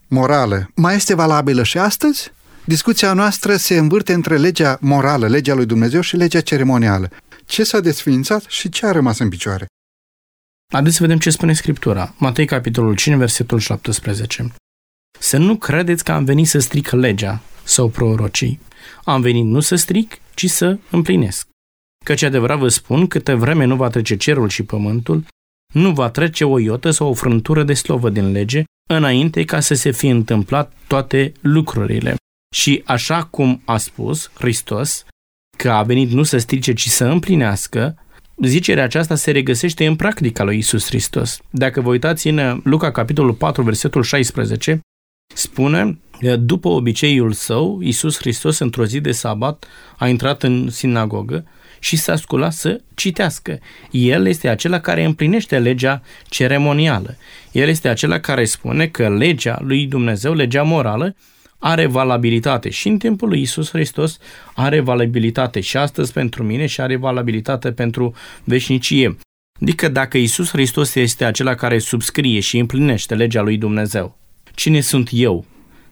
morală 0.08 0.70
mai 0.74 0.94
este 0.94 1.14
valabilă 1.14 1.62
și 1.62 1.78
astăzi? 1.78 2.32
Discuția 2.64 3.12
noastră 3.12 3.56
se 3.56 3.76
învârte 3.76 4.12
între 4.12 4.36
legea 4.36 4.78
morală, 4.80 5.28
legea 5.28 5.54
lui 5.54 5.66
Dumnezeu 5.66 6.00
și 6.00 6.16
legea 6.16 6.40
ceremonială. 6.40 7.10
Ce 7.44 7.64
s-a 7.64 7.80
desfințat 7.80 8.44
și 8.48 8.68
ce 8.68 8.86
a 8.86 8.90
rămas 8.90 9.18
în 9.18 9.28
picioare? 9.28 9.66
Haideți 10.72 10.96
să 10.96 11.02
vedem 11.02 11.18
ce 11.18 11.30
spune 11.30 11.52
Scriptura. 11.52 12.14
Matei, 12.18 12.46
capitolul 12.46 12.94
5, 12.94 13.16
versetul 13.16 13.58
17. 13.58 14.52
Să 15.18 15.36
nu 15.36 15.56
credeți 15.56 16.04
că 16.04 16.12
am 16.12 16.24
venit 16.24 16.48
să 16.48 16.58
stric 16.58 16.90
legea 16.90 17.42
sau 17.64 17.88
prorocii. 17.88 18.60
Am 19.04 19.20
venit 19.20 19.44
nu 19.44 19.60
să 19.60 19.76
stric, 19.76 20.18
ci 20.34 20.46
să 20.50 20.78
împlinesc. 20.90 21.48
Căci 22.04 22.22
adevărat 22.22 22.58
vă 22.58 22.68
spun, 22.68 23.06
câte 23.06 23.34
vreme 23.34 23.64
nu 23.64 23.76
va 23.76 23.88
trece 23.88 24.16
cerul 24.16 24.48
și 24.48 24.62
pământul, 24.62 25.24
nu 25.74 25.92
va 25.92 26.10
trece 26.10 26.44
o 26.44 26.58
iotă 26.58 26.90
sau 26.90 27.08
o 27.08 27.14
frântură 27.14 27.62
de 27.62 27.74
slovă 27.74 28.10
din 28.10 28.32
lege, 28.32 28.64
înainte 28.90 29.44
ca 29.44 29.60
să 29.60 29.74
se 29.74 29.90
fie 29.90 30.10
întâmplat 30.10 30.72
toate 30.86 31.32
lucrurile. 31.40 32.16
Și 32.54 32.82
așa 32.84 33.24
cum 33.24 33.62
a 33.64 33.76
spus 33.76 34.30
Hristos, 34.34 35.04
că 35.56 35.70
a 35.70 35.82
venit 35.82 36.10
nu 36.10 36.22
să 36.22 36.38
strice, 36.38 36.72
ci 36.72 36.88
să 36.88 37.04
împlinească, 37.04 37.98
zicerea 38.42 38.84
aceasta 38.84 39.14
se 39.14 39.30
regăsește 39.30 39.86
în 39.86 39.96
practica 39.96 40.44
lui 40.44 40.58
Isus 40.58 40.86
Hristos. 40.86 41.38
Dacă 41.50 41.80
vă 41.80 41.88
uitați 41.88 42.28
în 42.28 42.60
Luca 42.64 42.90
capitolul 42.90 43.34
4, 43.34 43.62
versetul 43.62 44.02
16, 44.02 44.80
spune 45.34 45.98
după 46.38 46.68
obiceiul 46.68 47.32
său, 47.32 47.80
Iisus 47.82 48.16
Hristos 48.16 48.58
într-o 48.58 48.84
zi 48.84 49.00
de 49.00 49.12
sabat 49.12 49.66
a 49.96 50.08
intrat 50.08 50.42
în 50.42 50.70
sinagogă 50.70 51.44
și 51.78 51.96
s-a 51.96 52.16
sculat 52.16 52.52
să 52.52 52.80
citească. 52.94 53.58
El 53.90 54.26
este 54.26 54.48
acela 54.48 54.80
care 54.80 55.04
împlinește 55.04 55.58
legea 55.58 56.02
ceremonială. 56.28 57.16
El 57.52 57.68
este 57.68 57.88
acela 57.88 58.18
care 58.18 58.44
spune 58.44 58.86
că 58.86 59.08
legea 59.08 59.58
lui 59.60 59.86
Dumnezeu, 59.86 60.34
legea 60.34 60.62
morală, 60.62 61.16
are 61.58 61.86
valabilitate 61.86 62.70
și 62.70 62.88
în 62.88 62.98
timpul 62.98 63.28
lui 63.28 63.40
Isus 63.40 63.70
Hristos 63.70 64.18
are 64.54 64.80
valabilitate 64.80 65.60
și 65.60 65.76
astăzi 65.76 66.12
pentru 66.12 66.42
mine 66.42 66.66
și 66.66 66.80
are 66.80 66.96
valabilitate 66.96 67.72
pentru 67.72 68.14
veșnicie. 68.44 69.16
Adică 69.60 69.88
dacă 69.88 70.18
Isus 70.18 70.50
Hristos 70.50 70.94
este 70.94 71.24
acela 71.24 71.54
care 71.54 71.78
subscrie 71.78 72.40
și 72.40 72.58
împlinește 72.58 73.14
legea 73.14 73.40
lui 73.40 73.56
Dumnezeu, 73.56 74.18
cine 74.54 74.80
sunt 74.80 75.08
eu 75.12 75.44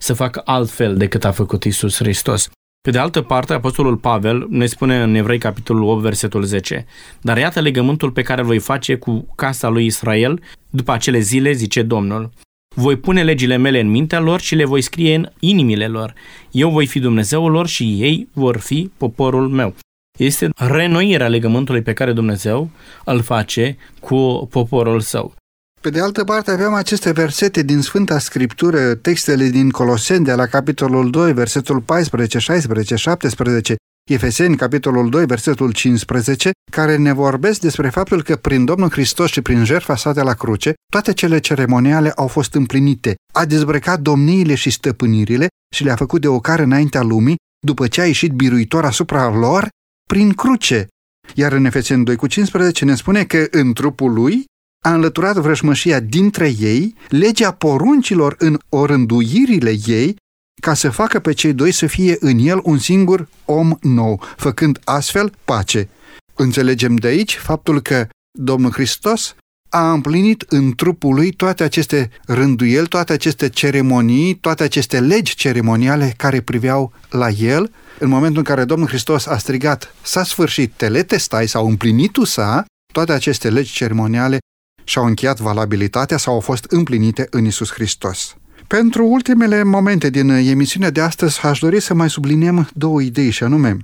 să 0.03 0.13
facă 0.13 0.43
altfel 0.45 0.97
decât 0.97 1.25
a 1.25 1.31
făcut 1.31 1.65
Isus 1.65 1.97
Hristos. 1.97 2.51
Pe 2.81 2.91
de 2.91 2.99
altă 2.99 3.21
parte, 3.21 3.53
Apostolul 3.53 3.97
Pavel 3.97 4.47
ne 4.49 4.67
spune 4.67 5.03
în 5.03 5.15
Evrei 5.15 5.39
capitolul 5.39 5.89
8, 5.89 6.03
versetul 6.03 6.43
10, 6.43 6.87
Dar 7.21 7.39
iată 7.39 7.61
legământul 7.61 8.11
pe 8.11 8.23
care 8.23 8.41
îl 8.41 8.47
voi 8.47 8.59
face 8.59 8.97
cu 8.97 9.27
casa 9.37 9.69
lui 9.69 9.87
Israel 9.87 10.43
după 10.71 10.93
acele 10.93 11.19
zile, 11.19 11.53
zice 11.53 11.83
Domnul. 11.83 12.31
Voi 12.75 12.97
pune 12.97 13.23
legile 13.23 13.57
mele 13.57 13.81
în 13.81 13.91
mintea 13.91 14.21
lor 14.21 14.41
și 14.41 14.55
le 14.55 14.65
voi 14.65 14.81
scrie 14.81 15.15
în 15.15 15.29
inimile 15.39 15.87
lor. 15.87 16.15
Eu 16.51 16.71
voi 16.71 16.87
fi 16.87 16.99
Dumnezeul 16.99 17.51
lor 17.51 17.67
și 17.67 17.97
ei 17.99 18.29
vor 18.33 18.57
fi 18.57 18.91
poporul 18.97 19.49
meu. 19.49 19.75
Este 20.19 20.49
renoirea 20.55 21.29
legământului 21.29 21.83
pe 21.83 21.93
care 21.93 22.13
Dumnezeu 22.13 22.71
îl 23.05 23.21
face 23.21 23.77
cu 24.01 24.49
poporul 24.51 25.01
său. 25.01 25.35
Pe 25.83 25.91
de 25.91 26.01
altă 26.01 26.25
parte, 26.25 26.51
avem 26.51 26.73
aceste 26.73 27.11
versete 27.11 27.63
din 27.63 27.81
Sfânta 27.81 28.19
Scriptură, 28.19 28.95
textele 28.95 29.49
din 29.49 29.71
Coloseni, 29.71 30.25
de 30.25 30.33
la 30.33 30.47
capitolul 30.47 31.11
2, 31.11 31.33
versetul 31.33 31.81
14, 31.81 32.39
16, 32.39 32.97
17, 32.97 33.77
Efeseni, 34.11 34.57
capitolul 34.57 35.11
2, 35.11 35.27
versetul 35.27 35.73
15, 35.73 36.51
care 36.71 36.97
ne 36.97 37.13
vorbesc 37.13 37.61
despre 37.61 37.89
faptul 37.89 38.23
că 38.23 38.37
prin 38.37 38.65
Domnul 38.65 38.91
Hristos 38.91 39.31
și 39.31 39.41
prin 39.41 39.65
jertfa 39.65 39.97
sa 39.97 40.13
de 40.13 40.21
la 40.21 40.35
cruce, 40.35 40.75
toate 40.93 41.13
cele 41.13 41.39
ceremoniale 41.39 42.11
au 42.11 42.27
fost 42.27 42.55
împlinite. 42.55 43.15
A 43.33 43.45
dezbrăcat 43.45 44.01
domniile 44.01 44.55
și 44.55 44.71
stăpânirile 44.71 45.47
și 45.75 45.85
le-a 45.85 45.97
făcut 45.97 46.21
de 46.21 46.29
o 46.29 46.41
care 46.41 46.63
înaintea 46.63 47.03
lumii, 47.03 47.37
după 47.67 47.87
ce 47.87 48.01
a 48.01 48.07
ieșit 48.07 48.33
biruitor 48.33 48.85
asupra 48.85 49.31
lor 49.31 49.69
prin 50.09 50.33
cruce. 50.33 50.87
Iar 51.35 51.53
în 51.53 51.65
Efeseni 51.65 52.05
2 52.05 52.17
cu 52.17 52.27
15 52.27 52.85
ne 52.85 52.95
spune 52.95 53.25
că 53.25 53.47
în 53.51 53.73
trupul 53.73 54.13
lui 54.13 54.51
a 54.83 54.95
înlăturat 54.95 55.37
vrășmășia 55.37 56.01
dintre 56.01 56.55
ei, 56.59 56.95
legea 57.09 57.51
poruncilor 57.51 58.35
în 58.39 58.59
orânduirile 58.69 59.75
ei, 59.87 60.17
ca 60.63 60.75
să 60.75 60.91
facă 60.91 61.19
pe 61.21 61.33
cei 61.33 61.53
doi 61.53 61.73
să 61.73 61.87
fie 61.87 62.17
în 62.21 62.39
el 62.39 62.61
un 62.63 62.79
singur 62.79 63.29
om 63.45 63.77
nou, 63.81 64.23
făcând 64.37 64.81
astfel 64.85 65.33
pace. 65.45 65.89
Înțelegem 66.35 66.97
de 66.97 67.07
aici 67.07 67.37
faptul 67.37 67.81
că 67.81 68.09
Domnul 68.39 68.73
Hristos 68.73 69.35
a 69.69 69.93
împlinit 69.93 70.45
în 70.49 70.75
trupul 70.75 71.15
lui 71.15 71.31
toate 71.31 71.63
aceste 71.63 72.11
rânduieli, 72.27 72.89
toate 72.89 73.13
aceste 73.13 73.49
ceremonii, 73.49 74.35
toate 74.35 74.63
aceste 74.63 75.01
legi 75.01 75.35
ceremoniale 75.35 76.15
care 76.17 76.41
priveau 76.41 76.93
la 77.11 77.29
el, 77.29 77.73
în 77.99 78.09
momentul 78.09 78.39
în 78.39 78.45
care 78.45 78.65
Domnul 78.65 78.89
Hristos 78.89 79.27
a 79.27 79.39
strigat, 79.39 79.95
s-a 80.03 80.25
sfârșit, 80.25 80.73
teletestai 80.77 81.49
sau 81.49 81.67
împlinitul 81.67 82.25
sa, 82.25 82.65
toate 82.93 83.13
aceste 83.13 83.51
legi 83.51 83.73
ceremoniale 83.73 84.39
și-au 84.85 85.05
încheiat 85.05 85.41
valabilitatea 85.41 86.17
sau 86.17 86.35
au 86.35 86.41
fost 86.41 86.65
împlinite 86.69 87.27
în 87.31 87.45
Isus 87.45 87.73
Hristos. 87.73 88.37
Pentru 88.67 89.07
ultimele 89.07 89.63
momente 89.63 90.11
din 90.11 90.29
emisiunea 90.29 90.91
de 90.91 91.01
astăzi 91.01 91.41
aș 91.41 91.59
dori 91.59 91.81
să 91.81 91.95
mai 91.95 92.11
subliniem 92.11 92.69
două 92.75 93.01
idei 93.01 93.31
și 93.31 93.43
anume 93.43 93.77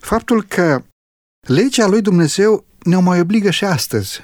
faptul 0.00 0.42
că 0.42 0.82
legea 1.40 1.86
lui 1.86 2.00
Dumnezeu 2.00 2.64
ne 2.82 2.96
mai 2.96 3.20
obligă 3.20 3.50
și 3.50 3.64
astăzi. 3.64 4.20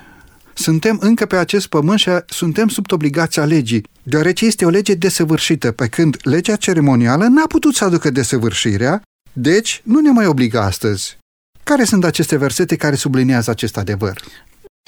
Suntem 0.54 0.98
încă 1.00 1.26
pe 1.26 1.36
acest 1.36 1.66
pământ 1.66 1.98
și 1.98 2.10
suntem 2.26 2.68
sub 2.68 2.92
obligația 2.92 3.44
legii, 3.44 3.86
deoarece 4.02 4.46
este 4.46 4.64
o 4.64 4.68
lege 4.68 4.94
desăvârșită, 4.94 5.72
pe 5.72 5.86
când 5.86 6.16
legea 6.22 6.56
ceremonială 6.56 7.26
n-a 7.26 7.46
putut 7.46 7.74
să 7.74 7.84
aducă 7.84 8.10
desăvârșirea, 8.10 9.02
deci 9.32 9.80
nu 9.84 10.00
ne 10.00 10.10
mai 10.10 10.26
obligă 10.26 10.60
astăzi. 10.60 11.18
Care 11.62 11.84
sunt 11.84 12.04
aceste 12.04 12.36
versete 12.36 12.76
care 12.76 12.94
subliniază 12.94 13.50
acest 13.50 13.76
adevăr? 13.76 14.20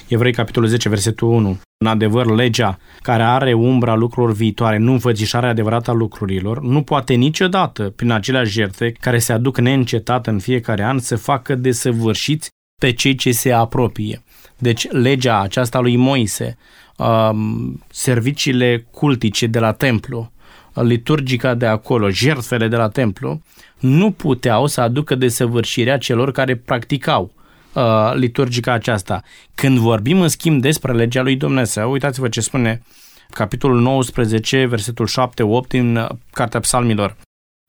Evrei, 0.07 0.33
capitolul 0.33 0.69
10, 0.69 0.89
versetul 0.89 1.27
1. 1.27 1.59
În 1.77 1.87
adevăr, 1.87 2.25
legea 2.25 2.79
care 3.01 3.23
are 3.23 3.53
umbra 3.53 3.95
lucrurilor 3.95 4.35
viitoare, 4.35 4.77
nu 4.77 4.91
înfățișarea 4.91 5.49
adevărată 5.49 5.91
a 5.91 5.93
lucrurilor, 5.93 6.61
nu 6.61 6.81
poate 6.81 7.13
niciodată, 7.13 7.89
prin 7.95 8.11
aceleași 8.11 8.51
jertfe 8.51 8.91
care 8.91 9.17
se 9.17 9.33
aduc 9.33 9.59
neîncetat 9.59 10.27
în 10.27 10.39
fiecare 10.39 10.83
an, 10.83 10.99
să 10.99 11.15
facă 11.15 11.55
desăvârșiți 11.55 12.49
pe 12.81 12.91
cei 12.91 13.15
ce 13.15 13.31
se 13.31 13.51
apropie. 13.51 14.23
Deci, 14.57 14.87
legea 14.91 15.39
aceasta 15.39 15.79
lui 15.79 15.95
Moise, 15.95 16.57
um, 16.97 17.83
serviciile 17.89 18.87
cultice 18.91 19.47
de 19.47 19.59
la 19.59 19.71
templu, 19.71 20.31
liturgica 20.73 21.53
de 21.53 21.65
acolo, 21.65 22.09
jertfele 22.09 22.67
de 22.67 22.75
la 22.75 22.89
templu, 22.89 23.41
nu 23.79 24.11
puteau 24.11 24.67
să 24.67 24.81
aducă 24.81 25.15
desăvârșirea 25.15 25.97
celor 25.97 26.31
care 26.31 26.55
practicau 26.55 27.33
uh, 27.75 28.13
liturgica 28.13 28.71
aceasta. 28.71 29.21
Când 29.55 29.77
vorbim 29.77 30.21
în 30.21 30.27
schimb 30.27 30.61
despre 30.61 30.93
legea 30.93 31.21
lui 31.21 31.35
Dumnezeu, 31.35 31.91
uitați-vă 31.91 32.27
ce 32.27 32.41
spune 32.41 32.81
capitolul 33.29 33.81
19, 33.81 34.65
versetul 34.65 35.07
7-8 35.65 35.67
din 35.67 35.95
uh, 35.95 36.09
Cartea 36.31 36.59
Psalmilor. 36.59 37.17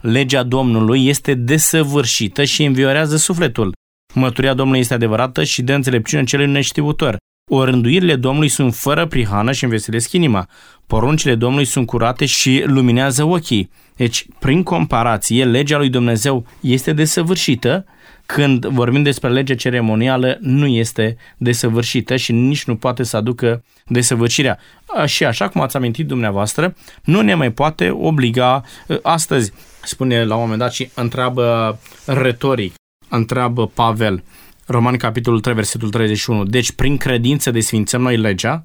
Legea 0.03 0.43
Domnului 0.43 1.07
este 1.07 1.35
desăvârșită 1.35 2.45
și 2.45 2.65
înviorează 2.65 3.17
sufletul. 3.17 3.73
Măturia 4.15 4.55
Domnului 4.55 4.81
este 4.81 4.95
adevărată 4.95 5.45
și 5.45 5.63
dă 5.63 5.73
înțelepciune 5.73 6.25
celui 6.25 6.47
neștiutor. 6.47 7.17
Orânduirile 7.51 8.17
Domnului 8.17 8.49
sunt 8.49 8.75
fără 8.75 9.07
prihană 9.07 9.53
și 9.53 9.65
înveselesc 9.65 10.13
inima. 10.13 10.49
Poruncile 10.87 11.35
Domnului 11.35 11.65
sunt 11.65 11.87
curate 11.87 12.25
și 12.25 12.63
luminează 12.67 13.25
ochii. 13.25 13.71
Deci, 13.97 14.27
prin 14.39 14.63
comparație, 14.63 15.45
legea 15.45 15.77
lui 15.77 15.89
Dumnezeu 15.89 16.47
este 16.61 16.93
desăvârșită 16.93 17.85
când 18.27 18.67
vorbim 18.67 19.03
despre 19.03 19.31
legea 19.31 19.55
ceremonială, 19.55 20.39
nu 20.41 20.67
este 20.67 21.17
desăvârșită 21.37 22.17
și 22.17 22.33
nici 22.33 22.65
nu 22.65 22.77
poate 22.77 23.03
să 23.03 23.17
aducă 23.17 23.65
desăvârșirea. 23.87 24.59
Și 25.05 25.25
așa 25.25 25.49
cum 25.49 25.61
ați 25.61 25.77
amintit 25.77 26.07
dumneavoastră, 26.07 26.75
nu 27.05 27.21
ne 27.21 27.35
mai 27.35 27.51
poate 27.51 27.91
obliga 27.91 28.63
astăzi, 29.03 29.53
spune 29.83 30.25
la 30.25 30.35
un 30.35 30.41
moment 30.41 30.59
dat 30.59 30.73
și 30.73 30.91
întreabă 30.95 31.79
retoric, 32.05 32.75
întreabă 33.09 33.67
Pavel, 33.67 34.23
Roman 34.67 34.97
capitolul 34.97 35.41
3, 35.41 35.55
versetul 35.55 35.91
31. 35.91 36.45
Deci, 36.45 36.73
prin 36.73 36.97
credință 36.97 37.51
desfințăm 37.51 38.03
noi 38.03 38.17
legea? 38.17 38.65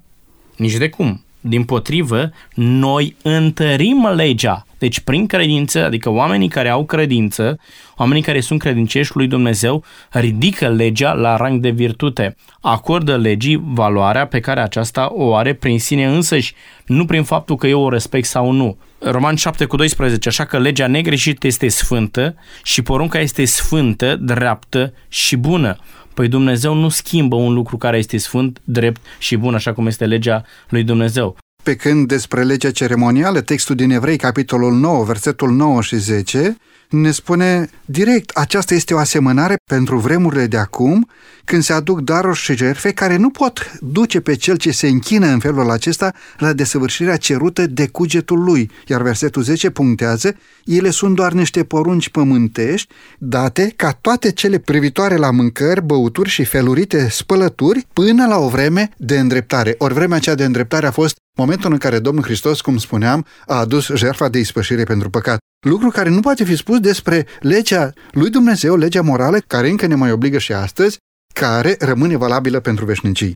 Nici 0.56 0.76
de 0.76 0.88
cum. 0.88 1.24
Din 1.44 1.64
potrivă, 1.64 2.30
noi 2.54 3.16
întărim 3.22 4.06
legea. 4.14 4.66
Deci, 4.78 5.00
prin 5.00 5.26
credință, 5.26 5.84
adică 5.84 6.10
oamenii 6.10 6.48
care 6.48 6.68
au 6.68 6.84
credință, 6.84 7.58
oamenii 7.96 8.22
care 8.22 8.40
sunt 8.40 8.60
credincioși 8.60 9.16
lui 9.16 9.26
Dumnezeu, 9.26 9.84
ridică 10.10 10.68
legea 10.68 11.12
la 11.12 11.36
rang 11.36 11.60
de 11.60 11.70
virtute. 11.70 12.36
Acordă 12.60 13.16
legii 13.16 13.62
valoarea 13.64 14.26
pe 14.26 14.40
care 14.40 14.60
aceasta 14.60 15.08
o 15.12 15.34
are 15.34 15.54
prin 15.54 15.78
sine 15.78 16.04
însăși, 16.04 16.54
nu 16.86 17.04
prin 17.04 17.22
faptul 17.22 17.56
că 17.56 17.66
eu 17.66 17.80
o 17.80 17.88
respect 17.88 18.26
sau 18.26 18.50
nu. 18.50 18.76
Roman 18.98 19.34
7 19.34 19.64
cu 19.64 19.76
12, 19.76 20.28
așa 20.28 20.44
că 20.44 20.58
legea 20.58 20.86
negreșită 20.86 21.46
este 21.46 21.68
sfântă 21.68 22.34
și 22.62 22.82
porunca 22.82 23.18
este 23.18 23.44
sfântă, 23.44 24.16
dreaptă 24.16 24.92
și 25.08 25.36
bună. 25.36 25.76
Păi 26.14 26.28
Dumnezeu 26.28 26.74
nu 26.74 26.88
schimbă 26.88 27.36
un 27.36 27.52
lucru 27.52 27.76
care 27.76 27.98
este 27.98 28.16
sfânt, 28.16 28.60
drept 28.64 29.00
și 29.18 29.36
bun, 29.36 29.54
așa 29.54 29.72
cum 29.72 29.86
este 29.86 30.06
legea 30.06 30.44
lui 30.68 30.82
Dumnezeu. 30.82 31.36
Pe 31.62 31.76
când 31.76 32.08
despre 32.08 32.42
legea 32.42 32.70
ceremonială, 32.70 33.40
textul 33.40 33.74
din 33.74 33.90
Evrei, 33.90 34.16
capitolul 34.16 34.72
9, 34.72 35.04
versetul 35.04 35.50
9 35.50 35.82
și 35.82 35.96
10, 35.96 36.56
ne 36.92 37.10
spune 37.10 37.70
direct, 37.84 38.30
aceasta 38.30 38.74
este 38.74 38.94
o 38.94 38.98
asemănare 38.98 39.56
pentru 39.70 39.98
vremurile 39.98 40.46
de 40.46 40.56
acum, 40.56 41.08
când 41.44 41.62
se 41.62 41.72
aduc 41.72 42.00
daruri 42.00 42.38
și 42.38 42.56
jertfe 42.56 42.92
care 42.92 43.16
nu 43.16 43.30
pot 43.30 43.72
duce 43.80 44.20
pe 44.20 44.34
cel 44.34 44.56
ce 44.56 44.70
se 44.70 44.88
închină 44.88 45.26
în 45.26 45.38
felul 45.38 45.70
acesta 45.70 46.12
la 46.38 46.52
desăvârșirea 46.52 47.16
cerută 47.16 47.66
de 47.66 47.86
cugetul 47.86 48.42
lui. 48.42 48.70
Iar 48.86 49.02
versetul 49.02 49.42
10 49.42 49.70
punctează, 49.70 50.36
ele 50.64 50.90
sunt 50.90 51.14
doar 51.14 51.32
niște 51.32 51.64
porunci 51.64 52.08
pământești, 52.08 52.94
date 53.18 53.72
ca 53.76 53.92
toate 54.00 54.32
cele 54.32 54.58
privitoare 54.58 55.16
la 55.16 55.30
mâncări, 55.30 55.82
băuturi 55.82 56.28
și 56.28 56.44
felurite 56.44 57.08
spălături 57.08 57.86
până 57.92 58.26
la 58.26 58.38
o 58.38 58.48
vreme 58.48 58.90
de 58.96 59.18
îndreptare. 59.18 59.74
Ori 59.78 59.94
vremea 59.94 60.16
aceea 60.16 60.34
de 60.34 60.44
îndreptare 60.44 60.86
a 60.86 60.90
fost 60.90 61.21
momentul 61.38 61.72
în 61.72 61.78
care 61.78 61.98
Domnul 61.98 62.24
Hristos, 62.24 62.60
cum 62.60 62.78
spuneam, 62.78 63.26
a 63.46 63.54
adus 63.54 63.86
jertfa 63.86 64.28
de 64.28 64.38
ispășire 64.38 64.84
pentru 64.84 65.10
păcat. 65.10 65.38
Lucru 65.66 65.88
care 65.88 66.08
nu 66.08 66.20
poate 66.20 66.44
fi 66.44 66.56
spus 66.56 66.80
despre 66.80 67.26
legea 67.40 67.92
lui 68.10 68.30
Dumnezeu, 68.30 68.76
legea 68.76 69.02
morală, 69.02 69.38
care 69.38 69.68
încă 69.68 69.86
ne 69.86 69.94
mai 69.94 70.12
obligă 70.12 70.38
și 70.38 70.52
astăzi, 70.52 70.96
care 71.34 71.76
rămâne 71.78 72.16
valabilă 72.16 72.60
pentru 72.60 72.84
veșnicii. 72.84 73.32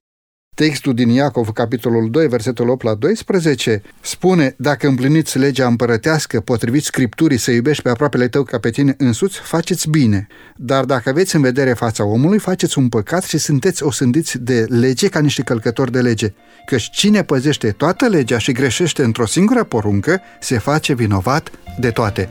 Textul 0.57 0.94
din 0.94 1.09
Iacov, 1.09 1.48
capitolul 1.48 2.11
2, 2.11 2.28
versetul 2.28 2.68
8 2.68 2.82
la 2.82 2.94
12, 2.94 3.82
spune, 4.00 4.54
dacă 4.59 4.86
împliniți 4.86 5.38
legea 5.38 5.66
împărătească 5.66 6.40
potrivit 6.40 6.82
Scripturii 6.82 7.38
să 7.38 7.50
iubești 7.50 7.82
pe 7.82 7.88
aproapele 7.88 8.28
tău 8.28 8.42
ca 8.42 8.59
pe 8.59 8.70
tine 8.70 8.94
însuți, 8.98 9.38
faceți 9.38 9.90
bine. 9.90 10.26
Dar 10.57 10.84
dacă 10.84 11.09
aveți 11.09 11.34
în 11.36 11.42
vedere 11.42 11.72
fața 11.72 12.04
omului, 12.04 12.38
faceți 12.38 12.78
un 12.78 12.88
păcat 12.88 13.24
și 13.24 13.38
sunteți 13.38 13.82
osândiți 13.82 14.38
de 14.38 14.66
lege 14.68 15.09
ca 15.09 15.20
niște 15.20 15.42
călcători 15.42 15.92
de 15.92 16.00
lege. 16.00 16.32
Căci 16.66 16.90
cine 16.90 17.22
păzește 17.22 17.70
toată 17.70 18.07
legea 18.07 18.38
și 18.38 18.52
greșește 18.52 19.02
într-o 19.02 19.26
singură 19.26 19.64
poruncă, 19.64 20.20
se 20.40 20.59
face 20.59 20.94
vinovat 20.94 21.50
de 21.78 21.90
toate. 21.90 22.28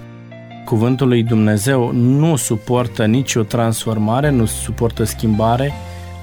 Cuvântul 0.66 1.08
lui 1.08 1.24
Dumnezeu 1.24 1.92
nu 1.92 2.36
suportă 2.36 3.06
nicio 3.06 3.44
transformare, 3.44 4.30
nu 4.30 4.46
suportă 4.46 5.04
schimbare, 5.04 5.74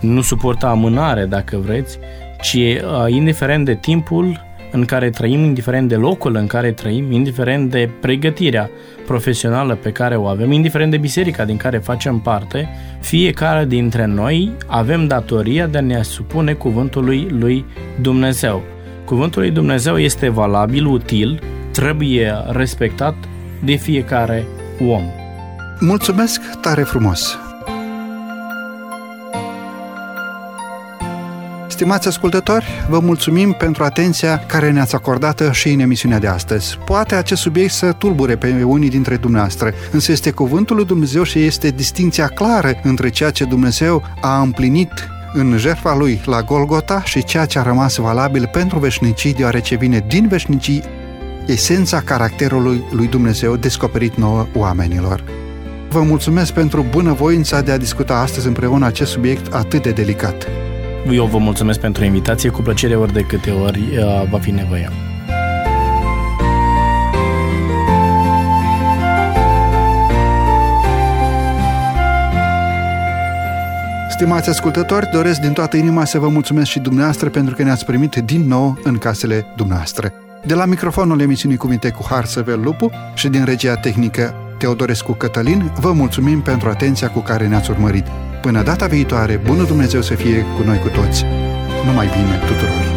nu 0.02 0.20
suportă 0.20 0.66
amânare, 0.66 1.24
dacă 1.24 1.56
vreți, 1.56 1.98
ci 2.40 2.54
uh, 2.54 2.80
indiferent 3.08 3.64
de 3.64 3.74
timpul 3.74 4.50
în 4.72 4.84
care 4.84 5.10
trăim, 5.10 5.44
indiferent 5.44 5.88
de 5.88 5.94
locul 5.94 6.36
în 6.36 6.46
care 6.46 6.72
trăim, 6.72 7.12
indiferent 7.12 7.70
de 7.70 7.90
pregătirea 8.00 8.70
profesională 9.06 9.74
pe 9.74 9.90
care 9.90 10.16
o 10.16 10.26
avem, 10.26 10.52
indiferent 10.52 10.90
de 10.90 10.96
biserica 10.96 11.44
din 11.44 11.56
care 11.56 11.78
facem 11.78 12.18
parte, 12.18 12.68
fiecare 13.00 13.64
dintre 13.64 14.04
noi 14.04 14.52
avem 14.66 15.06
datoria 15.06 15.66
de 15.66 15.78
a 15.78 15.80
ne 15.80 16.02
supune 16.02 16.52
cuvântului 16.52 17.26
lui 17.30 17.64
Dumnezeu. 18.00 18.62
Cuvântul 19.04 19.40
lui 19.42 19.50
Dumnezeu 19.50 19.98
este 19.98 20.28
valabil, 20.28 20.86
util, 20.86 21.40
trebuie 21.72 22.34
respectat 22.48 23.14
de 23.64 23.74
fiecare 23.74 24.44
om. 24.88 25.02
Mulțumesc 25.80 26.60
tare 26.60 26.82
frumos! 26.82 27.51
Stimați 31.82 32.08
ascultători, 32.08 32.66
vă 32.88 32.98
mulțumim 32.98 33.52
pentru 33.52 33.84
atenția 33.84 34.44
care 34.46 34.70
ne-ați 34.70 34.94
acordată 34.94 35.52
și 35.52 35.68
în 35.68 35.80
emisiunea 35.80 36.18
de 36.18 36.26
astăzi. 36.26 36.78
Poate 36.84 37.14
acest 37.14 37.40
subiect 37.40 37.72
să 37.72 37.92
tulbure 37.92 38.36
pe 38.36 38.62
unii 38.64 38.88
dintre 38.88 39.16
dumneavoastră, 39.16 39.72
însă 39.90 40.12
este 40.12 40.30
cuvântul 40.30 40.76
lui 40.76 40.84
Dumnezeu 40.84 41.22
și 41.22 41.44
este 41.44 41.70
distinția 41.70 42.26
clară 42.26 42.80
între 42.82 43.10
ceea 43.10 43.30
ce 43.30 43.44
Dumnezeu 43.44 44.02
a 44.20 44.40
împlinit 44.40 44.90
în 45.32 45.56
jertfa 45.58 45.94
lui 45.96 46.20
la 46.24 46.42
Golgota 46.42 47.02
și 47.04 47.24
ceea 47.24 47.44
ce 47.44 47.58
a 47.58 47.62
rămas 47.62 47.96
valabil 47.96 48.48
pentru 48.52 48.78
veșnicii, 48.78 49.34
deoarece 49.34 49.76
vine 49.76 50.04
din 50.08 50.28
veșnicii 50.28 50.82
esența 51.46 52.00
caracterului 52.00 52.84
lui 52.90 53.06
Dumnezeu 53.06 53.56
descoperit 53.56 54.14
nouă 54.14 54.46
oamenilor. 54.54 55.24
Vă 55.88 56.02
mulțumesc 56.02 56.52
pentru 56.52 56.86
bunăvoința 56.90 57.60
de 57.60 57.70
a 57.70 57.78
discuta 57.78 58.14
astăzi 58.18 58.46
împreună 58.46 58.86
acest 58.86 59.10
subiect 59.10 59.54
atât 59.54 59.82
de 59.82 59.90
delicat. 59.90 60.46
Eu 61.10 61.26
vă 61.26 61.38
mulțumesc 61.38 61.80
pentru 61.80 62.04
invitație, 62.04 62.50
cu 62.50 62.62
plăcere 62.62 62.94
ori 62.94 63.12
de 63.12 63.20
câte 63.20 63.50
ori 63.50 63.80
uh, 63.80 64.28
va 64.30 64.38
fi 64.38 64.50
nevoie. 64.50 64.88
Stimați 74.10 74.48
ascultători, 74.48 75.08
doresc 75.12 75.40
din 75.40 75.52
toată 75.52 75.76
inima 75.76 76.04
să 76.04 76.18
vă 76.18 76.28
mulțumesc 76.28 76.70
și 76.70 76.78
dumneavoastră 76.78 77.28
pentru 77.28 77.54
că 77.54 77.62
ne-ați 77.62 77.84
primit 77.84 78.14
din 78.14 78.46
nou 78.46 78.78
în 78.82 78.98
casele 78.98 79.46
dumneavoastră. 79.56 80.12
De 80.44 80.54
la 80.54 80.64
microfonul 80.64 81.20
emisiunii 81.20 81.56
Cuvinte 81.56 81.90
cu 81.90 82.06
Har 82.08 82.24
Săvel 82.24 82.60
Lupu 82.60 82.90
și 83.14 83.28
din 83.28 83.44
regia 83.44 83.74
tehnică 83.74 84.34
Teodorescu 84.58 85.12
Cătălin, 85.12 85.72
vă 85.80 85.92
mulțumim 85.92 86.40
pentru 86.40 86.68
atenția 86.68 87.10
cu 87.10 87.20
care 87.20 87.48
ne-ați 87.48 87.70
urmărit. 87.70 88.06
Până 88.42 88.62
data 88.62 88.86
viitoare, 88.86 89.40
bunul 89.44 89.66
Dumnezeu 89.66 90.02
să 90.02 90.14
fie 90.14 90.44
cu 90.56 90.62
noi 90.62 90.78
cu 90.78 90.88
toți. 90.88 91.24
Numai 91.84 92.06
bine 92.06 92.38
tuturor! 92.46 92.91